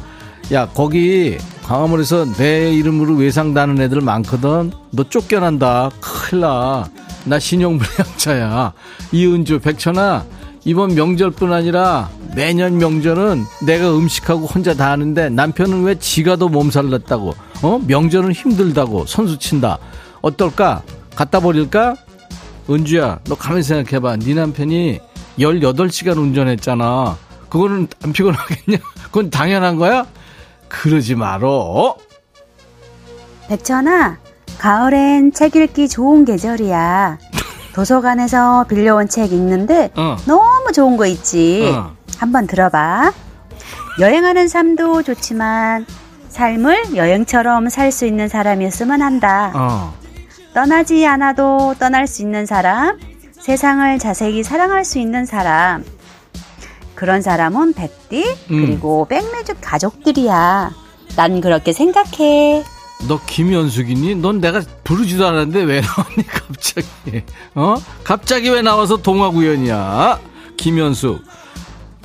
야, 0.53 0.67
거기 0.67 1.39
광화문에서 1.65 2.33
내 2.35 2.75
이름으로 2.75 3.15
외상 3.17 3.55
다는 3.55 3.81
애들 3.81 4.01
많거든. 4.03 4.71
너 4.91 5.05
쫓겨난다. 5.09 5.91
큰일 6.01 6.43
나. 6.43 6.89
나 7.25 7.39
신용불량자야. 7.39 8.73
이은주, 9.13 9.61
백천아, 9.61 10.25
이번 10.65 10.95
명절뿐 10.95 11.53
아니라 11.55 12.11
매년 12.37 12.77
명절은 12.77 13.45
내가 13.63 13.97
음식하고 13.97 14.47
혼자 14.47 14.75
다 14.75 14.91
하는데 14.91 15.31
남편은 15.31 15.85
왜 15.85 15.99
지가 15.99 16.37
더 16.37 16.49
몸살 16.49 16.91
났다고, 16.91 17.35
어? 17.63 17.81
명절은 17.87 18.33
힘들다고 18.33 19.07
선수 19.07 19.39
친다. 19.39 19.79
어떨까? 20.21 20.83
갖다 21.17 21.41
버릴까? 21.41 21.97
은주야, 22.69 23.21
너 23.25 23.35
가만히 23.35 23.63
생각해봐. 23.63 24.17
네 24.17 24.35
남편이 24.35 25.01
18시간 25.39 26.19
운전했잖아. 26.19 27.17
그거는 27.49 27.89
안 28.03 28.13
피곤하겠냐? 28.13 28.79
그건 29.05 29.31
당연한 29.31 29.77
거야? 29.77 30.05
그러지 30.83 31.15
말어. 31.15 31.97
백천아, 33.49 34.19
가을엔 34.59 35.33
책 35.33 35.57
읽기 35.57 35.89
좋은 35.89 36.25
계절이야. 36.25 37.19
도서관에서 37.75 38.67
빌려온 38.69 39.09
책 39.09 39.33
읽는데 39.33 39.91
어. 39.97 40.17
너무 40.27 40.73
좋은 40.73 40.97
거 40.97 41.07
있지. 41.07 41.71
어. 41.75 41.95
한번 42.19 42.47
들어봐. 42.47 43.13
여행하는 44.01 44.49
삶도 44.49 45.03
좋지만 45.03 45.87
삶을 46.29 46.97
여행처럼 46.97 47.69
살 47.69 47.93
수 47.93 48.07
있는 48.07 48.29
사람이었으면 48.29 49.03
한다. 49.03 49.53
어. 49.55 49.95
떠나지 50.55 51.07
않아도 51.07 51.75
떠날 51.79 52.07
수 52.07 52.23
있는 52.23 52.47
사람, 52.47 52.99
세상을 53.33 53.99
자세히 53.99 54.43
사랑할 54.43 54.85
수 54.85 54.99
있는 54.99 55.27
사람. 55.27 55.85
그런 56.95 57.23
사람은 57.23 57.75
백디 57.75 58.25
음. 58.51 58.67
그리고 58.67 59.07
백뮤직 59.09 59.57
가족들이야. 59.61 60.73
난 61.17 61.41
그렇게 61.41 61.73
생각해. 61.73 62.65
너 63.09 63.21
김연숙이니? 63.27 64.17
넌 64.17 64.41
내가 64.41 64.63
부르지도 64.85 65.27
않았는데 65.27 65.63
왜 65.63 65.81
나왔니 65.81 66.27
갑자기? 66.27 66.89
어? 67.55 67.77
갑자기 68.03 68.49
왜 68.49 68.63
나와서 68.63 68.97
동화구연이야? 68.97 70.19
김연숙. 70.57 71.23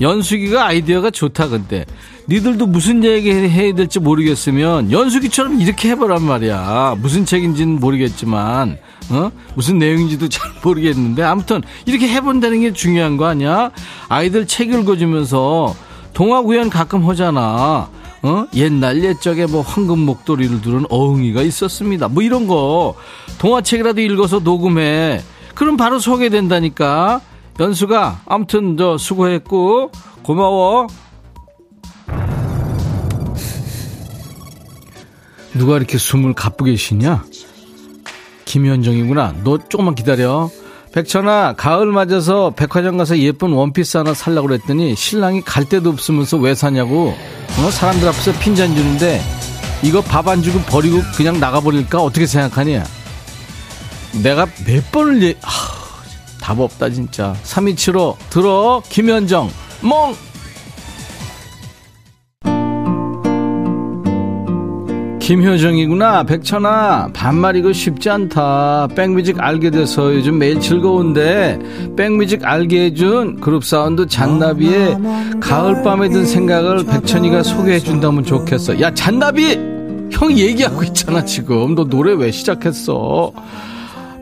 연숙이가 0.02 0.66
아이디어가 0.68 1.12
좋다 1.12 1.50
근데 1.50 1.86
니들도 2.30 2.68
무슨 2.68 3.04
얘기 3.04 3.32
해야 3.32 3.74
될지 3.74 4.00
모르겠으면 4.00 4.92
연숙이처럼 4.92 5.60
이렇게 5.60 5.90
해보란 5.90 6.24
말이야 6.24 6.96
무슨 7.00 7.26
책인지는 7.26 7.80
모르겠지만 7.82 8.78
어? 9.10 9.32
무슨 9.56 9.80
내용인지도 9.80 10.30
잘 10.30 10.52
모르겠는데 10.64 11.24
아무튼 11.24 11.62
이렇게 11.86 12.08
해본다는 12.08 12.62
게 12.62 12.74
중요한 12.74 13.18
거 13.18 13.26
아니야? 13.26 13.72
아이들 14.08 14.46
책 14.48 14.72
읽어주면서 14.72 15.76
동화 16.14 16.42
구연 16.42 16.70
가끔 16.70 17.08
하잖아. 17.08 17.90
어? 18.22 18.46
옛날 18.54 19.04
옛적에 19.04 19.46
뭐 19.46 19.62
황금 19.62 20.00
목도리를 20.00 20.62
두른 20.62 20.86
어흥이가 20.90 21.42
있었습니다. 21.42 22.08
뭐 22.08 22.22
이런 22.22 22.48
거. 22.48 22.96
동화책이라도 23.38 24.02
읽어서 24.02 24.40
녹음해. 24.40 25.22
그럼 25.56 25.78
바로 25.78 26.00
소개된다니까. 26.00 27.22
연수가 27.60 28.22
아무튼 28.26 28.78
저 28.78 28.98
수고했고 28.98 29.92
고마워. 30.24 30.88
누가 35.54 35.78
이렇게 35.78 35.98
숨을 35.98 36.34
가쁘게 36.34 36.76
쉬냐? 36.76 37.24
김현정이구나. 38.50 39.36
너 39.44 39.60
조금만 39.70 39.94
기다려. 39.94 40.50
백천아, 40.92 41.54
가을 41.56 41.86
맞아서 41.92 42.52
백화점 42.56 42.98
가서 42.98 43.20
예쁜 43.20 43.52
원피스 43.54 43.98
하나 43.98 44.16
살라고 44.16 44.48
그랬더니 44.48 44.96
신랑이 44.96 45.42
갈 45.42 45.66
데도 45.66 45.92
없으면서 45.92 46.38
왜 46.38 46.56
사냐고. 46.56 47.16
어? 47.60 47.72
사람들 47.72 48.08
앞에서 48.08 48.32
핀잔 48.40 48.76
주는데 48.76 49.22
이거 49.84 50.02
밥 50.02 50.28
안 50.28 50.42
주고 50.42 50.60
버리고 50.62 51.00
그냥 51.16 51.40
나가버릴까? 51.40 52.02
어떻게 52.02 52.26
생각하냐? 52.26 52.84
내가 54.24 54.48
몇 54.66 54.92
번을 54.92 55.22
얘, 55.22 55.36
하, 55.44 55.76
답 56.42 56.60
없다 56.60 56.90
진짜 56.90 57.36
3275 57.44 58.18
들어 58.32 58.82
김현정 58.90 59.52
멍 59.82 60.16
김효정이구나 65.30 66.24
백천아 66.24 67.12
반말 67.14 67.56
이거 67.56 67.72
쉽지 67.72 68.10
않다 68.10 68.88
백뮤직 68.96 69.40
알게 69.40 69.70
돼서 69.70 70.12
요즘 70.16 70.40
매일 70.40 70.60
즐거운데 70.60 71.60
백뮤직 71.96 72.44
알게 72.44 72.86
해준 72.86 73.40
그룹 73.40 73.64
사운드 73.64 74.08
잔나비의 74.08 74.98
가을밤에 75.40 76.10
든 76.10 76.26
생각을 76.26 76.84
백천이가 76.84 77.44
소개해 77.44 77.78
준다면 77.78 78.24
좋겠어 78.24 78.82
야 78.82 78.92
잔나비 78.92 79.54
형 80.12 80.36
얘기하고 80.36 80.82
있잖아 80.86 81.24
지금 81.24 81.76
너 81.76 81.86
노래 81.86 82.14
왜 82.14 82.32
시작했어 82.32 83.32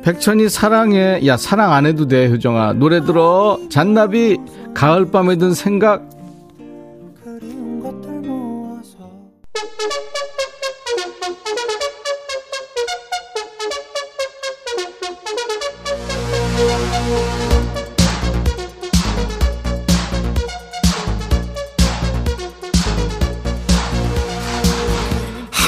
백천이 0.04 0.48
사랑해. 0.48 1.20
야, 1.26 1.36
사랑 1.36 1.74
안 1.74 1.86
해도 1.86 2.08
돼, 2.08 2.30
효정아. 2.30 2.74
노래 2.74 3.04
들어. 3.04 3.60
잔나비, 3.70 4.38
가을밤에 4.74 5.36
든 5.36 5.54
생각. 5.54 6.17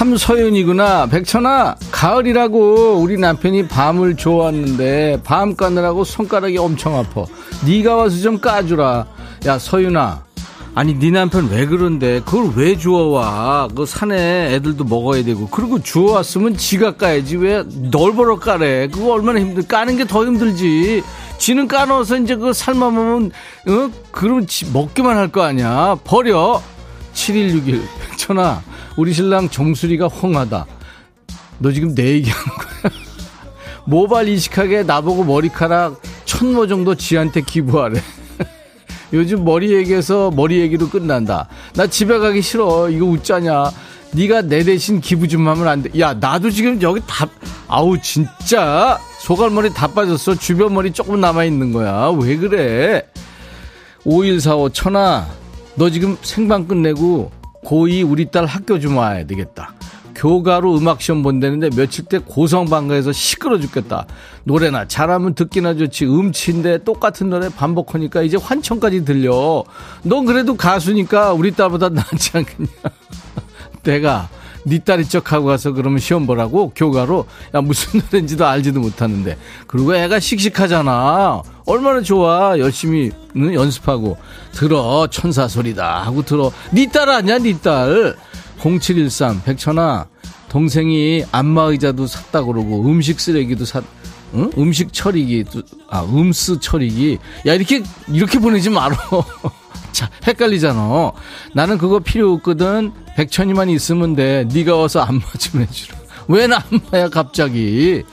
함서윤이구나. 0.09 1.05
백천아, 1.07 1.75
가을이라고 1.91 2.95
우리 2.99 3.17
남편이 3.17 3.67
밤을 3.67 4.15
좋아하는데 4.15 5.21
밤 5.23 5.55
까느라고 5.55 6.03
손가락이 6.03 6.57
엄청 6.57 6.97
아파. 6.97 7.25
네가 7.65 7.95
와서 7.95 8.17
좀 8.17 8.39
까주라. 8.39 9.05
야, 9.45 9.59
서윤아. 9.59 10.23
아니 10.75 10.93
네 10.97 11.09
남편 11.11 11.49
왜 11.49 11.65
그런데 11.65 12.21
그걸 12.23 12.51
왜 12.55 12.77
주워와 12.77 13.67
그 13.75 13.85
산에 13.85 14.53
애들도 14.53 14.83
먹어야 14.85 15.23
되고 15.23 15.47
그리고 15.49 15.81
주워왔으면 15.81 16.55
지가 16.57 16.95
까야지 16.95 17.37
왜 17.37 17.63
널 17.91 18.13
보러 18.13 18.37
까래 18.39 18.87
그거 18.87 19.11
얼마나 19.13 19.39
힘들 19.39 19.67
까는 19.67 19.97
게 19.97 20.05
더 20.05 20.23
힘들지 20.25 21.01
지는 21.39 21.67
까놓아서 21.67 22.17
이제 22.19 22.35
그거 22.35 22.53
삶아 22.53 22.91
먹으면 22.91 23.31
어? 23.67 24.45
지- 24.47 24.67
먹기만 24.71 25.17
할 25.17 25.31
거 25.31 25.41
아니야 25.41 25.97
버려 26.03 26.61
7161 27.13 27.81
백천아 28.11 28.61
우리 28.95 29.13
신랑 29.13 29.49
정수리가 29.49 30.07
헝하다 30.07 30.65
너 31.59 31.71
지금 31.71 31.93
내 31.95 32.07
얘기하는 32.13 32.45
거야 32.45 32.93
모발 33.85 34.27
이식하게 34.27 34.83
나보고 34.83 35.23
머리카락 35.23 36.01
천모 36.25 36.67
정도 36.67 36.95
지한테 36.95 37.41
기부하래 37.41 38.01
요즘 39.13 39.43
머리 39.43 39.73
얘기해서 39.73 40.31
머리 40.31 40.59
얘기로 40.59 40.89
끝난다. 40.89 41.47
나 41.73 41.87
집에 41.87 42.19
가기 42.19 42.41
싫어. 42.41 42.89
이거 42.89 43.05
웃자냐. 43.05 43.71
네가 44.11 44.43
내 44.43 44.63
대신 44.63 45.01
기부 45.01 45.27
좀 45.27 45.47
하면 45.47 45.67
안 45.67 45.81
돼. 45.83 45.99
야, 45.99 46.13
나도 46.13 46.49
지금 46.49 46.81
여기 46.81 47.01
다 47.07 47.27
아우 47.67 47.99
진짜 48.01 48.99
소갈머리 49.19 49.73
다 49.73 49.87
빠졌어. 49.87 50.35
주변 50.35 50.73
머리 50.73 50.91
조금 50.91 51.19
남아 51.19 51.43
있는 51.45 51.73
거야. 51.73 52.11
왜 52.19 52.37
그래? 52.37 53.05
5145 54.05 54.69
천아. 54.69 55.27
너 55.75 55.89
지금 55.89 56.17
생방 56.21 56.67
끝내고 56.67 57.31
고2 57.63 58.09
우리 58.09 58.25
딸 58.25 58.45
학교 58.45 58.79
좀 58.79 58.97
와야 58.97 59.25
되겠다. 59.25 59.73
교가로 60.15 60.77
음악 60.77 61.01
시험 61.01 61.23
본다는데 61.23 61.69
며칠 61.69 62.03
때 62.03 62.19
고성방가에서 62.19 63.13
시끄러 63.13 63.57
죽겠다. 63.57 64.05
노래나 64.43 64.85
잘하면 64.85 65.33
듣기나 65.33 65.75
좋지. 65.75 66.05
음치인데 66.05 66.83
똑같은 66.83 67.29
노래 67.29 67.47
반복하니까 67.47 68.21
이제 68.23 68.35
환청까지 68.35 69.05
들려. 69.05 69.63
넌 70.03 70.25
그래도 70.25 70.57
가수니까 70.57 71.31
우리 71.31 71.51
딸보다 71.51 71.89
낫지 71.89 72.31
않겠냐. 72.37 72.69
내가 73.83 74.27
네 74.63 74.79
딸이 74.79 75.07
척 75.07 75.31
하고 75.31 75.45
가서 75.47 75.71
그러면 75.71 75.99
시험 75.99 76.27
보라고? 76.27 76.71
교가로? 76.75 77.25
야 77.55 77.61
무슨 77.61 78.01
노래인지도 78.11 78.45
알지도 78.45 78.79
못하는데. 78.79 79.37
그리고 79.67 79.95
애가 79.95 80.19
씩씩하잖아. 80.19 81.41
얼마나 81.65 82.01
좋아. 82.01 82.57
열심히 82.59 83.11
응, 83.35 83.53
연습하고. 83.53 84.17
들어 84.51 85.07
천사 85.07 85.47
소리다 85.47 86.03
하고 86.03 86.23
들어. 86.23 86.51
네 86.71 86.85
딸 86.87 87.09
아니야 87.09 87.37
네딸 87.39 88.15
0713 88.61 89.43
백천아. 89.43 90.07
동생이 90.49 91.23
안마의자도 91.31 92.07
샀다 92.07 92.43
그러고 92.43 92.83
음식 92.89 93.19
쓰레기도 93.19 93.65
샀 93.65 93.83
응? 94.33 94.49
음식 94.57 94.91
처리기 94.93 95.45
아 95.89 96.03
음스 96.03 96.59
처리기. 96.59 97.17
야 97.47 97.53
이렇게 97.53 97.83
이렇게 98.07 98.39
보내지 98.39 98.69
말어 98.69 98.95
자, 99.91 100.09
헷갈리잖아. 100.25 101.11
나는 101.53 101.77
그거 101.77 101.99
필요 101.99 102.33
없거든. 102.33 102.91
백천이만 103.15 103.69
있으면 103.69 104.15
돼. 104.15 104.45
네가 104.53 104.75
와서 104.75 105.01
안마 105.01 105.21
좀 105.37 105.61
해주라. 105.61 105.97
왜 106.27 106.47
나 106.47 106.63
안마야 106.71 107.09
갑자기. 107.09 108.03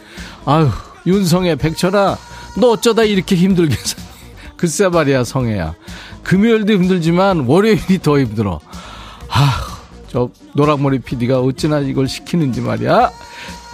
아유, 0.47 0.69
윤성애, 1.07 1.57
백천아. 1.57 2.17
너 2.59 2.71
어쩌다 2.71 3.03
이렇게 3.05 3.37
힘들게 3.37 3.75
사니. 3.77 4.07
글쎄 4.57 4.89
말이야, 4.89 5.25
성애야. 5.25 5.75
금요일도 6.23 6.73
힘들지만 6.73 7.41
월요일이 7.47 8.01
더 8.03 8.19
힘들어. 8.19 8.59
아휴, 9.29 9.77
저 10.09 10.31
노랑머리 10.55 11.01
PD가 11.01 11.41
어찌나 11.41 11.81
이걸 11.81 12.09
시키는지 12.09 12.61
말이야. 12.63 13.11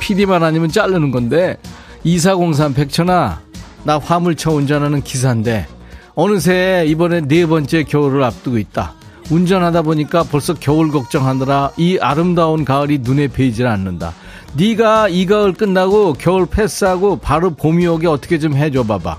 PD만 0.01 0.43
아니면 0.43 0.71
자르는 0.71 1.11
건데. 1.13 1.57
2403 2.05 2.75
백천아, 2.75 3.41
나 3.85 3.99
화물차 3.99 4.51
운전하는 4.51 5.03
기사인데 5.03 5.69
어느새 6.15 6.85
이번에 6.89 7.23
네 7.23 7.47
번째 7.47 7.85
겨울을 7.85 8.23
앞두고 8.23 8.59
있다. 8.59 8.95
운전하다 9.31 9.83
보니까 9.83 10.25
벌써 10.25 10.53
겨울 10.55 10.91
걱정하느라 10.91 11.73
이 11.77 11.99
아름다운 12.01 12.65
가을이 12.65 12.99
눈에 12.99 13.29
보이질 13.29 13.67
않는다. 13.67 14.13
네가 14.55 15.09
이 15.09 15.25
가을 15.25 15.55
끝나고 15.55 16.15
겨울 16.15 16.47
패스하고 16.47 17.17
바로 17.19 17.51
봄이 17.55 17.87
오게 17.87 18.07
어떻게 18.07 18.39
좀 18.39 18.55
해줘 18.55 18.83
봐봐. 18.83 19.19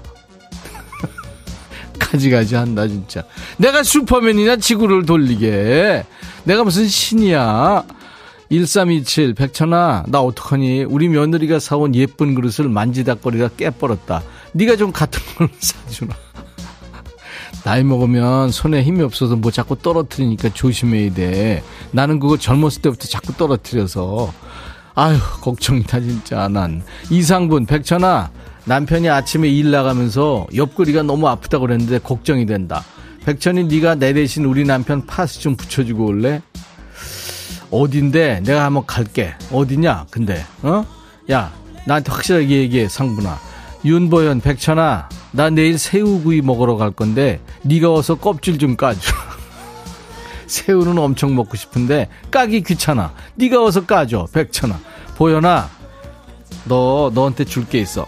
가지가지 1.98 2.56
한다 2.56 2.88
진짜. 2.88 3.24
내가 3.58 3.82
슈퍼맨이냐 3.82 4.58
지구를 4.58 5.06
돌리게. 5.06 6.04
내가 6.44 6.64
무슨 6.64 6.88
신이야. 6.88 7.84
1327 8.52 9.34
백천아 9.34 10.04
나 10.08 10.22
어떡하니 10.22 10.84
우리 10.84 11.08
며느리가 11.08 11.58
사온 11.58 11.96
예쁜 11.96 12.36
그릇을 12.36 12.70
만지작거리다 12.70 13.48
깨버렸다 13.58 14.22
네가 14.52 14.76
좀 14.76 14.92
같은 14.92 15.20
걸 15.38 15.50
사주나 15.58 16.14
나이 17.64 17.84
먹으면 17.84 18.52
손에 18.52 18.84
힘이 18.84 19.04
없어서 19.04 19.36
뭐 19.36 19.50
자꾸 19.52 19.78
떨어뜨리니까 19.78 20.50
조심해야 20.54 21.14
돼. 21.14 21.64
나는 21.92 22.20
그거 22.20 22.38
젊었을 22.38 22.82
때부터 22.82 23.08
자꾸 23.08 23.34
떨어뜨려서. 23.34 24.34
아휴 24.96 25.18
걱정이다 25.42 26.02
진짜 26.02 26.48
난. 26.50 26.84
이상분 27.10 27.66
백천아 27.66 28.32
남편이 28.66 29.10
아침에 29.10 29.50
일 29.50 29.72
나가면서 29.72 30.48
옆구리가 30.54 31.04
너무 31.04 31.28
아프다고 31.28 31.66
그랬는데 31.66 32.00
걱정이 32.00 32.46
된다. 32.46 32.84
백천이 33.26 33.64
네가 33.66 33.96
내 33.96 34.14
대신 34.14 34.44
우리 34.46 34.66
남편 34.66 35.06
파스 35.06 35.40
좀 35.40 35.56
붙여주고 35.56 36.06
올래? 36.06 36.42
어딘데? 37.72 38.42
내가 38.44 38.66
한번 38.66 38.86
갈게. 38.86 39.34
어디냐? 39.52 40.08
근데 40.12 40.46
어? 40.62 40.86
야 41.32 41.52
나한테 41.86 42.12
확실하게 42.12 42.50
얘기해 42.50 42.90
상분아 42.90 43.40
윤보현 43.86 44.42
백천아 44.42 45.10
나 45.32 45.50
내일 45.50 45.78
새우구이 45.78 46.42
먹으러 46.42 46.76
갈 46.78 46.92
건데 46.92 47.42
네가 47.64 47.90
와서 47.90 48.16
껍질 48.16 48.58
좀 48.58 48.76
까줘 48.76 49.00
새우는 50.48 50.98
엄청 50.98 51.36
먹고 51.36 51.58
싶은데 51.58 52.10
까기 52.32 52.62
귀찮아 52.64 53.14
네가 53.36 53.62
와서 53.62 53.86
까줘 53.86 54.28
백천아 54.34 54.80
보현아 55.16 55.70
너 56.66 57.12
너한테 57.14 57.44
줄 57.46 57.66
게 57.66 57.80
있어 57.80 58.06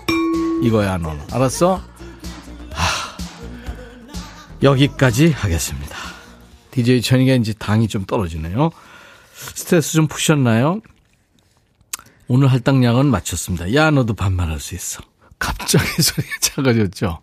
이거야 0.63 0.97
너는 0.97 1.21
알았어? 1.31 1.75
하, 2.71 3.17
여기까지 4.63 5.31
하겠습니다 5.31 5.97
DJ 6.71 7.01
천이가 7.01 7.33
이제 7.35 7.53
당이 7.53 7.87
좀 7.89 8.05
떨어지네요 8.05 8.71
스트레스 9.33 9.93
좀 9.93 10.07
푸셨나요? 10.07 10.79
오늘 12.27 12.47
할당량은 12.47 13.05
마쳤습니다. 13.05 13.73
야, 13.75 13.91
너도 13.91 14.15
반말할 14.15 14.59
수 14.59 14.73
있어. 14.73 15.03
갑자기 15.39 15.85
소리가 16.01 16.33
작아졌죠? 16.41 17.19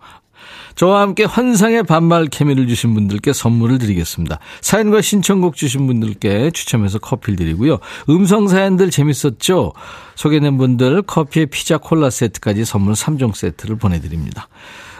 저와 0.74 1.02
함께 1.02 1.24
환상의 1.24 1.82
반말 1.82 2.26
케미를 2.26 2.66
주신 2.66 2.94
분들께 2.94 3.32
선물을 3.32 3.78
드리겠습니다. 3.78 4.38
사연과 4.60 5.02
신청곡 5.02 5.54
주신 5.54 5.86
분들께 5.86 6.50
추첨해서 6.52 6.98
커피를 6.98 7.36
드리고요. 7.36 7.78
음성 8.08 8.48
사연들 8.48 8.90
재밌었죠? 8.90 9.72
소개된 10.14 10.56
분들 10.56 11.02
커피에 11.02 11.46
피자 11.46 11.78
콜라 11.78 12.10
세트까지 12.10 12.64
선물 12.64 12.94
3종 12.94 13.34
세트를 13.34 13.76
보내드립니다. 13.76 14.48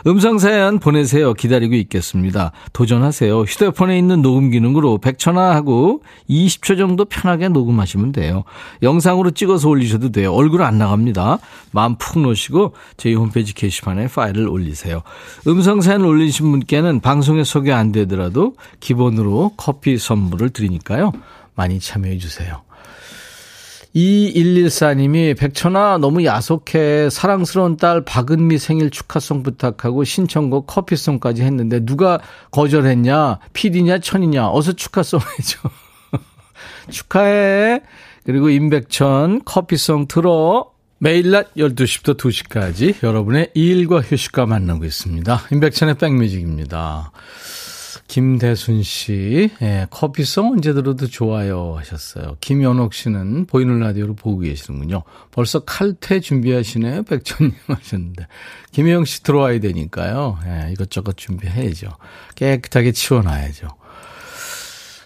음성 0.07 0.38
사연 0.38 0.78
보내세요. 0.78 1.32
기다리고 1.34 1.74
있겠습니다. 1.74 2.53
도전하세요. 2.72 3.42
휴대폰에 3.42 3.96
있는 3.96 4.20
녹음 4.22 4.50
기능으로 4.50 4.98
100초나 4.98 5.50
하고 5.50 6.03
20초 6.28 6.76
정도 6.76 7.05
편하게 7.05 7.48
녹음하시면 7.48 8.12
돼요. 8.12 8.44
영상으로 8.82 9.30
찍어서 9.30 9.68
올리셔도 9.68 10.11
돼요. 10.11 10.32
얼굴 10.32 10.62
안 10.62 10.78
나갑니다. 10.78 11.38
마음 11.70 11.96
푹 11.96 12.20
놓으시고 12.20 12.74
저희 12.96 13.14
홈페이지 13.14 13.55
게시판에 13.55 14.09
파일을 14.09 14.48
올리세요. 14.48 15.03
음성 15.46 15.80
사연 15.80 16.05
올리신 16.05 16.50
분께는 16.50 17.00
방송에 17.00 17.44
소개 17.44 17.72
안 17.72 17.92
되더라도 17.92 18.55
기본으로 18.80 19.53
커피 19.57 19.98
선물을 19.98 20.50
드리니까요. 20.50 21.12
많이 21.55 21.78
참여해 21.78 22.18
주세요. 22.18 22.62
2114님이 23.95 25.36
백천아 25.36 25.99
너무 25.99 26.24
야속해. 26.24 27.11
사랑스러운 27.11 27.76
딸 27.76 28.05
박은미 28.05 28.59
생일 28.59 28.90
축하송 28.90 29.43
부탁하고 29.43 30.05
신청곡 30.05 30.66
커피송까지 30.66 31.43
했는데 31.43 31.84
누가 31.84 32.20
거절했냐? 32.51 33.38
피디냐 33.53 33.99
천이냐? 33.99 34.49
어서 34.51 34.72
축하송 34.72 35.20
해줘. 35.20 35.59
축하해. 36.90 37.82
그리고 38.24 38.49
임백천 38.49 39.45
커피송 39.45 40.09
틀어. 40.09 40.70
매일 40.99 41.32
낮 41.32 41.53
12시부터 41.57 42.16
2시까지 42.16 43.03
여러분의 43.03 43.51
일과 43.55 44.01
휴식과 44.01 44.47
만나고 44.47 44.84
있습니다. 44.84 45.43
임백천의 45.51 45.97
백뮤직입니다 45.97 47.11
김대순 48.13 48.83
씨, 48.83 49.49
예, 49.63 49.87
커피송 49.89 50.53
언제 50.53 50.75
들어도 50.75 51.07
좋아요 51.07 51.77
하셨어요. 51.79 52.37
김연옥 52.43 52.93
씨는 52.93 53.47
보이는 53.47 53.79
라디오로 53.81 54.17
보고 54.17 54.41
계시는군요. 54.41 55.03
벌써 55.31 55.61
칼퇴 55.61 56.21
준비하시네요. 56.21 57.05
백천님 57.05 57.55
하셨는데. 57.69 58.27
김혜영 58.73 59.07
씨 59.07 59.23
들어와야 59.23 59.61
되니까요. 59.61 60.39
예, 60.45 60.73
이것저것 60.73 61.17
준비해야죠. 61.17 61.89
깨끗하게 62.35 62.93
치워놔야죠. 62.93 63.69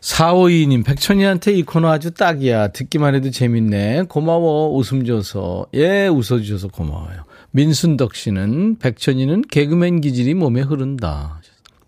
452님, 0.00 0.84
백천이한테 0.84 1.52
이 1.52 1.62
코너 1.62 1.92
아주 1.92 2.10
딱이야. 2.10 2.72
듣기만 2.72 3.14
해도 3.14 3.30
재밌네. 3.30 4.06
고마워. 4.08 4.76
웃음 4.76 5.04
줘서. 5.04 5.66
예, 5.74 6.08
웃어주셔서 6.08 6.68
고마워요. 6.68 7.22
민순덕 7.52 8.16
씨는 8.16 8.80
백천이는 8.80 9.42
개그맨 9.42 10.00
기질이 10.00 10.34
몸에 10.34 10.62
흐른다. 10.62 11.40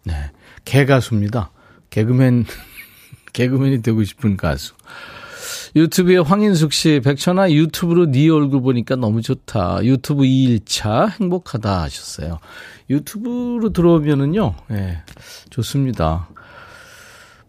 네. 0.05 0.15
개가수입니다. 0.69 1.51
개그맨, 1.89 2.45
개그맨이 3.33 3.83
되고 3.83 4.05
싶은 4.05 4.37
가수. 4.37 4.75
유튜브에 5.75 6.19
황인숙 6.19 6.73
씨, 6.73 7.01
백천아 7.03 7.53
유튜브로 7.53 8.11
네 8.11 8.29
얼굴 8.29 8.61
보니까 8.61 8.97
너무 8.97 9.23
좋다. 9.23 9.85
유튜브 9.85 10.25
2일차 10.25 11.21
행복하다 11.21 11.83
하셨어요. 11.83 12.39
유튜브로 12.91 13.73
들어오면은요, 13.73 14.55
예, 14.71 14.75
네, 14.75 15.03
좋습니다. 15.51 16.29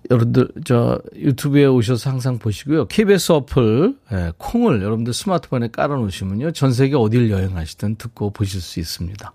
여러분들, 0.10 0.50
저, 0.66 1.00
유튜브에 1.16 1.66
오셔서 1.66 2.10
항상 2.10 2.40
보시고요. 2.40 2.88
KBS 2.88 3.34
어플, 3.34 3.98
예, 4.14 4.32
콩을 4.38 4.82
여러분들 4.82 5.14
스마트폰에 5.14 5.70
깔아 5.70 5.96
놓으시면요. 5.96 6.52
전 6.52 6.72
세계 6.72 6.96
어딜 6.96 7.30
여행하시든 7.30 7.96
듣고 7.98 8.32
보실 8.32 8.62
수 8.62 8.80
있습니다. 8.80 9.34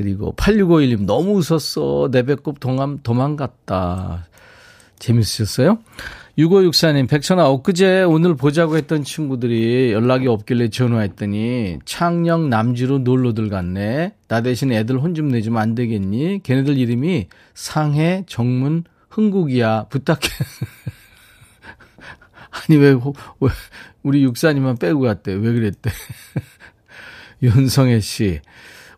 그리고 0.00 0.32
8651님 0.36 1.04
너무 1.04 1.32
웃었어. 1.32 2.08
내 2.10 2.22
배꼽 2.22 2.58
도망, 2.58 3.00
도망갔다. 3.02 4.26
재밌으셨어요? 4.98 5.78
6564님, 6.38 7.06
백천아, 7.06 7.46
엊그제 7.50 8.04
오늘 8.04 8.34
보자고 8.34 8.78
했던 8.78 9.04
친구들이 9.04 9.92
연락이 9.92 10.26
없길래 10.26 10.70
전화했더니 10.70 11.80
창녕 11.84 12.48
남지로 12.48 13.00
놀러들 13.00 13.50
갔네. 13.50 14.14
나 14.26 14.40
대신 14.40 14.72
애들 14.72 14.98
혼 15.02 15.14
좀 15.14 15.28
내주면 15.28 15.60
안 15.60 15.74
되겠니? 15.74 16.40
걔네들 16.44 16.78
이름이 16.78 17.26
상해, 17.52 18.24
정문, 18.26 18.84
흥국이야. 19.10 19.88
부탁해. 19.90 20.20
아니, 22.50 22.78
왜, 22.78 22.94
왜, 23.40 23.50
우리 24.02 24.22
육사님만 24.22 24.78
빼고 24.78 25.00
갔대. 25.00 25.34
왜 25.34 25.52
그랬대? 25.52 25.90
윤성애 27.42 28.00
씨. 28.00 28.40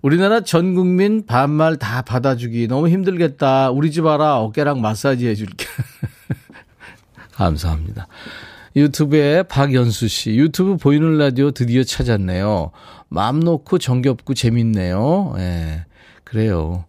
우리나라 0.02 0.40
전 0.40 0.74
국민 0.74 1.24
반말 1.24 1.76
다 1.76 2.02
받아주기 2.02 2.66
너무 2.66 2.88
힘들겠다. 2.88 3.70
우리 3.70 3.92
집 3.92 4.04
와라 4.04 4.40
어깨랑 4.40 4.80
마사지 4.80 5.28
해줄게. 5.28 5.64
감사합니다. 7.32 8.08
유튜브에 8.74 9.44
박연수 9.44 10.08
씨, 10.08 10.34
유튜브 10.34 10.76
보이는 10.76 11.18
라디오 11.18 11.52
드디어 11.52 11.84
찾았네요. 11.84 12.72
마음 13.08 13.40
놓고 13.40 13.78
정겹고 13.78 14.34
재밌네요. 14.34 15.34
예, 15.36 15.40
네, 15.40 15.86
그래요. 16.24 16.84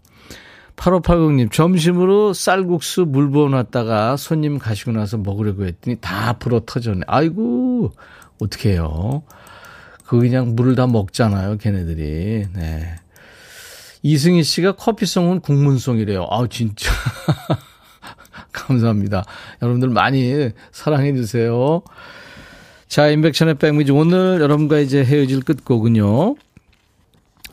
8580님, 0.76 1.52
점심으로 1.52 2.34
쌀국수 2.34 3.06
물 3.08 3.30
부어 3.30 3.50
놨다가 3.50 4.18
손님 4.18 4.58
가시고 4.58 4.92
나서 4.92 5.18
먹으려고 5.18 5.66
했더니 5.66 5.98
다 6.02 6.34
불어 6.34 6.62
터졌네. 6.66 7.02
아이고, 7.08 7.92
어떡해요. 8.42 9.24
그 10.06 10.20
그냥 10.20 10.56
물을 10.56 10.76
다 10.76 10.88
먹잖아요, 10.88 11.58
걔네들이. 11.58 12.48
네. 12.54 12.96
이승희 14.04 14.44
씨가 14.44 14.74
커피송은 14.74 15.40
국문송이래요. 15.40 16.28
아우, 16.30 16.48
진짜. 16.48 16.92
감사합니다. 18.52 19.24
여러분들 19.62 19.90
많이 19.90 20.52
사랑해 20.72 21.14
주세요. 21.16 21.82
자, 22.88 23.08
인백션의 23.08 23.56
백미지 23.56 23.92
오늘 23.92 24.40
여러분과 24.42 24.80
이제 24.80 25.04
헤어질 25.04 25.42
끝곡은요. 25.44 26.36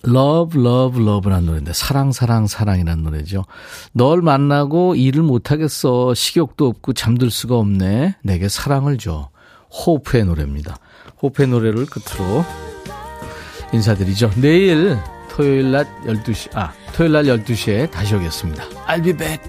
Love, 0.07 0.61
Love, 0.61 1.03
Love라는 1.03 1.47
노래인데 1.47 1.73
사랑, 1.73 2.13
사랑, 2.13 2.47
사랑이라는 2.47 3.05
노래죠. 3.05 3.45
널 3.93 4.23
만나고 4.23 4.97
일을 4.97 5.23
못하겠어. 5.23 6.15
식욕도 6.15 6.67
없고 6.67 6.95
잠들 6.95 7.31
수가 7.31 7.57
없네. 7.57 8.17
내게 8.23 8.49
사랑을 8.49 8.99
줘. 8.99 9.31
호프의 9.87 10.25
노래입니다. 10.25 10.79
호프의 11.23 11.49
노래를 11.49 11.87
끝으로 11.87 12.45
인사드리죠. 13.73 14.31
내일 14.41 14.99
토요일 15.31 15.71
낮 15.73 15.87
12시, 16.05 16.57
아, 16.57 16.73
토요일 16.93 17.13
날 17.13 17.25
12시에 17.25 17.91
다시 17.91 18.15
오겠습니다. 18.15 18.65
I'll 18.87 19.03
be 19.03 19.13
back. 19.13 19.41